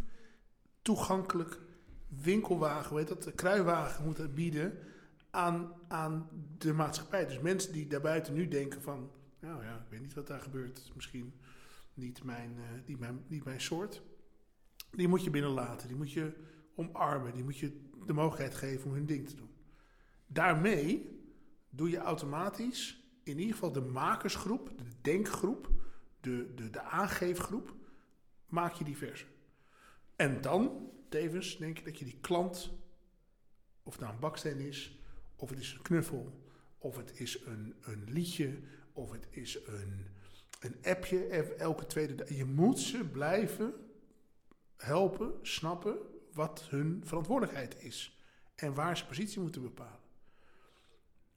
[0.81, 1.59] toegankelijk
[2.07, 4.77] winkelwagen, heet dat, de kruiwagen moeten bieden
[5.29, 7.25] aan, aan de maatschappij.
[7.25, 10.91] Dus mensen die daarbuiten nu denken van, nou ja, ik weet niet wat daar gebeurt,
[10.95, 11.33] misschien
[11.93, 14.01] niet mijn, eh, niet mijn, niet mijn soort.
[14.91, 16.33] Die moet je binnenlaten, die moet je
[16.75, 19.49] omarmen, die moet je de mogelijkheid geven om hun ding te doen.
[20.27, 21.19] Daarmee
[21.69, 25.69] doe je automatisch in ieder geval de makersgroep, de denkgroep,
[26.25, 27.75] de, de, de aangeefgroep,
[28.45, 29.27] maak je diverser.
[30.15, 32.73] En dan, tevens, denk ik dat je die klant,
[33.83, 34.99] of het nou een baksteen is,
[35.35, 36.41] of het is een knuffel,
[36.77, 38.59] of het is een, een liedje,
[38.93, 40.05] of het is een,
[40.59, 42.29] een appje elke tweede dag.
[42.29, 43.73] Je moet ze blijven
[44.77, 45.97] helpen, snappen
[46.33, 48.19] wat hun verantwoordelijkheid is.
[48.55, 50.03] En waar ze positie moeten bepalen.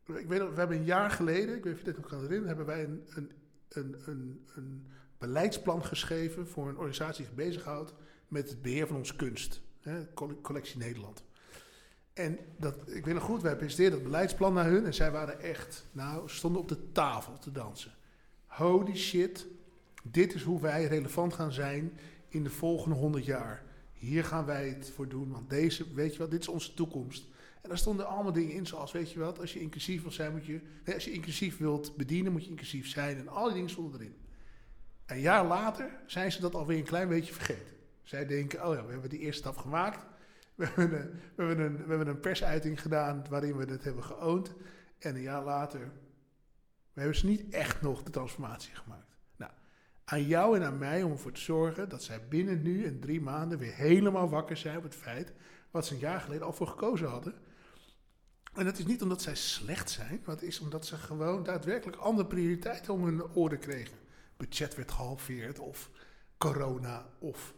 [0.06, 2.06] Ik weet, nog, we hebben een jaar geleden, ik weet niet of je dit nog
[2.06, 3.32] kan herinneren, hebben wij een, een,
[3.68, 4.86] een, een, een
[5.18, 7.94] beleidsplan geschreven voor een organisatie die zich bezighoudt
[8.28, 9.60] met het beheer van onze kunst.
[9.80, 11.22] Hè, Colle- Collectie Nederland.
[12.12, 15.40] En dat, ik weet nog goed, wij presenteerden dat beleidsplan naar hun en zij waren
[15.40, 17.92] echt, nou, stonden op de tafel te dansen.
[18.46, 19.46] Holy shit,
[20.02, 21.98] dit is hoe wij relevant gaan zijn
[22.28, 23.62] in de volgende honderd jaar.
[23.92, 27.26] Hier gaan wij het voor doen, want deze, weet je wat, dit is onze toekomst.
[27.62, 30.32] En daar stonden allemaal dingen in, zoals, weet je wat, als je inclusief wil zijn,
[30.32, 30.60] moet je,
[30.94, 33.18] als je inclusief wilt bedienen, moet je inclusief zijn.
[33.18, 34.16] En al die dingen stonden erin.
[35.06, 37.76] Een jaar later zijn ze dat alweer een klein beetje vergeten.
[38.02, 40.06] Zij denken, oh ja, we hebben die eerste stap gemaakt.
[40.54, 44.04] We hebben een, we hebben een, we hebben een persuiting gedaan waarin we het hebben
[44.04, 44.54] geoond.
[44.98, 45.92] En een jaar later
[46.98, 49.16] we hebben ze niet echt nog de transformatie gemaakt.
[49.36, 49.52] Nou,
[50.04, 53.20] aan jou en aan mij om ervoor te zorgen dat zij binnen nu en drie
[53.20, 55.32] maanden weer helemaal wakker zijn op het feit
[55.70, 57.34] wat ze een jaar geleden al voor gekozen hadden.
[58.54, 61.96] En dat is niet omdat zij slecht zijn, maar het is omdat ze gewoon daadwerkelijk
[61.96, 63.96] andere prioriteiten om hun oren kregen.
[64.36, 65.90] Budget werd gehalveerd of
[66.38, 67.54] corona of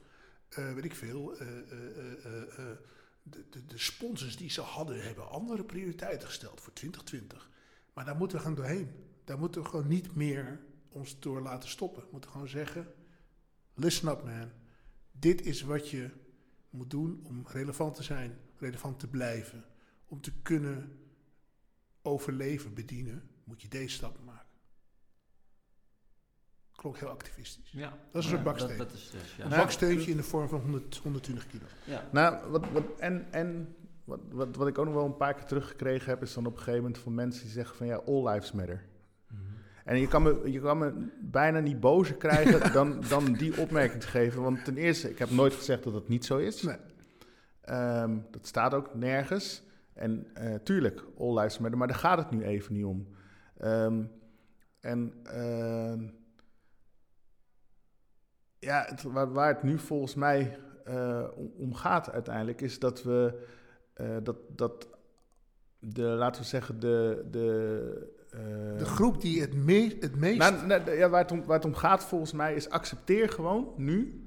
[0.48, 1.36] eh, weet ik veel.
[1.38, 2.76] eh, eh,
[3.22, 7.50] de, de, de sponsors die ze hadden hebben andere prioriteiten gesteld voor 2020.
[7.94, 8.90] Maar daar moeten we gaan doorheen.
[9.24, 12.02] Daar moeten we gewoon niet meer ons door laten stoppen.
[12.02, 12.86] We moeten gewoon zeggen:
[13.74, 14.50] listen up, man.
[15.12, 16.10] Dit is wat je
[16.70, 19.64] moet doen om relevant te zijn, relevant te blijven.
[20.10, 20.98] Om te kunnen
[22.02, 24.48] overleven, bedienen, moet je deze stappen maken.
[26.76, 27.70] Klonk heel activistisch.
[27.70, 27.98] Ja.
[28.12, 28.78] Dat is een baksteen.
[28.78, 29.42] Dat, dat is dus, ja.
[29.44, 31.64] Een Nou, baksteuntje in de vorm van 100, 120 kilo.
[31.84, 32.08] ja.
[32.12, 33.74] Nou, wat, wat, en, en
[34.04, 36.52] wat, wat, wat ik ook nog wel een paar keer teruggekregen heb, is dan op
[36.52, 38.84] een gegeven moment van mensen die zeggen van ja, all lives matter.
[39.28, 39.40] Mhm.
[39.84, 44.00] En je kan, me, je kan me bijna niet bozer krijgen dan, dan die opmerking
[44.00, 44.42] te geven.
[44.42, 46.62] Want ten eerste, ik heb nooit gezegd dat het niet zo is.
[46.62, 46.76] Nee.
[47.60, 49.62] Ehm, dat staat ook nergens.
[50.00, 53.08] En eh, tuurlijk, all lives matter, maar daar gaat het nu even niet om.
[53.56, 54.04] Ehm,
[54.80, 56.08] en ehm,
[58.58, 61.24] ja, het, waar, waar het nu volgens mij eh,
[61.56, 63.46] om, gaat uiteindelijk, is dat we
[63.94, 64.88] eh, dat, dat
[65.78, 67.26] de, laten we zeggen, de.
[67.30, 70.38] de eh, De groep die het, me het meest...
[70.38, 73.72] nou, nou, ja, waar, het om, waar het om gaat volgens mij is accepteer gewoon
[73.76, 74.24] nu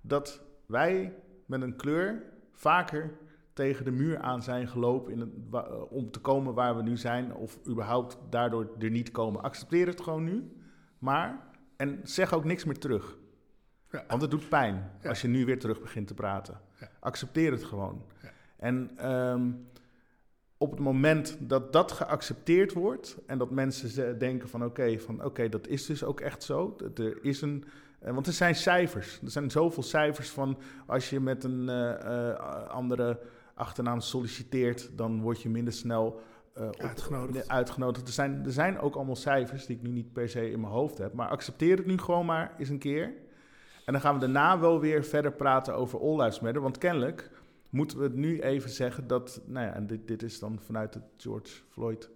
[0.00, 1.14] dat wij
[1.46, 2.22] met een kleur
[2.52, 3.18] vaker
[3.56, 6.96] tegen de muur aan zijn gelopen in het, eh, om te komen waar we nu
[6.96, 9.42] zijn of überhaupt daardoor er niet komen.
[9.42, 10.50] Accepteer het gewoon nu,
[10.98, 11.38] maar
[11.76, 13.18] en zeg ook niks meer terug.
[13.90, 14.04] Ja.
[14.08, 15.08] Want het doet pijn Ja.
[15.08, 16.60] als je nu weer terug begint te praten.
[16.80, 16.88] Ja.
[17.00, 18.02] Accepteer het gewoon.
[18.22, 18.30] Ja.
[18.56, 19.50] En ehm,
[20.56, 25.48] op het moment dat dat geaccepteerd wordt en dat mensen denken van oké, van oké,
[25.48, 26.76] dat is dus ook echt zo.
[26.94, 27.64] Er is een,
[28.00, 29.20] eh, want er zijn cijfers.
[29.22, 33.18] Er zijn zoveel cijfers van als je met een eh, andere
[33.56, 36.20] achternaam solliciteert, dan word je minder snel
[36.52, 36.80] eh, op-
[37.46, 38.06] Uitgenodigd.
[38.06, 40.72] Er zijn, er zijn ook allemaal cijfers die ik nu niet per se in mijn
[40.72, 41.12] hoofd heb.
[41.12, 43.12] Maar accepteer het nu gewoon maar eens een keer.
[43.84, 46.62] En dan gaan we daarna wel weer verder praten over All Lives Matter.
[46.62, 47.30] Want kennelijk
[47.70, 49.40] moeten we het nu even zeggen dat...
[49.46, 52.10] Nou ja, en dit, dit is dan vanuit het George Floyd...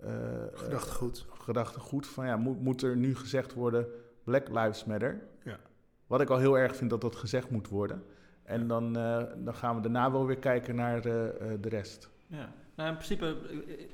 [0.00, 0.10] eh,
[0.52, 1.26] Gedachtegoed.
[1.32, 2.06] gedachtegoed.
[2.06, 3.86] Van ja, moet, moet er nu gezegd worden
[4.24, 5.20] Black Lives Matter?
[5.42, 5.58] Ja.
[6.06, 8.02] Wat ik al heel erg vind dat dat gezegd moet worden.
[8.48, 12.10] En dan, eh, dan gaan we daarna wel weer kijken naar de, eh, de rest.
[12.26, 13.84] Ja, nou in principe, eh,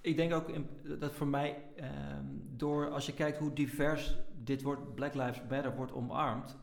[0.00, 0.50] ik denk ook
[1.00, 2.24] dat voor mij, ehm,
[2.56, 6.56] door als je kijkt hoe divers dit woord Black Lives Matter wordt omarmd,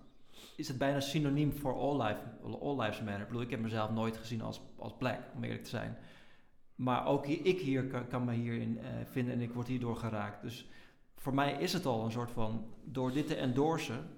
[0.55, 2.19] is het bijna synoniem voor all, life,
[2.61, 3.21] all Lives Matter.
[3.21, 5.97] Ik bedoel, ik heb mezelf nooit gezien als, als black, om eerlijk te zijn.
[6.75, 10.41] Maar ook ik hier kan, me hierin eh, vinden en ik word hierdoor geraakt.
[10.41, 10.69] Dus
[11.15, 14.09] voor mij is het al een soort van, door dit te endorsen,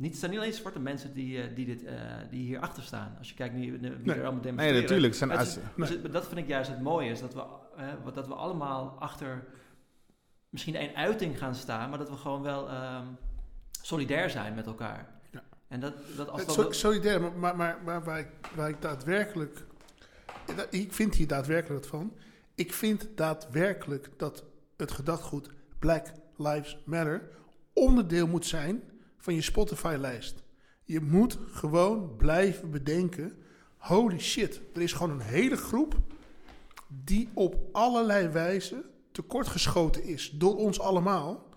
[0.00, 1.94] niet, het zijn niet alleen zwarte mensen die, eh, die, dit, eh,
[2.30, 3.14] die hier achter staan.
[3.18, 3.90] Als je kijkt nu, wie Nee.
[4.16, 4.72] er allemaal demonstreren.
[4.72, 5.14] Nee, natuurlijk.
[5.14, 5.28] Zijn
[5.76, 7.44] dus het- dat vind ik juist het mooie, is dat we,
[7.76, 9.44] eh, dat we allemaal achter
[10.48, 13.06] misschien één uiting gaan staan, maar dat we gewoon wel ehm,
[13.82, 15.20] solidair zijn met elkaar.
[15.30, 15.42] Ja.
[15.68, 19.64] En dat, dat als dat solidair, maar, maar, maar, maar waar, ik, waar ik daadwerkelijk...
[20.70, 22.12] Ik vind hier daadwerkelijk van.
[22.54, 24.44] Ik vind daadwerkelijk dat
[24.76, 26.06] het gedachtgoed Black
[26.36, 27.28] Lives Matter
[27.72, 28.82] onderdeel moet zijn
[29.20, 30.42] van je Spotify-lijst.
[30.84, 33.32] Je moet gewoon blijven bedenken...
[33.76, 35.96] Holy shit, er is gewoon een hele groep
[36.88, 41.48] die op allerlei wijze tekortgeschoten is door ons allemaal.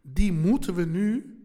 [0.00, 1.36] Die moeten we nu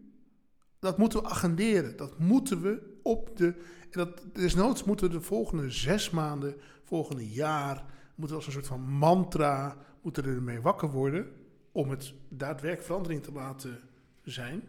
[0.78, 1.96] dat moeten we agenderen.
[1.96, 3.46] Dat moeten we op de.
[3.90, 6.54] En dat, desnoods moeten we de volgende zes maanden,
[6.84, 7.84] volgende jaar,
[8.14, 11.26] moeten we als een soort van mantra, moeten we ermee wakker worden.
[11.72, 13.78] Om het daadwerkelijk verandering te laten
[14.22, 14.62] zijn.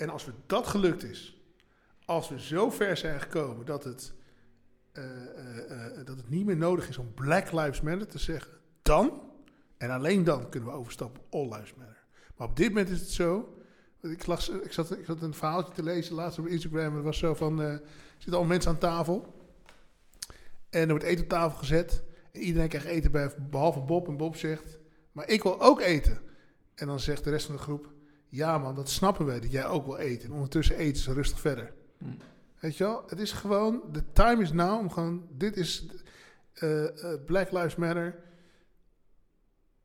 [0.00, 1.42] En als we dat gelukt is,
[2.04, 4.12] als we zo ver zijn gekomen dat het,
[4.92, 8.52] eh, eh, eh, dat het niet meer nodig is om Black Lives Matter te zeggen,
[8.82, 9.22] dan,
[9.76, 12.04] en alleen dan kunnen we overstappen op All Lives Matter.
[12.36, 13.54] Maar op dit moment is het zo.
[14.02, 16.94] Ik, las, ik, zat, ik zat een verhaaltje te lezen laatst op Instagram.
[16.94, 17.82] Het was zo van: eh, er
[18.18, 19.34] zitten al mensen aan tafel.
[20.70, 22.02] En er wordt eten op tafel gezet.
[22.32, 24.08] En iedereen krijgt eten bij, behalve Bob.
[24.08, 24.78] En Bob zegt:
[25.12, 26.20] Maar ik wil ook eten.
[26.74, 27.92] En dan zegt de rest van de groep:
[28.30, 30.28] Ja, man, dat snappen wij dat jij ook wil eten.
[30.28, 31.72] En ondertussen eten ze rustig verder.
[31.98, 32.04] Hm.
[32.60, 33.02] Weet je wel?
[33.06, 35.26] Het is gewoon: de time is now om gewoon.
[35.30, 35.86] Dit is.
[36.52, 38.18] eh, eh, Black Lives Matter.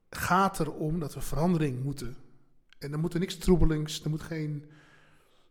[0.09, 2.15] Gaat erom dat we verandering moeten.
[2.79, 4.03] En er moet er niks troebelings.
[4.03, 4.65] Er moet geen.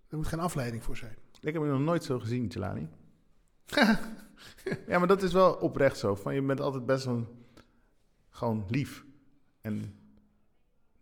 [0.08, 1.16] Er moet geen afleiding voor zijn.
[1.40, 2.88] Ik heb je nog nooit zo gezien, Jelani.
[4.88, 6.14] ja, maar dat is wel oprecht zo.
[6.14, 7.26] Van, je bent altijd best wel
[8.30, 9.04] gewoon lief.
[9.60, 9.94] En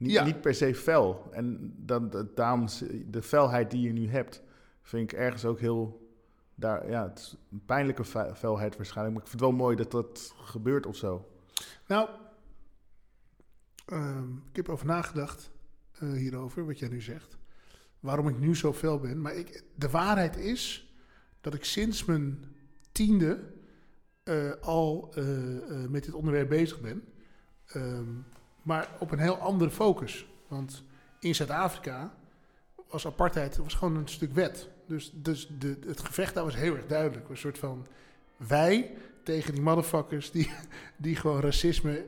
[0.02, 0.24] niet, Ja.
[0.24, 1.28] niet per se fel.
[1.32, 2.66] En dan, daarom,
[3.10, 4.42] de felheid die je nu hebt,
[4.82, 6.00] vind ik ergens ook heel...
[6.54, 9.14] Daar, ja, het is een pijnlijke fe- felheid waarschijnlijk.
[9.16, 11.28] Maar ik vind het wel mooi dat dat gebeurt of zo.
[11.86, 12.08] Nou,
[13.86, 15.50] ehm, ik heb over nagedacht
[15.98, 17.36] eh, hierover, wat jij nu zegt.
[18.00, 19.20] Waarom ik nu zo fel ben.
[19.20, 20.92] Maar ik, de waarheid is
[21.40, 22.44] dat ik sinds mijn
[22.92, 23.52] tiende
[24.22, 25.24] eh, al eh,
[25.88, 27.04] met dit onderwerp bezig ben.
[27.66, 28.08] Ehm,
[28.62, 30.26] maar op een heel andere focus.
[30.48, 30.84] Want
[31.20, 32.14] in Zuid-Afrika
[32.88, 34.68] was apartheid was gewoon een stuk wet.
[34.86, 37.28] Dus, dus de, het gevecht daar was heel erg duidelijk.
[37.28, 37.86] Een soort van
[38.36, 40.50] wij tegen die motherfuckers die,
[40.96, 42.04] die gewoon racisme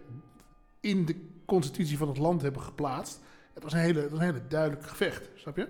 [0.81, 3.21] in de constitutie van het land hebben geplaatst.
[3.53, 5.69] Het was een hele, was een hele duidelijk gevecht, snap je?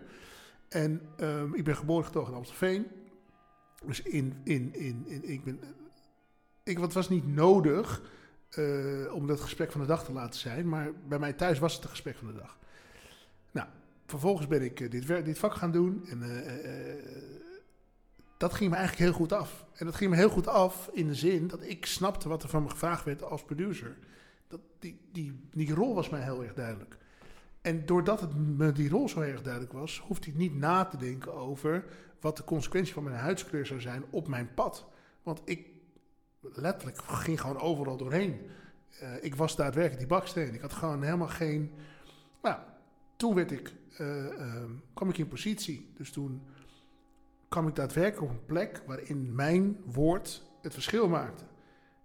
[0.69, 2.87] En ehm, ik ben geboren getogen in Amstelveen.
[3.85, 5.61] Dus in, in, in, in ik ben,
[6.63, 8.03] ik, het was niet nodig
[8.57, 11.75] eh, om dat gesprek van de dag te laten zijn, maar bij mij thuis was
[11.75, 12.59] het een gesprek van de dag.
[14.07, 16.07] vervolgens ben ik eh, dit, dit vak gaan doen.
[16.09, 16.95] En eh,
[18.37, 19.67] dat ging me eigenlijk heel goed af.
[19.75, 22.49] En dat ging me heel goed af in de zin dat ik snapte wat er
[22.49, 23.97] van me gevraagd werd als producer.
[24.49, 26.97] Dat, die, die, die rol was mij heel erg duidelijk.
[27.61, 30.97] En doordat het me die rol zo erg duidelijk was, hoefde ik niet na te
[30.97, 31.85] denken over
[32.21, 34.87] wat de consequentie van mijn huidskleur zou zijn op mijn pad.
[35.23, 35.74] Want ik
[36.53, 38.41] letterlijk ging gewoon overal doorheen.
[38.99, 40.55] Eh, ik was daadwerkelijk die baksteen.
[40.55, 41.73] Ik had gewoon helemaal geen.
[42.43, 42.59] Nou,
[43.17, 45.93] toen werd ik, eh, ehm, kwam ik in positie.
[45.97, 46.43] Dus toen
[47.49, 51.45] kwam ik daadwerkelijk op een plek waarin mijn woord het verschil maakte.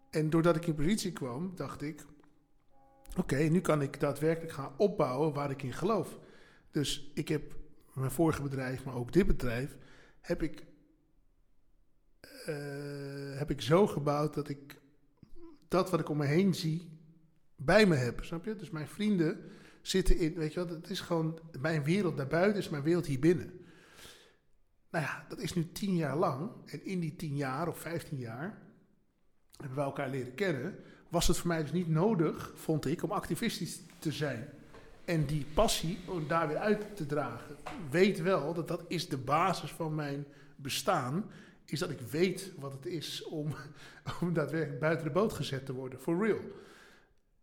[0.09, 2.05] En doordat ik in positie kwam, dacht ik:
[3.17, 6.17] oké, nu kan ik daadwerkelijk gaan opbouwen waar ik in geloof.
[6.71, 7.55] Dus ik heb
[7.93, 9.77] mijn vorige bedrijf, maar ook dit bedrijf,
[10.21, 10.65] heb ik,
[12.49, 14.81] eh, heb ik zo gebouwd dat ik
[15.67, 16.89] dat wat ik om me heen zie
[17.55, 18.23] bij me heb.
[18.23, 18.55] Snap je?
[18.55, 19.37] Dus mijn vrienden
[19.81, 23.19] zitten in, weet je wat, het is gewoon mijn wereld daarbuiten is mijn wereld hier
[23.19, 23.51] binnen.
[24.89, 26.51] Nou ja, dat is nu tien jaar lang.
[26.65, 28.57] En in die tien jaar of vijftien jaar
[29.57, 30.75] hebben we elkaar leren kennen.
[31.09, 34.49] Was het voor mij dus niet nodig, vond ik, om activistisch te zijn.
[35.05, 37.55] En die passie om daar weer uit te dragen.
[37.89, 41.25] Weet wel dat dat is de basis van mijn bestaan.
[41.69, 43.47] Is dat ik weet wat het is om,
[44.21, 45.99] om daadwerkelijk buiten de boot gezet te worden.
[45.99, 46.39] For real.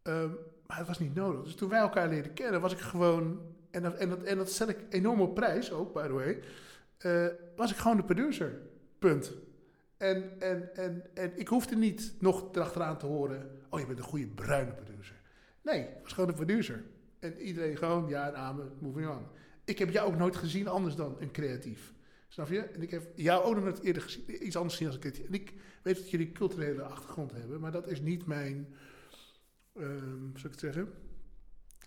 [0.03, 0.31] Ehm,
[0.66, 1.43] maar het was niet nodig.
[1.43, 3.40] Dus toen wij elkaar leren kennen, was ik gewoon.
[3.70, 6.40] En dat, en en dat stel ik enorm op prijs ook, by the way.
[6.98, 7.27] eh,
[7.57, 8.61] was ik gewoon de producer.
[8.98, 9.32] Punt.
[9.97, 13.51] En, en, en, en ik hoefde niet nog erachteraan te horen.
[13.70, 15.16] Oh, je bent een goede bruine producer.
[15.62, 16.85] Nee, ik was gewoon de producer.
[17.19, 19.27] En iedereen gewoon, ja, en amen, moving on.
[19.65, 21.93] Ik heb jou ook nooit gezien anders dan een creatief.
[22.36, 22.60] Snap je?
[22.60, 25.26] En ik heb jou ook nog nooit eerder gezien, iets anders gezien als creatief.
[25.26, 28.74] En ik weet dat jullie culturele achtergrond hebben, maar dat is niet mijn,
[29.72, 30.92] ehm zou ik het zeggen?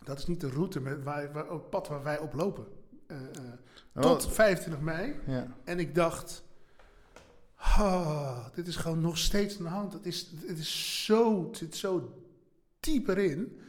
[0.03, 2.67] Dat is niet de route, met waar, waar, het pad waar wij op lopen.
[3.07, 5.15] Eh, eh, tot 25 mei.
[5.25, 5.57] Ja.
[5.63, 6.43] En ik dacht,
[7.55, 9.93] ah, dit is gewoon nog steeds aan de hand.
[9.93, 12.23] Het is, het is zo, het zit zo
[12.79, 13.59] diep erin.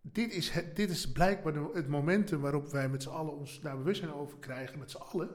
[0.00, 3.76] Dit is, het, dit is blijkbaar het momentum waarop wij met z'n allen ons daar
[3.76, 5.30] bewustzijn over krijgen, met z'n allen.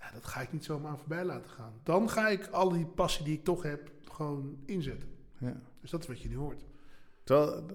[0.00, 1.72] Ja, dat ga ik niet zomaar voorbij laten gaan.
[1.82, 5.08] Dan ga ik al die passie die ik toch heb, gewoon inzetten.
[5.38, 5.60] ja.
[5.80, 6.64] Dus dat is wat je nu hoort.
[7.24, 7.66] Terwijl,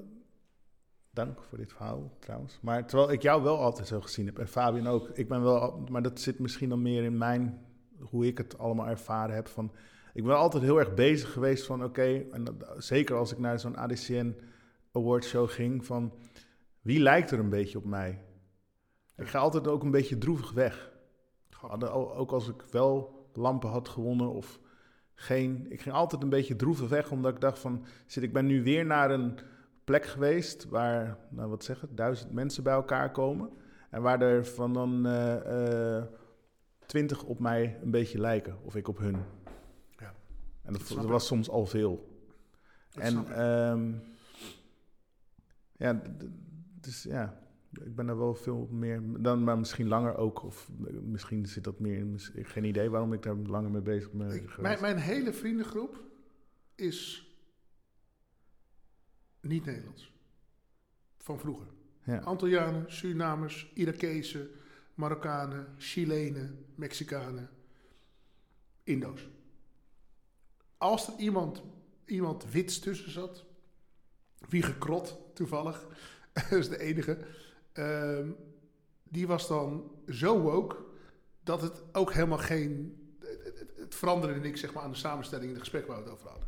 [1.12, 2.60] dank voor dit verhaal trouwens.
[2.62, 5.10] Maar terwijl ik jou wel altijd zo gezien heb en Fabian ook.
[5.10, 7.66] Ik ben wel, maar dat zit misschien dan meer in mijn,
[8.00, 9.48] hoe ik het allemaal ervaren heb.
[9.48, 9.72] Van,
[10.14, 13.60] ik ben altijd heel erg bezig geweest van oké, en dat- zeker als ik naar
[13.60, 14.36] zo'n ADCN
[14.92, 16.14] awardshow ging, van
[16.82, 18.24] wie lijkt er een beetje op mij?
[19.18, 20.94] Ik ga altijd ook een beetje droevig weg.
[21.92, 24.60] Ook als ik wel lampen had gewonnen of
[25.14, 25.66] geen.
[25.70, 28.64] Ik ging altijd een beetje droevig weg, omdat ik dacht van, zit ik ben nu
[28.64, 29.40] weer naar een
[29.84, 33.50] plek geweest waar, nou wat zeg het, duizend mensen bij elkaar komen.
[33.90, 36.04] En waar er van dan eh, eh,
[36.86, 39.18] twintig op mij een beetje lijken, of ik op hun.
[39.98, 40.14] Ja,
[40.62, 42.14] En dat, was soms al veel.
[42.90, 43.94] Dat en ehm,
[45.78, 46.02] ja,
[46.82, 47.38] dus ja,
[47.84, 50.44] ik ben er wel veel meer, dan, maar misschien langer ook.
[50.44, 50.70] Of
[51.04, 54.32] misschien zit dat meer in, geen idee waarom ik daar langer mee bezig ben.
[54.32, 56.04] Ik- mijn, mijn hele vriendengroep
[56.76, 57.30] is
[59.42, 60.14] niet Nederlands.
[61.18, 61.68] Van vroeger.
[62.04, 62.18] ja.
[62.20, 64.50] Antillianen, Surinamers, Irakezen,
[64.94, 67.50] Marokkanen, Chilenen, Mexicanen,
[68.84, 69.28] Indo's.
[70.78, 71.64] Als er iemand,
[72.06, 73.46] iemand wits tussen zat,
[74.50, 75.88] wie gekrot toevallig,
[76.34, 77.18] dat is de enige,
[77.78, 78.30] ehm,
[79.04, 80.76] die was dan zo woke
[81.44, 83.00] dat het ook helemaal geen.
[83.20, 86.04] Het, het, het veranderde niks zeg maar, aan de samenstelling in de gesprek waar we
[86.04, 86.48] het over hadden.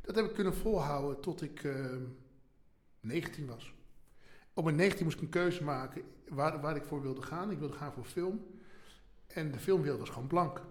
[0.00, 2.02] Dat heb ik kunnen volhouden tot ik ehm
[3.06, 3.74] 19 was.
[4.54, 7.50] Op mijn 19 moest ik een keuze maken waar, waar ik voor wilde gaan.
[7.50, 8.46] Ik wilde gaan voor film.
[9.26, 10.62] En de filmwereld was gewoon blank.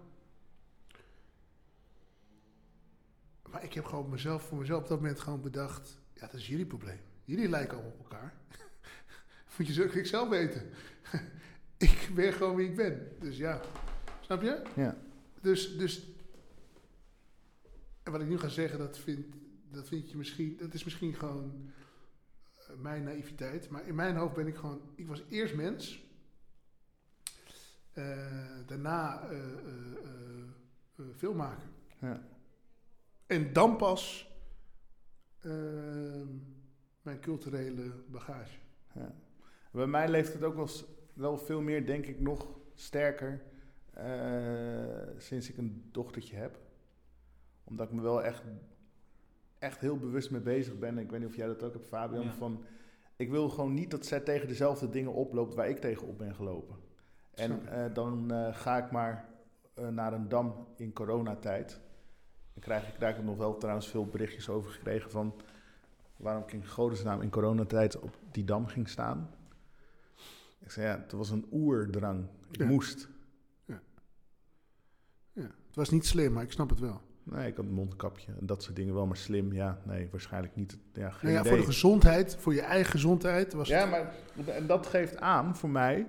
[3.49, 5.99] Maar ik heb gewoon mezelf, voor mezelf op dat moment gewoon bedacht...
[6.13, 6.99] Ja, dat is jullie probleem.
[7.23, 8.33] Jullie lijken allemaal op elkaar.
[9.57, 10.69] Moet je zo ik zelf weten.
[11.77, 13.07] ik ben gewoon wie ik ben.
[13.19, 13.61] Dus ja,
[14.19, 14.61] snap je?
[14.75, 14.97] Ja.
[15.41, 16.15] Dus, dus
[18.03, 19.25] en wat ik nu ga zeggen, dat vind,
[19.71, 21.71] dat vind je misschien, dat is misschien gewoon
[22.55, 23.69] eh, mijn naïviteit.
[23.69, 26.03] Maar in mijn hoofd ben ik gewoon, ik was eerst mens.
[27.93, 29.43] Eh, daarna eh, eh,
[30.95, 31.67] eh, filmmaker.
[31.99, 32.21] Ja.
[33.27, 34.33] En dan pas
[37.01, 38.57] mijn culturele bagage.
[38.93, 39.15] Ja.
[39.75, 40.67] Bij mij leeft het ook
[41.13, 43.41] wel, veel meer, denk ik, nog sterker
[43.93, 44.05] eh,
[45.17, 46.59] sinds ik een dochtertje heb.
[47.63, 48.43] Omdat ik me wel echt,
[49.59, 50.97] echt heel bewust mee bezig ben.
[50.97, 52.23] Ik weet niet of jij dat ook hebt, Fabian.
[52.23, 52.33] Ja.
[52.33, 52.63] Van,
[53.15, 56.35] ik wil gewoon niet dat zij tegen dezelfde dingen oploopt waar ik tegen op ben
[56.35, 56.75] gelopen.
[57.33, 59.29] En eh, dan eh, ga ik maar
[59.89, 61.81] naar een dam in coronatijd.
[62.53, 65.33] Dan krijg ik, daar heb ik nog wel trouwens veel berichtjes over gekregen van
[66.17, 69.29] waarom ik in godesnaam in coronatijd op die dam ging staan.
[70.65, 72.25] Ik zei ja, het was een oerdrang.
[72.51, 72.65] Ik Ja.
[72.65, 73.07] moest.
[73.65, 73.79] Ja.
[75.41, 77.01] Het was niet slim, maar ik snap het wel.
[77.23, 80.55] Nee, ik had een mondkapje en dat soort dingen wel, maar slim, ja, nee, waarschijnlijk
[80.55, 80.77] niet.
[80.93, 83.89] Ja, geen Nou ja, voor de gezondheid, voor je eigen gezondheid was Ja, het...
[83.89, 84.13] maar
[84.55, 86.07] en dat geeft aan voor mij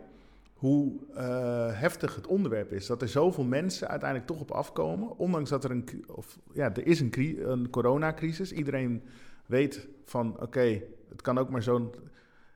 [0.54, 2.86] hoe eh, heftig het onderwerp is.
[2.86, 5.18] Dat er zoveel mensen uiteindelijk toch op afkomen.
[5.18, 8.52] Ondanks dat er een, of, ja, er is een, een coronacrisis.
[8.52, 9.02] Iedereen
[9.46, 11.94] weet van, oké, het kan ook maar zo'n...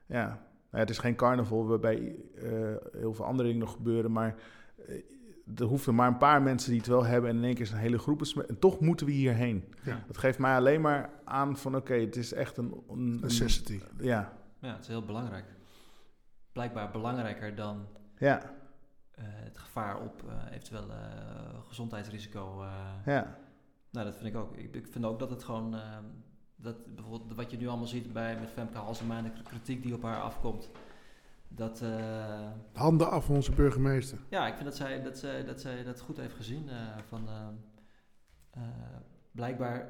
[0.07, 4.13] Ja, nou ja, het is geen carnaval waarbij eh, heel veel andere dingen nog gebeuren.
[4.13, 4.35] Maar
[4.87, 5.03] eh,
[5.57, 7.31] er hoeven maar een paar mensen die het wel hebben...
[7.31, 8.23] en in één keer is een hele groep.
[8.49, 9.65] En toch moeten we hierheen.
[9.83, 10.05] Ja.
[10.07, 12.83] Dat geeft mij alleen maar aan van, oké, het is echt een...
[12.89, 13.81] een, een Necessity.
[13.99, 15.45] ja, Ja, het is heel belangrijk.
[16.53, 17.87] Blijkbaar belangrijker dan
[18.19, 18.43] ja,
[19.11, 20.97] eh, het gevaar op eh, eventueel eh,
[21.67, 22.63] gezondheidsrisico.
[22.63, 22.71] eh.
[23.05, 23.39] ja.
[23.91, 24.57] Nou, dat vind ik ook.
[24.57, 25.75] Ik, ik vind ook dat het gewoon...
[26.63, 29.95] dat bijvoorbeeld wat je nu allemaal ziet bij met Femke Halsema en de kritiek die
[29.95, 30.71] op haar afkomt.
[31.49, 31.81] Dat...
[31.83, 34.19] eh, Handen af van onze burgemeester.
[34.29, 36.69] Ja, ik vind dat zij dat, zij, dat, zij dat goed heeft gezien.
[36.69, 36.77] eh,
[37.09, 37.29] van,
[38.51, 38.63] eh,
[39.31, 39.89] blijkbaar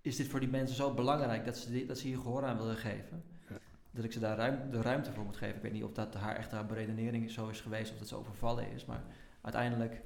[0.00, 2.56] is dit voor die mensen zo belangrijk dat ze, dit, dat ze hier gehoor aan
[2.56, 3.22] willen geven.
[3.48, 3.56] Ja.
[3.90, 5.56] Dat ik ze daar ruim, de ruimte voor moet geven.
[5.56, 8.16] Ik weet niet of dat haar echt haar beredenering zo is geweest of dat ze
[8.16, 8.84] overvallen is.
[8.84, 9.02] Maar
[9.40, 10.00] uiteindelijk...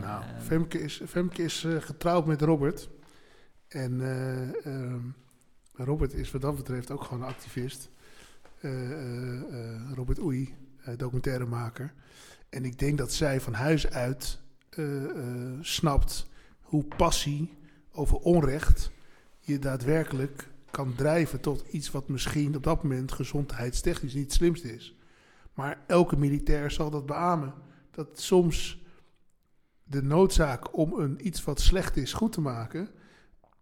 [0.00, 2.88] nou, Femke is, Femke is getrouwd met Robert.
[3.68, 5.00] En eh, ehm,
[5.72, 7.90] Robert is wat dat betreft ook gewoon een activist.
[8.60, 10.54] Eh, eh, Robert Oei,
[10.96, 11.92] documentairemaker.
[12.48, 14.38] En ik denk dat zij van huis uit
[15.60, 16.28] snapt
[16.60, 17.54] hoe passie
[17.92, 18.90] over onrecht
[19.40, 24.74] je daadwerkelijk kan drijven tot iets wat misschien op dat moment gezondheidstechnisch niet het slimste
[24.74, 24.96] is.
[25.54, 27.54] Maar elke militair zal dat beamen.
[27.90, 28.84] Dat soms
[29.82, 32.88] de noodzaak om een iets wat slecht is goed te maken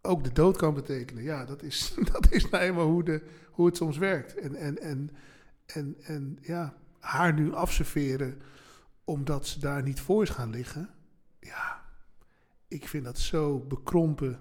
[0.07, 1.23] ook de dood kan betekenen.
[1.23, 4.35] Ja, dat is, dat is nou eenmaal hoe, de, hoe het soms werkt.
[4.35, 5.11] En, en, en,
[5.67, 8.41] en, en ja, haar nu afserveren
[9.05, 10.91] omdat ze daar niet voor is gaan liggen.
[11.41, 11.85] Ja,
[12.69, 14.41] ik vind dat zo bekrompen,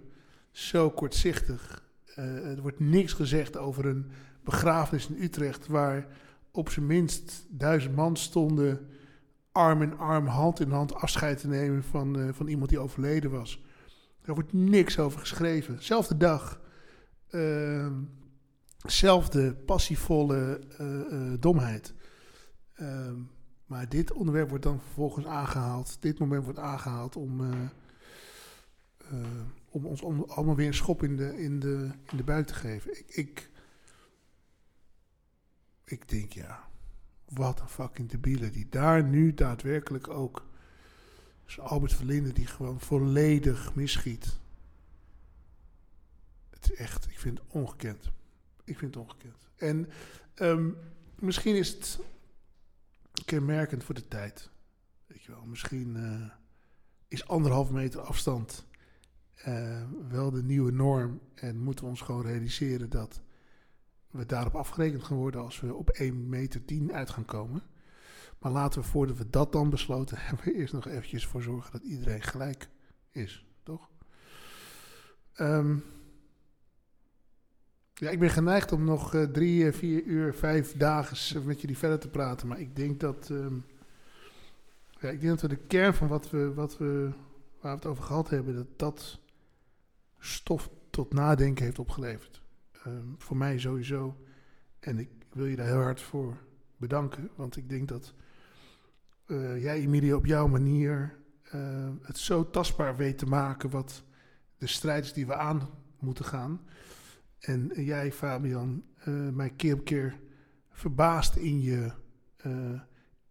[0.51, 1.83] zo kortzichtig.
[2.05, 4.11] Eh, er wordt niks gezegd over een
[4.43, 6.07] begrafenis in Utrecht waar
[6.51, 8.87] op zijn minst duizend man stonden
[9.51, 13.31] arm in arm, hand in hand afscheid te nemen van, eh, van iemand die overleden
[13.31, 13.63] was.
[14.23, 15.83] Daar wordt niks over geschreven.
[15.83, 16.61] Zelfde dag.
[17.29, 18.01] Ehm,
[18.77, 21.93] zelfde passievolle eh, domheid.
[22.73, 23.19] Ehm,
[23.65, 26.01] maar dit onderwerp wordt dan vervolgens aangehaald.
[26.01, 29.19] Dit moment wordt aangehaald om, eh,
[29.69, 32.91] om ons allemaal weer een schop in de, in de, in de buik te geven.
[33.17, 33.49] Ik,
[35.83, 36.67] ik denk ja,
[37.29, 40.45] wat een fucking debiele die daar nu daadwerkelijk ook
[41.45, 44.39] dus Albert Verlinde die gewoon volledig misschiet.
[46.49, 48.11] Het is echt, ik vind het ongekend.
[48.63, 49.49] Ik vind het ongekend.
[49.55, 49.89] En
[50.33, 50.69] ehm,
[51.15, 51.99] misschien is het
[53.25, 54.49] kenmerkend voor de tijd.
[55.07, 56.29] Weet je wel, misschien eh,
[57.07, 58.65] is anderhalf meter afstand
[59.33, 61.19] eh, wel de nieuwe norm.
[61.35, 63.21] En moeten we ons gewoon realiseren dat
[64.09, 67.63] we daarop afgerekend gaan worden als we op 1 meter 10 uit gaan komen.
[68.43, 71.81] Maar laten we voordat we dat dan besloten hebben, eerst nog eventjes voor zorgen dat
[71.81, 72.69] iedereen gelijk
[73.11, 73.89] is, toch?
[75.33, 75.77] Ehm,
[77.93, 81.77] ja, ik ben geneigd om nog eh, drie, eh, vier uur, vijf dagen met jullie
[81.77, 82.47] verder te praten.
[82.47, 83.55] Maar ik denk dat, ehm,
[84.99, 87.09] ja, ik denk dat we de kern van wat we, wat we,
[87.59, 89.19] waar we het over gehad hebben, dat dat
[90.19, 92.41] stof tot nadenken heeft opgeleverd.
[92.71, 94.17] Ehm, voor mij sowieso.
[94.79, 96.37] En ik wil je daar heel hard voor
[96.77, 97.29] bedanken.
[97.35, 98.13] Want ik denk dat
[99.33, 104.03] eh, jij, Emilia, op jouw manier eh, het zo tastbaar weet te maken wat
[104.57, 105.69] de strijd is die we aan
[105.99, 106.61] moeten gaan.
[107.39, 110.19] En jij, Fabian, eh, mij keer op keer
[110.71, 111.91] verbaast in je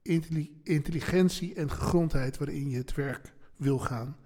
[0.02, 4.16] intelli- intelligentie en gegrondheid waarin je het werk wil gaan.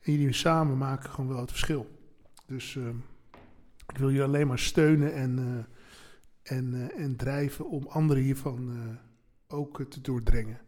[0.00, 1.86] En jullie samen maken gewoon wel het verschil.
[2.46, 2.76] Dus
[3.86, 5.66] ik wil je alleen maar steunen en,
[6.42, 8.98] en, en drijven om anderen hiervan
[9.48, 10.60] ook te doordringen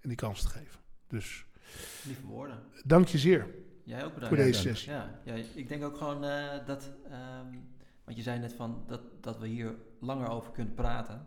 [0.00, 0.80] en die kans te geven.
[1.08, 1.44] Dus
[2.06, 2.58] Lieve woorden.
[2.84, 3.46] dank je zeer
[3.84, 4.34] Jij ook bedankt.
[4.36, 4.92] voor deze sessie.
[4.92, 7.46] Ja, ja, ik denk ook gewoon eh, dat, ehm,
[8.04, 11.26] want je zei net van dat, dat we hier langer over kunnen praten.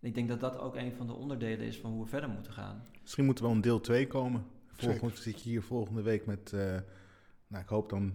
[0.00, 2.30] En ik denk dat dat ook een van de onderdelen is van hoe we verder
[2.30, 2.86] moeten gaan.
[3.02, 4.44] Misschien moet er wel een deel 2 komen.
[4.66, 6.60] Volgende zit je hier volgende week met, eh,
[7.46, 8.14] nou ik hoop dan